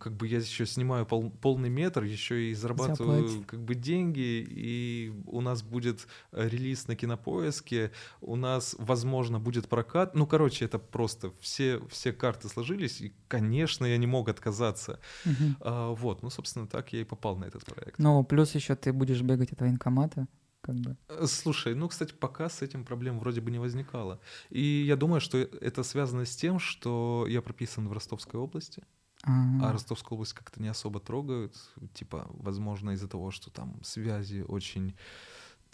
как 0.00 0.16
бы 0.16 0.26
я 0.26 0.38
еще 0.38 0.66
снимаю 0.66 1.06
пол, 1.06 1.30
полный 1.30 1.70
метр, 1.70 2.04
еще 2.04 2.50
и 2.50 2.54
зарабатываю 2.54 3.28
Заплатить. 3.28 3.46
как 3.46 3.64
бы 3.64 3.74
деньги, 3.74 4.46
и 4.48 5.12
у 5.26 5.40
нас 5.40 5.62
будет 5.62 6.06
релиз 6.32 6.86
на 6.86 6.96
Кинопоиске, 6.96 7.90
у 8.20 8.36
нас, 8.36 8.76
возможно, 8.78 9.38
будет 9.40 9.68
прокат, 9.68 10.14
ну, 10.14 10.26
короче, 10.26 10.64
это 10.64 10.78
просто 10.78 11.32
все 11.40 11.80
все 11.96 12.12
карты 12.12 12.48
сложились, 12.48 13.00
и, 13.00 13.12
конечно, 13.28 13.86
я 13.86 13.96
не 13.96 14.06
мог 14.06 14.28
отказаться. 14.28 15.00
Угу. 15.24 15.56
А, 15.60 15.90
вот, 15.90 16.22
ну, 16.22 16.30
собственно, 16.30 16.66
так 16.66 16.92
я 16.92 17.00
и 17.00 17.04
попал 17.04 17.36
на 17.36 17.46
этот 17.46 17.64
проект. 17.64 17.98
Ну, 17.98 18.24
плюс 18.24 18.54
еще 18.54 18.74
ты 18.74 18.92
будешь 18.92 19.22
бегать 19.22 19.52
от 19.52 19.60
военкомата, 19.60 20.26
как 20.60 20.76
бы. 20.76 20.96
Э, 21.08 21.26
слушай, 21.26 21.74
ну, 21.74 21.88
кстати, 21.88 22.12
пока 22.12 22.48
с 22.48 22.62
этим 22.62 22.84
проблем 22.84 23.18
вроде 23.18 23.40
бы 23.40 23.50
не 23.50 23.58
возникало. 23.58 24.20
И 24.50 24.84
я 24.86 24.96
думаю, 24.96 25.20
что 25.20 25.38
это 25.38 25.82
связано 25.82 26.24
с 26.24 26.36
тем, 26.36 26.58
что 26.58 27.26
я 27.28 27.40
прописан 27.42 27.88
в 27.88 27.92
Ростовской 27.92 28.40
области. 28.40 28.82
А 29.22 29.72
Ростовскую 29.72 30.16
область 30.16 30.34
как-то 30.34 30.62
не 30.62 30.68
особо 30.68 31.00
трогают. 31.00 31.56
Типа, 31.94 32.26
возможно, 32.28 32.90
из-за 32.90 33.08
того, 33.08 33.32
что 33.32 33.50
там 33.50 33.82
связи 33.82 34.44
очень 34.46 34.94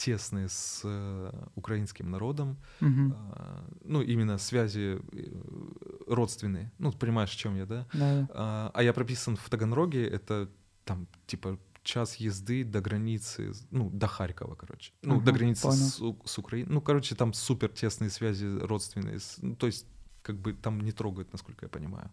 тесные 0.04 0.48
с 0.48 0.80
э, 0.84 1.32
украинским 1.54 2.10
народом. 2.10 2.56
А, 2.80 3.64
ну, 3.84 4.02
именно 4.02 4.38
связи 4.38 4.98
э, 5.12 6.02
родственные. 6.06 6.70
Ну, 6.78 6.92
понимаешь, 6.92 7.32
о 7.34 7.36
чем 7.38 7.56
я, 7.56 7.66
да? 7.66 7.86
Да. 7.94 8.28
А, 8.30 8.70
а 8.74 8.82
я 8.82 8.92
прописан 8.92 9.36
в 9.36 9.48
Таганроге, 9.48 10.06
это 10.08 10.48
там, 10.84 11.06
типа, 11.26 11.58
час 11.82 12.16
езды 12.20 12.64
до 12.64 12.80
границы, 12.80 13.52
ну, 13.70 13.90
до 13.90 14.06
Харькова, 14.06 14.54
короче. 14.54 14.92
Ну, 15.02 15.20
до 15.20 15.30
Ага, 15.30 15.38
границы 15.38 15.62
понял. 15.62 16.16
с, 16.24 16.30
с 16.32 16.38
Украиной. 16.38 16.72
Ну, 16.74 16.80
короче, 16.80 17.14
там 17.14 17.32
супер 17.32 17.68
тесные 17.68 18.10
связи 18.10 18.46
родственные. 18.66 19.18
с- 19.18 19.38
ну, 19.42 19.54
то 19.56 19.66
есть, 19.66 19.86
как 20.22 20.36
бы 20.36 20.52
там 20.52 20.80
не 20.80 20.92
трогают, 20.92 21.32
насколько 21.32 21.64
я 21.64 21.68
понимаю, 21.68 22.10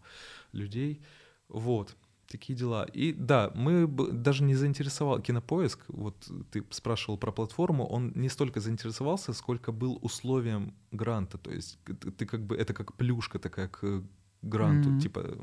людей. 0.53 1.01
Вот. 1.49 1.95
Такие 2.29 2.55
дела. 2.55 2.85
И 2.85 3.11
да, 3.11 3.51
мы 3.55 3.87
даже 3.87 4.43
не 4.43 4.55
заинтересовал 4.55 5.19
кинопоиск. 5.19 5.79
Вот 5.87 6.15
ты 6.51 6.63
спрашивал 6.69 7.17
про 7.17 7.31
платформу, 7.31 7.87
он 7.87 8.11
не 8.15 8.29
столько 8.29 8.59
заинтересовался, 8.59 9.33
сколько 9.33 9.71
был 9.71 9.97
условием 10.01 10.73
гранта. 10.91 11.37
То 11.39 11.51
есть 11.51 11.79
ты, 12.17 12.25
как 12.27 12.45
бы 12.45 12.55
это 12.55 12.73
как 12.73 12.93
плюшка 12.93 13.39
такая 13.39 13.67
к 13.67 14.03
гранту. 14.43 14.89
Мгм. 14.89 14.99
Типа 14.99 15.37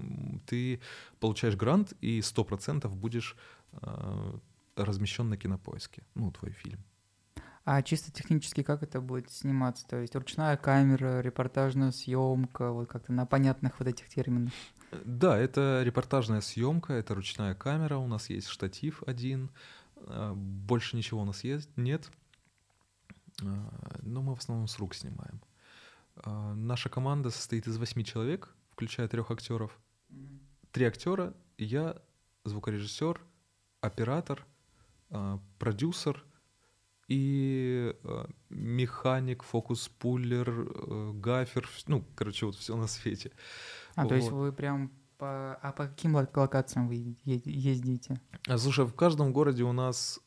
ты 0.46 0.80
получаешь 1.18 1.56
грант 1.56 1.92
и 2.00 2.20
100% 2.20 2.88
будешь 2.88 3.36
э, 3.72 4.38
размещен 4.76 5.28
на 5.28 5.36
кинопоиске. 5.36 6.02
Ну, 6.14 6.30
твой 6.30 6.52
фильм. 6.52 6.84
А 7.64 7.82
чисто 7.82 8.12
технически 8.12 8.62
как 8.62 8.84
это 8.84 9.00
будет 9.00 9.32
сниматься? 9.32 9.88
То 9.88 9.96
есть 10.00 10.14
ручная 10.14 10.56
камера, 10.56 11.20
репортажная 11.20 11.90
съемка, 11.90 12.70
вот 12.70 12.88
как-то 12.88 13.12
на 13.12 13.26
понятных 13.26 13.80
вот 13.80 13.88
этих 13.88 14.08
терминах. 14.08 14.52
Да, 14.92 15.36
это 15.36 15.82
репортажная 15.84 16.40
съемка, 16.40 16.92
это 16.92 17.14
ручная 17.14 17.54
камера, 17.54 17.96
у 17.96 18.06
нас 18.06 18.30
есть 18.30 18.48
штатив 18.48 19.02
один, 19.06 19.50
э, 19.96 20.32
больше 20.34 20.96
ничего 20.96 21.22
у 21.22 21.24
нас 21.24 21.44
есть, 21.44 21.68
нет, 21.76 22.10
Э, 23.42 23.46
но 24.02 24.22
мы 24.22 24.34
в 24.34 24.38
основном 24.38 24.68
с 24.68 24.78
рук 24.78 24.94
снимаем. 24.94 25.40
Э, 26.16 26.52
Наша 26.54 26.88
команда 26.88 27.30
состоит 27.30 27.66
из 27.66 27.76
восьми 27.78 28.04
человек, 28.04 28.54
включая 28.70 29.08
трех 29.08 29.30
актеров. 29.30 29.78
Три 30.72 30.84
актера, 30.84 31.34
я, 31.58 32.00
звукорежиссер, 32.44 33.20
оператор, 33.80 34.46
продюсер 35.58 36.22
и 37.08 37.94
механик, 38.50 39.42
фокус-пуллер, 39.42 40.50
э, 40.50 41.12
гафер, 41.14 41.68
ну, 41.86 42.04
короче, 42.14 42.46
вот 42.46 42.56
все 42.56 42.76
на 42.76 42.86
свете. 42.88 43.32
А, 43.96 44.06
то 44.06 44.14
есть 44.14 44.30
Вот. 44.30 44.38
вы 44.38 44.52
прям 44.52 44.92
по... 45.18 45.54
А 45.56 45.72
по 45.72 45.88
каким 45.88 46.16
лок- 46.16 46.36
локациям 46.36 46.86
вы 46.88 47.16
ездите? 47.24 48.20
А, 48.46 48.58
Слушай, 48.58 48.84
в 48.86 48.94
каждом 48.94 49.32
городе 49.32 49.64
у 49.64 49.72
нас 49.72 50.20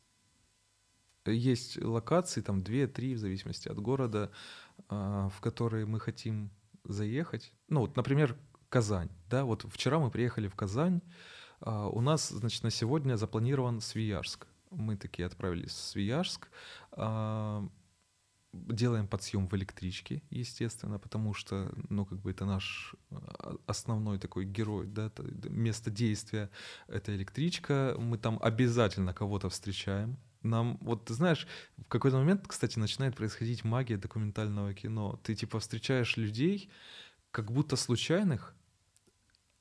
есть 1.26 1.82
локации, 1.82 2.40
там 2.40 2.62
две-три, 2.62 3.14
в 3.14 3.18
зависимости 3.18 3.68
от 3.68 3.78
города, 3.80 4.30
а, 4.88 5.28
в 5.28 5.40
которые 5.40 5.86
мы 5.86 6.00
хотим 6.00 6.50
заехать. 6.84 7.52
Ну, 7.68 7.80
вот, 7.80 7.96
например, 7.96 8.36
Казань. 8.68 9.10
Да, 9.28 9.44
вот 9.44 9.64
вчера 9.70 9.98
мы 9.98 10.10
приехали 10.10 10.48
в 10.48 10.54
Казань. 10.54 11.00
а, 11.60 11.88
У 11.88 12.00
нас, 12.00 12.28
значит, 12.30 12.62
на 12.64 12.70
сегодня 12.70 13.16
запланирован 13.16 13.80
Свияжск. 13.80 14.46
Мы 14.70 14.96
такие 14.96 15.26
отправились 15.26 15.70
в 15.72 15.80
Свияжск. 15.80 16.48
Делаем 18.52 19.06
подъем 19.06 19.46
в 19.46 19.54
электричке, 19.54 20.22
естественно, 20.30 20.98
потому 20.98 21.34
что, 21.34 21.72
ну, 21.88 22.04
как 22.04 22.18
бы 22.18 22.32
это 22.32 22.44
наш 22.44 22.96
а, 23.10 23.56
основной 23.66 24.18
такой 24.18 24.44
герой, 24.44 24.86
да, 24.86 25.12
место 25.48 25.90
действия 25.90 26.50
это 26.88 27.14
электричка, 27.14 27.94
мы 27.96 28.18
там 28.18 28.40
обязательно 28.42 29.14
кого-то 29.14 29.48
встречаем. 29.50 30.18
Нам, 30.42 30.78
вот 30.80 31.04
ты 31.04 31.14
знаешь, 31.14 31.46
в 31.76 31.84
какой-то 31.84 32.16
момент, 32.16 32.44
кстати, 32.48 32.78
начинает 32.78 33.14
происходить 33.14 33.62
магия 33.62 33.98
документального 33.98 34.74
кино. 34.74 35.20
Ты 35.22 35.36
типа 35.36 35.60
встречаешь 35.60 36.16
людей, 36.16 36.70
как 37.30 37.52
будто 37.52 37.76
случайных, 37.76 38.54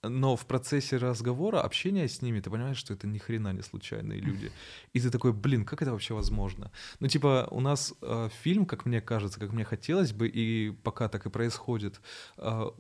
но 0.04 0.36
в 0.36 0.46
процессе 0.46 0.98
разговора, 0.98 1.62
общения 1.62 2.08
с 2.08 2.22
ними, 2.22 2.40
ты 2.40 2.50
понимаешь, 2.50 2.78
что 2.78 2.94
это 2.94 3.08
ни 3.08 3.18
хрена 3.18 3.54
не 3.54 3.62
случайные 3.62 4.20
люди. 4.20 4.52
И 4.94 5.00
ты 5.00 5.10
такой, 5.10 5.34
блин, 5.34 5.66
как 5.66 5.82
это 5.82 5.92
вообще 5.92 6.14
возможно? 6.14 6.72
Ну, 7.00 7.08
типа, 7.08 7.48
у 7.52 7.60
нас 7.60 7.94
э, 8.02 8.30
фильм, 8.44 8.66
как 8.66 8.86
мне 8.86 9.02
кажется, 9.02 9.40
как 9.40 9.52
мне 9.52 9.66
хотелось 9.66 10.14
бы, 10.14 10.28
и 10.28 10.72
пока 10.84 11.10
так 11.10 11.26
и 11.26 11.30
происходит, 11.30 12.02
э, 12.38 12.72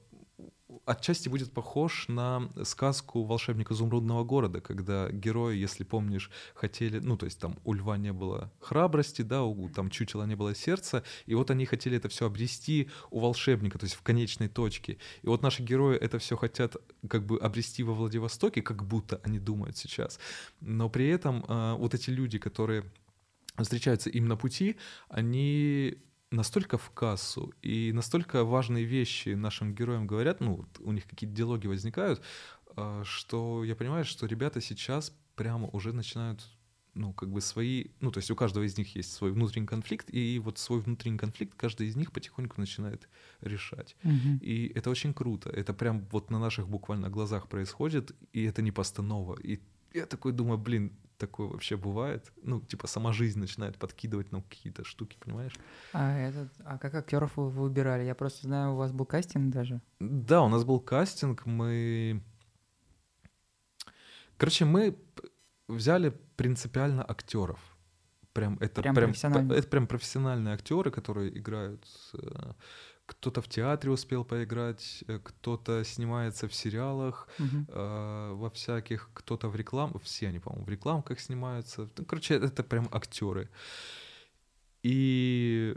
отчасти 0.86 1.30
будет 1.30 1.52
похож 1.52 2.08
на 2.08 2.50
сказку 2.64 3.24
«Волшебник 3.24 3.72
изумрудного 3.72 4.24
города», 4.24 4.62
когда 4.62 5.10
герои, 5.10 5.58
если 5.58 5.84
помнишь, 5.84 6.30
хотели, 6.54 7.00
ну, 7.00 7.18
то 7.18 7.26
есть 7.26 7.40
там 7.40 7.58
у 7.64 7.74
льва 7.74 7.98
не 7.98 8.14
было 8.14 8.52
храбрости, 8.60 9.22
да, 9.22 9.44
у 9.44 9.70
там 9.70 9.90
чучела 9.90 10.24
не 10.26 10.36
было 10.36 10.54
сердца, 10.56 11.04
и 11.26 11.36
вот 11.36 11.52
они 11.52 11.66
хотели 11.66 11.98
это 11.98 12.10
все 12.10 12.26
обрести 12.26 12.90
у 13.10 13.20
волшебника, 13.20 13.78
то 13.78 13.86
есть 13.86 13.96
в 13.96 14.02
конечной 14.02 14.48
точке. 14.48 14.98
И 15.22 15.28
вот 15.28 15.42
наши 15.42 15.64
герои 15.64 15.98
это 15.98 16.20
все 16.20 16.38
хотят 16.38 16.76
как 17.08 17.26
бы 17.26 17.40
обрести 17.40 17.84
во 17.84 17.94
Владивостоке, 17.94 18.62
как 18.62 18.84
будто 18.86 19.20
они 19.24 19.40
думают 19.40 19.78
сейчас. 19.78 20.20
Но 20.62 20.90
при 20.90 21.08
этом 21.08 21.44
э, 21.48 21.76
вот 21.78 21.94
эти 21.94 22.10
люди, 22.10 22.38
которые 22.38 22.86
встречаются 23.58 24.10
им 24.10 24.28
на 24.28 24.38
пути, 24.38 24.78
они 25.10 25.98
настолько 26.32 26.78
в 26.78 26.92
кассу 26.92 27.54
и 27.62 27.92
настолько 27.94 28.44
важные 28.44 28.86
вещи 28.86 29.30
нашим 29.30 29.74
героям 29.74 30.08
говорят, 30.08 30.40
ну, 30.40 30.58
вот 30.58 30.80
у 30.80 30.92
них 30.92 31.08
какие-то 31.08 31.36
диалоги 31.36 31.68
возникают, 31.68 32.22
а, 32.76 33.04
что 33.04 33.64
я 33.64 33.76
понимаю, 33.76 34.06
что 34.06 34.26
ребята 34.26 34.62
сейчас 34.62 35.14
прямо 35.36 35.68
уже 35.70 35.94
начинают 35.94 36.46
ну, 36.96 37.14
как 37.14 37.30
бы 37.30 37.40
свои, 37.40 37.86
ну, 38.02 38.12
то 38.12 38.18
есть 38.18 38.30
у 38.32 38.36
каждого 38.36 38.64
из 38.64 38.78
них 38.78 38.96
есть 38.96 39.14
свой 39.14 39.32
внутренний 39.32 39.68
конфликт, 39.68 40.10
и 40.12 40.40
вот 40.40 40.58
свой 40.58 40.82
внутренний 40.82 41.18
конфликт 41.18 41.54
каждый 41.56 41.88
из 41.88 41.96
них 41.96 42.12
потихоньку 42.12 42.60
начинает 42.60 43.08
решать. 43.42 43.96
Мгм. 44.04 44.38
И 44.42 44.72
это 44.76 44.90
очень 44.90 45.14
круто. 45.14 45.50
Это 45.50 45.74
прям 45.74 46.06
вот 46.12 46.30
на 46.30 46.40
наших 46.40 46.68
буквально 46.68 47.10
глазах 47.10 47.48
происходит, 47.48 48.12
и 48.34 48.44
это 48.44 48.62
не 48.62 48.72
постанова. 48.72 49.38
И 49.40 49.60
я 49.94 50.06
такой 50.06 50.32
думаю, 50.32 50.58
блин, 50.58 50.98
такое 51.18 51.48
вообще 51.48 51.78
бывает. 51.78 52.32
Ну, 52.42 52.62
типа 52.62 52.88
сама 52.88 53.14
жизнь 53.14 53.40
начинает 53.40 53.78
подкидывать 53.78 54.32
нам 54.32 54.42
какие-то 54.42 54.84
штуки, 54.84 55.18
понимаешь? 55.20 55.54
А, 55.94 56.18
этот, 56.18 56.52
а 56.66 56.78
как 56.78 56.96
актеров 56.96 57.38
вы 57.38 57.50
выбирали? 57.50 58.04
Я 58.04 58.16
просто 58.16 58.48
знаю, 58.48 58.74
у 58.74 58.76
вас 58.78 58.92
был 58.92 59.06
кастинг 59.06 59.54
даже. 59.54 59.82
Да, 60.00 60.42
у 60.42 60.50
нас 60.50 60.64
был 60.64 60.80
кастинг, 60.80 61.46
мы... 61.46 62.24
Короче, 64.38 64.66
мы 64.66 64.98
взяли 65.68 66.18
принципиально 66.38 67.04
актеров. 67.04 67.60
Прям 68.34 68.58
это 68.62 68.82
Прям 68.82 68.96
прям, 68.96 69.52
это 69.52 69.68
прям 69.68 69.88
профессиональные 69.88 70.54
актеры, 70.54 70.92
которые 70.92 71.38
играют. 71.38 71.86
Э, 73.10 73.14
Кто-то 73.14 73.41
в 73.41 73.47
театре 73.47 73.91
успел 73.91 74.24
поиграть, 74.26 75.03
э, 75.07 75.20
кто-то 75.24 75.84
снимается 75.84 76.47
в 76.47 76.53
сериалах, 76.53 77.28
Мгм. 77.39 77.66
э, 77.68 78.34
во 78.34 78.49
всяких, 78.49 79.10
кто-то 79.14 79.49
в 79.49 79.55
рекламах, 79.55 80.01
все 80.03 80.28
они, 80.30 80.39
по-моему, 80.39 80.66
в 80.66 80.70
рекламках 80.70 81.20
снимаются. 81.20 81.89
Ну, 81.97 82.05
короче, 82.05 82.36
это 82.36 82.64
прям 82.64 82.88
актеры. 82.91 83.49
И 84.84 85.76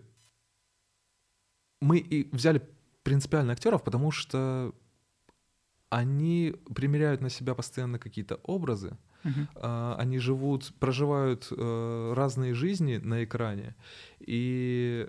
мы 1.80 1.98
и 1.98 2.28
взяли 2.36 2.60
принципиально 3.02 3.52
актеров, 3.52 3.82
потому 3.82 4.12
что 4.12 4.72
они 5.90 6.54
примеряют 6.74 7.20
на 7.20 7.28
себя 7.30 7.54
постоянно 7.54 7.98
какие-то 7.98 8.36
образы, 8.44 8.96
а, 9.54 9.94
они 9.98 10.18
живут, 10.18 10.72
проживают 10.80 11.48
э, 11.50 12.12
разные 12.16 12.54
жизни 12.54 12.96
на 12.96 13.22
экране, 13.22 13.74
и 14.18 15.08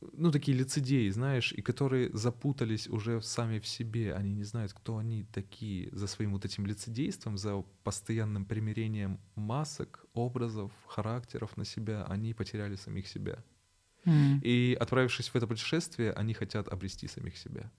ну, 0.00 0.30
такие 0.30 0.56
лицедеи, 0.56 1.10
знаешь, 1.10 1.52
и 1.52 1.62
которые 1.62 2.10
запутались 2.12 2.88
уже 2.88 3.20
сами 3.20 3.58
в 3.58 3.66
себе, 3.66 4.14
они 4.14 4.32
не 4.32 4.44
знают, 4.44 4.72
кто 4.72 4.96
они 4.96 5.24
такие 5.24 5.90
за 5.92 6.06
своим 6.06 6.32
вот 6.32 6.44
этим 6.44 6.66
лицедейством, 6.66 7.36
за 7.36 7.62
постоянным 7.84 8.44
примирением 8.46 9.20
масок, 9.34 10.06
образов, 10.14 10.72
характеров 10.86 11.56
на 11.56 11.64
себя, 11.64 12.04
они 12.04 12.34
потеряли 12.34 12.76
самих 12.76 13.08
себя. 13.08 13.44
Мгм. 14.04 14.40
И 14.42 14.76
отправившись 14.80 15.28
в 15.28 15.36
это 15.36 15.46
путешествие, 15.46 16.12
они 16.12 16.32
хотят 16.32 16.68
обрести 16.68 17.06
самих 17.06 17.36
себя. 17.36 17.70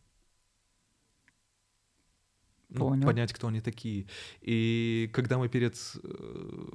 Ну, 2.69 2.89
Понял. 2.89 3.05
понять, 3.05 3.33
кто 3.33 3.47
они 3.47 3.59
такие. 3.61 4.07
И 4.41 5.09
когда 5.11 5.37
мы 5.37 5.49
перед, 5.49 5.75
э, 6.03 6.69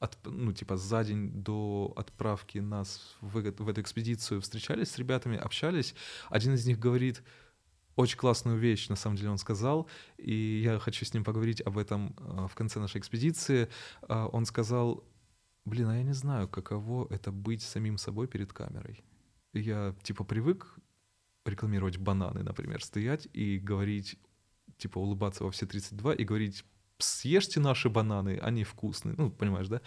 от- 0.00 0.18
ну, 0.24 0.52
типа, 0.52 0.76
за 0.76 1.04
день 1.04 1.30
до 1.42 1.92
отправки 1.96 2.58
нас 2.58 3.16
в, 3.20 3.40
в 3.40 3.68
эту 3.68 3.80
экспедицию 3.80 4.40
встречались 4.40 4.90
с 4.90 4.98
ребятами, 4.98 5.36
общались, 5.36 5.94
один 6.30 6.54
из 6.54 6.66
них 6.66 6.78
говорит, 6.78 7.22
очень 7.96 8.18
классную 8.18 8.58
вещь, 8.58 8.88
на 8.88 8.96
самом 8.96 9.16
деле, 9.16 9.30
он 9.30 9.38
сказал, 9.38 9.88
и 10.18 10.60
я 10.62 10.78
хочу 10.78 11.04
с 11.04 11.14
ним 11.14 11.24
поговорить 11.24 11.62
об 11.62 11.78
этом 11.78 12.14
э, 12.18 12.46
в 12.46 12.54
конце 12.54 12.78
нашей 12.78 12.98
экспедиции. 12.98 13.68
А, 14.02 14.26
Он 14.26 14.44
сказал, 14.44 15.02
блин, 15.64 15.88
а 15.88 15.96
я 15.96 16.02
не 16.02 16.12
знаю, 16.12 16.46
каково 16.46 17.06
это 17.10 17.32
быть 17.32 17.62
самим 17.62 17.96
собой 17.96 18.28
перед 18.28 18.52
камерой. 18.52 19.02
Я, 19.54 19.94
типа, 20.02 20.24
привык 20.24 20.78
рекламировать 21.46 21.96
бананы, 21.96 22.42
например, 22.42 22.84
стоять 22.84 23.28
и 23.32 23.58
говорить 23.58 24.18
типа 24.78 24.98
улыбаться 24.98 25.44
во 25.44 25.50
все 25.50 25.64
32 25.66 26.14
и 26.14 26.24
говорить, 26.24 26.64
съешьте 26.98 27.60
наши 27.60 27.88
бананы, 27.88 28.38
они 28.38 28.64
вкусные, 28.64 29.14
ну, 29.16 29.30
понимаешь, 29.30 29.68
да? 29.68 29.80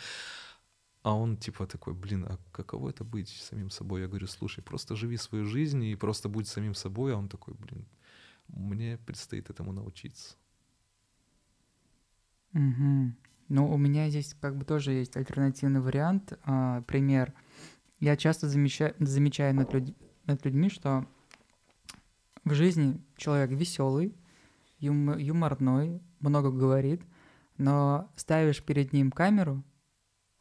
А 1.01 1.15
он 1.15 1.37
типа 1.37 1.65
такой, 1.65 1.93
блин, 1.93 2.25
а 2.25 2.37
каково 2.51 2.89
это 2.89 3.03
быть 3.03 3.29
самим 3.29 3.69
собой? 3.69 4.01
Я 4.01 4.07
говорю, 4.07 4.27
слушай, 4.27 4.61
просто 4.61 4.95
живи 4.95 5.17
свою 5.17 5.45
жизнь 5.45 5.83
и 5.83 5.95
просто 5.95 6.27
будь 6.27 6.47
самим 6.47 6.73
собой. 6.73 7.13
А 7.13 7.17
он 7.17 7.29
такой, 7.29 7.53
блин, 7.53 7.87
мне 8.47 8.97
предстоит 8.97 9.49
этому 9.49 9.71
научиться. 9.71 10.35
Угу. 12.53 13.13
Ну, 13.49 13.73
у 13.73 13.77
меня 13.77 14.09
здесь 14.09 14.35
как 14.41 14.57
бы 14.57 14.65
тоже 14.65 14.91
есть 14.91 15.15
альтернативный 15.15 15.79
вариант. 15.79 16.33
А, 16.43 16.81
пример. 16.81 17.33
Я 17.99 18.17
часто 18.17 18.49
замечаю, 18.49 18.93
замечаю 18.99 19.55
над, 19.55 19.73
людь, 19.73 19.95
над 20.25 20.43
людьми, 20.45 20.69
что 20.69 21.07
в 22.43 22.53
жизни 22.53 23.01
человек 23.15 23.51
веселый, 23.51 24.15
юм, 24.79 25.17
юморной, 25.17 26.01
много 26.19 26.51
говорит, 26.51 27.03
но 27.57 28.11
ставишь 28.15 28.63
перед 28.63 28.93
ним 28.93 29.11
камеру, 29.11 29.63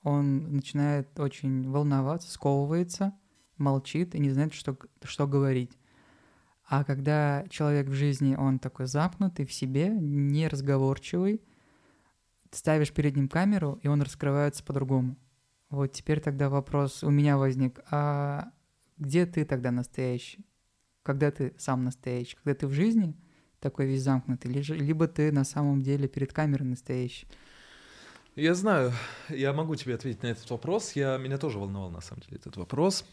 он 0.03 0.55
начинает 0.55 1.19
очень 1.19 1.69
волноваться, 1.69 2.31
сковывается, 2.31 3.13
молчит 3.57 4.15
и 4.15 4.21
не 4.21 4.31
знает, 4.31 4.55
что, 4.55 4.79
что 5.03 5.27
говорить. 5.27 5.77
А 6.65 6.85
когда 6.85 7.45
человек 7.49 7.89
в 7.89 7.95
жизни, 7.95 8.35
он 8.35 8.59
такой 8.59 8.87
запнутый 8.87 9.47
в 9.47 9.53
себе, 9.53 9.89
неразговорчивый, 9.89 11.43
ставишь 12.51 12.93
перед 12.93 13.17
ним 13.17 13.29
камеру, 13.29 13.79
и 13.83 13.89
он 13.89 14.03
раскрывается 14.03 14.63
по-другому. 14.65 15.17
Вот 15.71 15.93
теперь 15.93 16.21
тогда 16.21 16.49
вопрос 16.49 17.03
у 17.03 17.11
меня 17.11 17.37
возник, 17.37 17.81
а 17.91 18.53
где 18.97 19.27
ты 19.27 19.45
тогда 19.45 19.71
настоящий? 19.71 20.47
Когда 21.03 21.31
ты 21.31 21.55
сам 21.59 21.85
настоящий? 21.85 22.37
Когда 22.37 22.55
ты 22.55 22.67
в 22.67 22.73
жизни 22.73 23.17
такой 23.61 23.87
весь 23.87 24.03
замкнутый, 24.03 24.51
либо 24.53 25.07
ты 25.09 25.33
на 25.33 25.45
самом 25.45 25.83
деле 25.83 26.09
перед 26.09 26.33
камерой 26.33 26.67
настоящий? 26.67 27.27
Я 28.37 28.55
знаю, 28.55 28.93
я 29.29 29.53
могу 29.53 29.75
тебе 29.75 29.95
ответить 29.97 30.23
на 30.23 30.29
этот 30.29 30.49
вопрос. 30.51 30.93
Я, 30.93 31.19
меня 31.19 31.39
тоже 31.39 31.59
волновал, 31.59 31.91
на 31.91 32.01
самом 32.01 32.23
деле, 32.23 32.37
этот 32.37 32.57
вопрос. 32.57 33.05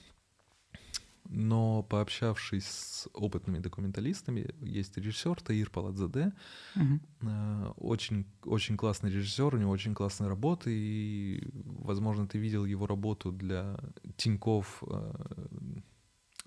Но 1.27 1.81
пообщавшись 1.81 2.67
с 2.67 3.09
опытными 3.13 3.57
документалистами, 3.57 4.53
есть 4.61 4.95
режиссер 4.95 5.41
Таир 5.41 5.72
Паладзаде, 5.72 6.31
uh 6.76 7.73
очень, 7.77 8.26
очень 8.43 8.77
классный 8.77 9.09
режиссер, 9.09 9.55
у 9.55 9.57
него 9.57 9.72
очень 9.72 9.95
классная 9.95 10.30
работа, 10.30 10.69
и, 10.69 11.41
возможно, 11.65 12.27
ты 12.27 12.38
видел 12.38 12.65
его 12.65 12.85
работу 12.85 13.31
для 13.31 13.80
Тиньков 14.17 14.84
э, 14.88 15.13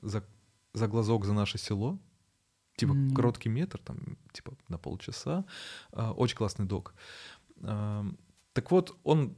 за, 0.03 0.25
за 0.75 0.87
глазок 0.87 1.25
за 1.25 1.33
наше 1.33 1.59
село, 1.59 1.99
типа 2.79 2.93
mm 2.93 3.15
короткий 3.15 3.51
метр, 3.51 3.81
там, 3.85 4.17
типа 4.33 4.53
на 4.69 4.79
полчаса, 4.79 5.45
э, 5.93 6.11
очень 6.17 6.37
классный 6.37 6.67
док. 6.67 6.95
Так 7.61 8.71
вот, 8.71 8.97
он 9.05 9.37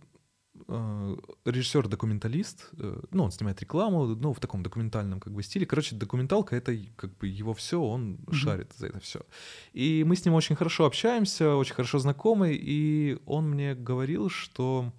э, 0.68 1.16
режиссер-документалист, 1.44 2.70
э, 2.78 3.00
ну, 3.10 3.24
он 3.24 3.30
снимает 3.30 3.60
рекламу, 3.60 4.06
ну, 4.06 4.32
в 4.32 4.40
таком 4.40 4.62
документальном 4.62 5.20
как 5.20 5.32
бы 5.32 5.42
стиле. 5.42 5.66
Короче, 5.66 5.96
документалка— 5.96 6.56
это 6.56 6.76
как 6.96 7.16
бы 7.18 7.28
его 7.28 7.52
все, 7.54 7.76
он 7.76 8.16
mm-hmm. 8.16 8.34
шарит 8.34 8.72
за 8.78 8.86
это 8.86 9.00
все. 9.00 9.20
И 9.72 10.04
мы 10.06 10.16
с 10.16 10.24
ним 10.24 10.34
очень 10.34 10.56
хорошо 10.56 10.84
общаемся, 10.84 11.56
очень 11.56 11.74
хорошо 11.74 11.98
знакомы, 11.98 12.54
и 12.54 13.18
он 13.26 13.50
мне 13.50 13.74
говорил, 13.74 14.28
что... 14.30 14.92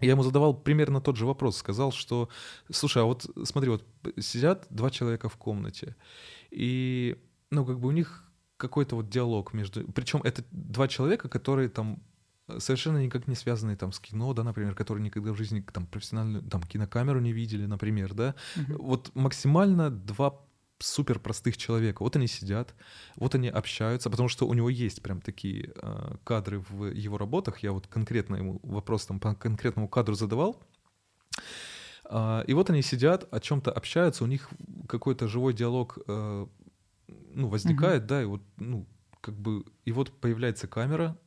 Я 0.00 0.10
ему 0.10 0.22
задавал 0.24 0.54
примерно 0.54 1.00
тот 1.00 1.16
же 1.16 1.24
вопрос, 1.24 1.56
сказал, 1.56 1.92
что, 1.92 2.28
слушай, 2.70 3.02
а 3.02 3.06
вот 3.06 3.26
смотри, 3.44 3.70
вот 3.70 3.84
сидят 4.18 4.66
два 4.68 4.90
человека 4.90 5.28
в 5.28 5.36
комнате, 5.36 5.94
и, 6.50 7.16
ну, 7.54 7.64
как 7.64 7.78
бы 7.78 7.88
у 7.88 7.92
них 7.92 8.24
какой-то 8.56 8.96
вот 8.96 9.08
диалог 9.08 9.52
между... 9.52 9.84
Причем 9.92 10.20
это 10.22 10.44
два 10.50 10.88
человека, 10.88 11.28
которые 11.28 11.68
там 11.68 12.02
совершенно 12.58 12.98
никак 12.98 13.26
не 13.26 13.34
связанные 13.34 13.76
там 13.76 13.92
с 13.92 14.00
кино, 14.00 14.32
да, 14.34 14.44
например, 14.44 14.74
которые 14.74 15.02
никогда 15.02 15.32
в 15.32 15.36
жизни 15.36 15.60
там 15.72 15.86
профессиональную 15.86 16.42
там 16.42 16.62
кинокамеру 16.62 17.20
не 17.20 17.32
видели, 17.32 17.66
например, 17.66 18.14
да. 18.14 18.34
Uh-huh. 18.56 18.76
Вот 18.78 19.10
максимально 19.14 19.90
два 19.90 20.40
супер 20.78 21.18
простых 21.18 21.56
человека. 21.56 22.02
Вот 22.02 22.16
они 22.16 22.26
сидят, 22.26 22.74
вот 23.16 23.34
они 23.34 23.48
общаются, 23.48 24.10
потому 24.10 24.28
что 24.28 24.46
у 24.46 24.54
него 24.54 24.68
есть 24.68 25.02
прям 25.02 25.20
такие 25.20 25.72
э, 25.74 26.16
кадры 26.24 26.64
в 26.68 26.86
его 26.86 27.16
работах. 27.16 27.58
Я 27.60 27.72
вот 27.72 27.86
конкретно 27.86 28.36
ему 28.36 28.60
вопрос 28.62 29.06
там 29.06 29.20
по 29.20 29.34
конкретному 29.34 29.88
кадру 29.88 30.14
задавал. 30.14 30.62
Э, 32.10 32.44
и 32.46 32.52
вот 32.54 32.70
они 32.70 32.82
сидят, 32.82 33.26
о 33.32 33.40
чем-то 33.40 33.70
общаются, 33.70 34.24
у 34.24 34.26
них 34.26 34.50
какой-то 34.88 35.28
живой 35.28 35.54
диалог 35.54 35.98
э, 36.06 36.46
ну, 37.06 37.48
возникает, 37.48 38.04
uh-huh. 38.04 38.06
да, 38.06 38.22
и 38.22 38.24
вот, 38.24 38.42
ну, 38.56 38.86
как 39.20 39.34
бы, 39.38 39.64
и 39.84 39.92
вот 39.92 40.20
появляется 40.20 40.66
камера, 40.68 41.18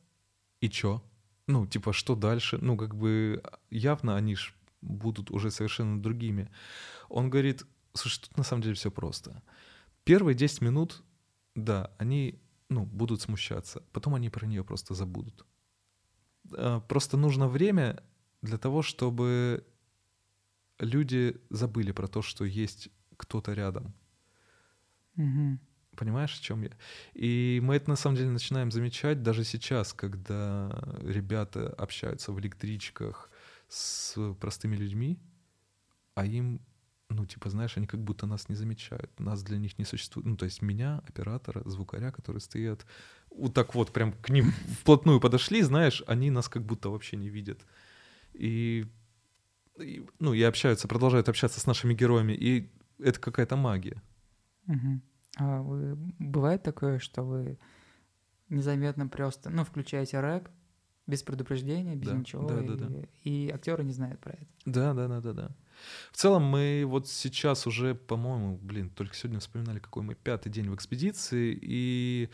и 0.60 0.68
чё? 0.68 1.02
Ну, 1.46 1.66
типа, 1.66 1.92
что 1.92 2.14
дальше? 2.14 2.58
Ну, 2.60 2.76
как 2.76 2.94
бы 2.94 3.42
явно 3.70 4.16
они 4.16 4.36
ж 4.36 4.54
будут 4.80 5.30
уже 5.30 5.50
совершенно 5.50 6.00
другими. 6.00 6.50
Он 7.08 7.30
говорит, 7.30 7.64
слушай, 7.94 8.20
тут 8.20 8.36
на 8.36 8.44
самом 8.44 8.62
деле 8.62 8.74
все 8.74 8.90
просто. 8.90 9.42
Первые 10.04 10.34
10 10.34 10.62
минут, 10.62 11.02
да, 11.54 11.90
они, 11.98 12.40
ну, 12.68 12.84
будут 12.84 13.20
смущаться. 13.20 13.82
Потом 13.92 14.14
они 14.14 14.30
про 14.30 14.46
нее 14.46 14.62
просто 14.64 14.94
забудут. 14.94 15.46
А, 16.52 16.80
просто 16.80 17.16
нужно 17.16 17.48
время 17.48 18.02
для 18.42 18.58
того, 18.58 18.82
чтобы 18.82 19.66
люди 20.78 21.40
забыли 21.50 21.92
про 21.92 22.06
то, 22.08 22.22
что 22.22 22.44
есть 22.44 22.88
кто-то 23.16 23.52
рядом. 23.52 23.94
Угу. 25.16 25.58
Понимаешь, 25.98 26.38
о 26.38 26.42
чем 26.42 26.62
я? 26.62 26.70
И 27.14 27.60
мы 27.60 27.74
это 27.74 27.90
на 27.90 27.96
самом 27.96 28.14
деле 28.14 28.30
начинаем 28.30 28.70
замечать 28.70 29.24
даже 29.24 29.42
сейчас, 29.42 29.92
когда 29.92 30.80
ребята 31.00 31.74
общаются 31.76 32.30
в 32.30 32.38
электричках 32.38 33.30
с 33.68 34.14
простыми 34.34 34.76
людьми, 34.76 35.18
а 36.14 36.24
им, 36.24 36.60
ну, 37.08 37.26
типа, 37.26 37.50
знаешь, 37.50 37.76
они 37.76 37.88
как 37.88 38.00
будто 38.00 38.26
нас 38.26 38.48
не 38.48 38.54
замечают. 38.54 39.10
Нас 39.18 39.42
для 39.42 39.58
них 39.58 39.76
не 39.76 39.84
существует. 39.84 40.24
Ну, 40.24 40.36
то 40.36 40.44
есть 40.44 40.62
меня, 40.62 41.02
оператора, 41.08 41.68
звукаря, 41.68 42.12
которые 42.12 42.40
стоят 42.40 42.86
вот 43.30 43.54
так 43.54 43.74
вот, 43.74 43.92
прям 43.92 44.12
к 44.12 44.30
ним 44.30 44.52
вплотную 44.80 45.18
подошли, 45.20 45.62
знаешь, 45.62 46.04
они 46.06 46.30
нас 46.30 46.48
как 46.48 46.62
будто 46.62 46.90
вообще 46.90 47.16
не 47.16 47.28
видят. 47.28 47.66
И, 48.34 48.86
и 49.80 50.06
ну, 50.20 50.32
и 50.32 50.42
общаются, 50.42 50.86
продолжают 50.86 51.28
общаться 51.28 51.58
с 51.58 51.66
нашими 51.66 51.92
героями, 51.92 52.34
и 52.34 52.70
это 53.00 53.18
какая-то 53.18 53.56
магия. 53.56 54.00
Угу. 54.68 55.00
А 55.38 55.62
вы, 55.62 55.96
бывает 56.18 56.62
такое, 56.62 56.98
что 56.98 57.22
вы 57.22 57.58
незаметно 58.48 59.06
просто, 59.06 59.50
ну, 59.50 59.64
включаете 59.64 60.20
рэк 60.20 60.50
без 61.06 61.22
предупреждения, 61.22 61.94
без 61.94 62.08
да, 62.08 62.16
ничего, 62.16 62.48
да, 62.48 62.60
и, 62.60 62.66
да, 62.66 62.74
да. 62.74 63.00
и 63.24 63.50
актеры 63.50 63.84
не 63.84 63.92
знают 63.92 64.20
про 64.20 64.32
это. 64.32 64.46
Да, 64.66 64.94
да, 64.94 65.08
да, 65.08 65.20
да, 65.20 65.32
да. 65.32 65.50
В 66.10 66.16
целом 66.16 66.42
мы 66.42 66.84
вот 66.86 67.08
сейчас 67.08 67.66
уже, 67.66 67.94
по-моему, 67.94 68.58
блин, 68.60 68.90
только 68.90 69.14
сегодня 69.14 69.38
вспоминали, 69.38 69.78
какой 69.78 70.02
мы 70.02 70.14
пятый 70.16 70.50
день 70.50 70.68
в 70.68 70.74
экспедиции, 70.74 71.56
и 71.60 72.30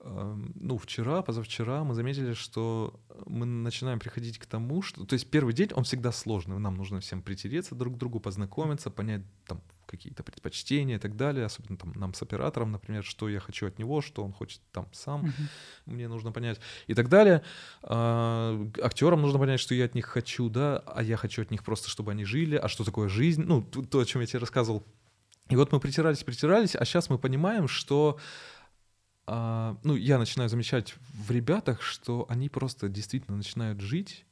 эм, 0.00 0.52
ну, 0.56 0.78
вчера, 0.78 1.22
позавчера 1.22 1.84
мы 1.84 1.94
заметили, 1.94 2.32
что 2.32 3.00
мы 3.24 3.46
начинаем 3.46 4.00
приходить 4.00 4.38
к 4.38 4.46
тому, 4.46 4.82
что... 4.82 5.06
То 5.06 5.14
есть 5.14 5.30
первый 5.30 5.54
день, 5.54 5.70
он 5.74 5.84
всегда 5.84 6.10
сложный. 6.10 6.58
Нам 6.58 6.74
нужно 6.74 6.98
всем 7.00 7.22
притереться 7.22 7.76
друг 7.76 7.94
к 7.94 7.98
другу, 7.98 8.18
познакомиться, 8.18 8.90
понять, 8.90 9.22
там, 9.46 9.62
какие-то 9.88 10.22
предпочтения 10.22 10.96
и 10.96 10.98
так 10.98 11.16
далее, 11.16 11.46
особенно 11.46 11.76
там 11.76 11.92
нам 11.94 12.14
с 12.14 12.22
оператором, 12.22 12.70
например, 12.70 13.02
что 13.02 13.28
я 13.28 13.40
хочу 13.40 13.66
от 13.66 13.78
него, 13.78 14.00
что 14.00 14.22
он 14.22 14.32
хочет 14.32 14.60
там 14.70 14.86
сам, 14.92 15.24
uh-huh. 15.24 15.48
мне 15.86 16.08
нужно 16.08 16.30
понять 16.30 16.60
и 16.86 16.94
так 16.94 17.08
далее. 17.08 17.42
А, 17.82 18.70
актерам 18.82 19.22
нужно 19.22 19.38
понять, 19.38 19.60
что 19.60 19.74
я 19.74 19.86
от 19.86 19.94
них 19.94 20.06
хочу, 20.06 20.48
да, 20.48 20.78
а 20.86 21.02
я 21.02 21.16
хочу 21.16 21.42
от 21.42 21.50
них 21.50 21.64
просто, 21.64 21.88
чтобы 21.88 22.12
они 22.12 22.24
жили, 22.24 22.56
а 22.56 22.68
что 22.68 22.84
такое 22.84 23.08
жизнь, 23.08 23.42
ну, 23.42 23.62
то, 23.62 24.00
о 24.00 24.04
чем 24.04 24.20
я 24.20 24.26
тебе 24.26 24.40
рассказывал. 24.40 24.84
И 25.48 25.56
вот 25.56 25.72
мы 25.72 25.80
притирались, 25.80 26.22
притирались, 26.22 26.76
а 26.76 26.84
сейчас 26.84 27.08
мы 27.08 27.18
понимаем, 27.18 27.68
что 27.68 28.18
а, 29.26 29.76
ну, 29.82 29.96
я 29.96 30.18
начинаю 30.18 30.48
замечать 30.48 30.94
в 31.26 31.30
ребятах, 31.30 31.82
что 31.82 32.26
они 32.28 32.48
просто 32.48 32.88
действительно 32.88 33.36
начинают 33.36 33.80
жить, 33.80 34.26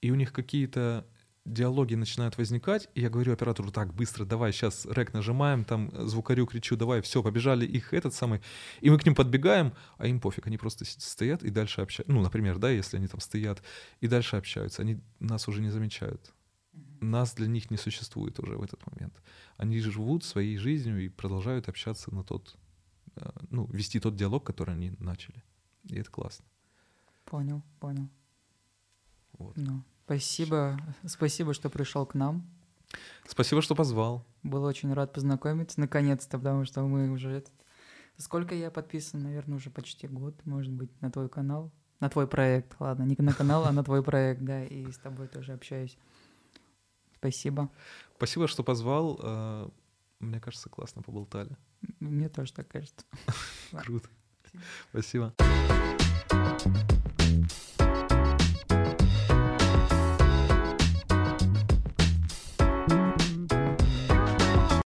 и 0.00 0.10
у 0.10 0.14
них 0.14 0.32
какие-то 0.32 1.06
диалоги 1.44 1.94
начинают 1.94 2.38
возникать, 2.38 2.88
и 2.94 3.02
я 3.02 3.10
говорю 3.10 3.32
оператору, 3.32 3.70
так, 3.70 3.92
быстро, 3.92 4.24
давай, 4.24 4.52
сейчас 4.52 4.86
рек 4.86 5.12
нажимаем, 5.12 5.64
там 5.64 5.90
звукарю 6.08 6.46
кричу, 6.46 6.76
давай, 6.76 7.02
все, 7.02 7.22
побежали 7.22 7.66
их 7.66 7.92
этот 7.92 8.14
самый, 8.14 8.40
и 8.80 8.90
мы 8.90 8.98
к 8.98 9.04
ним 9.04 9.14
подбегаем, 9.14 9.74
а 9.98 10.06
им 10.06 10.20
пофиг, 10.20 10.46
они 10.46 10.56
просто 10.56 10.84
стоят 10.84 11.42
и 11.42 11.50
дальше 11.50 11.82
общаются, 11.82 12.12
ну, 12.12 12.22
например, 12.22 12.58
да, 12.58 12.70
если 12.70 12.96
они 12.96 13.08
там 13.08 13.20
стоят, 13.20 13.62
и 14.00 14.06
дальше 14.06 14.36
общаются, 14.36 14.82
они 14.82 15.00
нас 15.20 15.46
уже 15.46 15.60
не 15.60 15.70
замечают, 15.70 16.32
нас 17.00 17.34
для 17.34 17.46
них 17.46 17.70
не 17.70 17.76
существует 17.76 18.40
уже 18.40 18.56
в 18.56 18.62
этот 18.62 18.84
момент. 18.86 19.14
Они 19.58 19.78
живут 19.80 20.24
своей 20.24 20.56
жизнью 20.56 21.04
и 21.04 21.08
продолжают 21.08 21.68
общаться 21.68 22.12
на 22.14 22.24
тот, 22.24 22.56
э, 23.16 23.30
ну, 23.50 23.66
вести 23.66 24.00
тот 24.00 24.16
диалог, 24.16 24.44
который 24.44 24.74
они 24.74 24.92
начали, 24.98 25.44
и 25.84 25.96
это 25.96 26.10
классно. 26.10 26.46
Понял, 27.26 27.62
понял. 27.80 28.08
Вот. 29.38 29.56
Ну. 29.56 29.84
Спасибо, 30.04 30.78
спасибо, 31.06 31.54
что 31.54 31.70
пришел 31.70 32.04
к 32.06 32.14
нам. 32.14 32.46
Спасибо, 33.26 33.62
что 33.62 33.74
позвал. 33.74 34.24
Был 34.42 34.64
очень 34.64 34.92
рад 34.92 35.12
познакомиться, 35.12 35.80
наконец-то, 35.80 36.38
потому 36.38 36.64
что 36.64 36.82
мы 36.82 37.10
уже 37.10 37.30
этот, 37.30 37.52
Сколько 38.16 38.54
я 38.54 38.70
подписан, 38.70 39.22
наверное, 39.22 39.56
уже 39.56 39.70
почти 39.70 40.06
год, 40.06 40.34
может 40.44 40.72
быть, 40.72 40.90
на 41.00 41.10
твой 41.10 41.28
канал. 41.28 41.72
На 42.00 42.08
твой 42.08 42.28
проект, 42.28 42.76
ладно, 42.78 43.04
не 43.04 43.16
на 43.18 43.32
канал, 43.32 43.64
а 43.64 43.72
на 43.72 43.82
твой 43.82 44.02
проект, 44.02 44.42
да, 44.42 44.64
и 44.64 44.90
с 44.90 44.98
тобой 44.98 45.26
тоже 45.26 45.52
общаюсь. 45.52 45.96
Спасибо. 47.16 47.70
Спасибо, 48.16 48.46
что 48.46 48.62
позвал. 48.62 49.18
Э, 49.22 49.68
мне 50.20 50.38
кажется, 50.40 50.68
классно 50.68 51.02
поболтали. 51.02 51.56
Мне 51.98 52.28
тоже 52.28 52.52
так 52.52 52.68
кажется. 52.68 53.04
Круто. 53.72 54.08
Спасибо. 54.90 55.34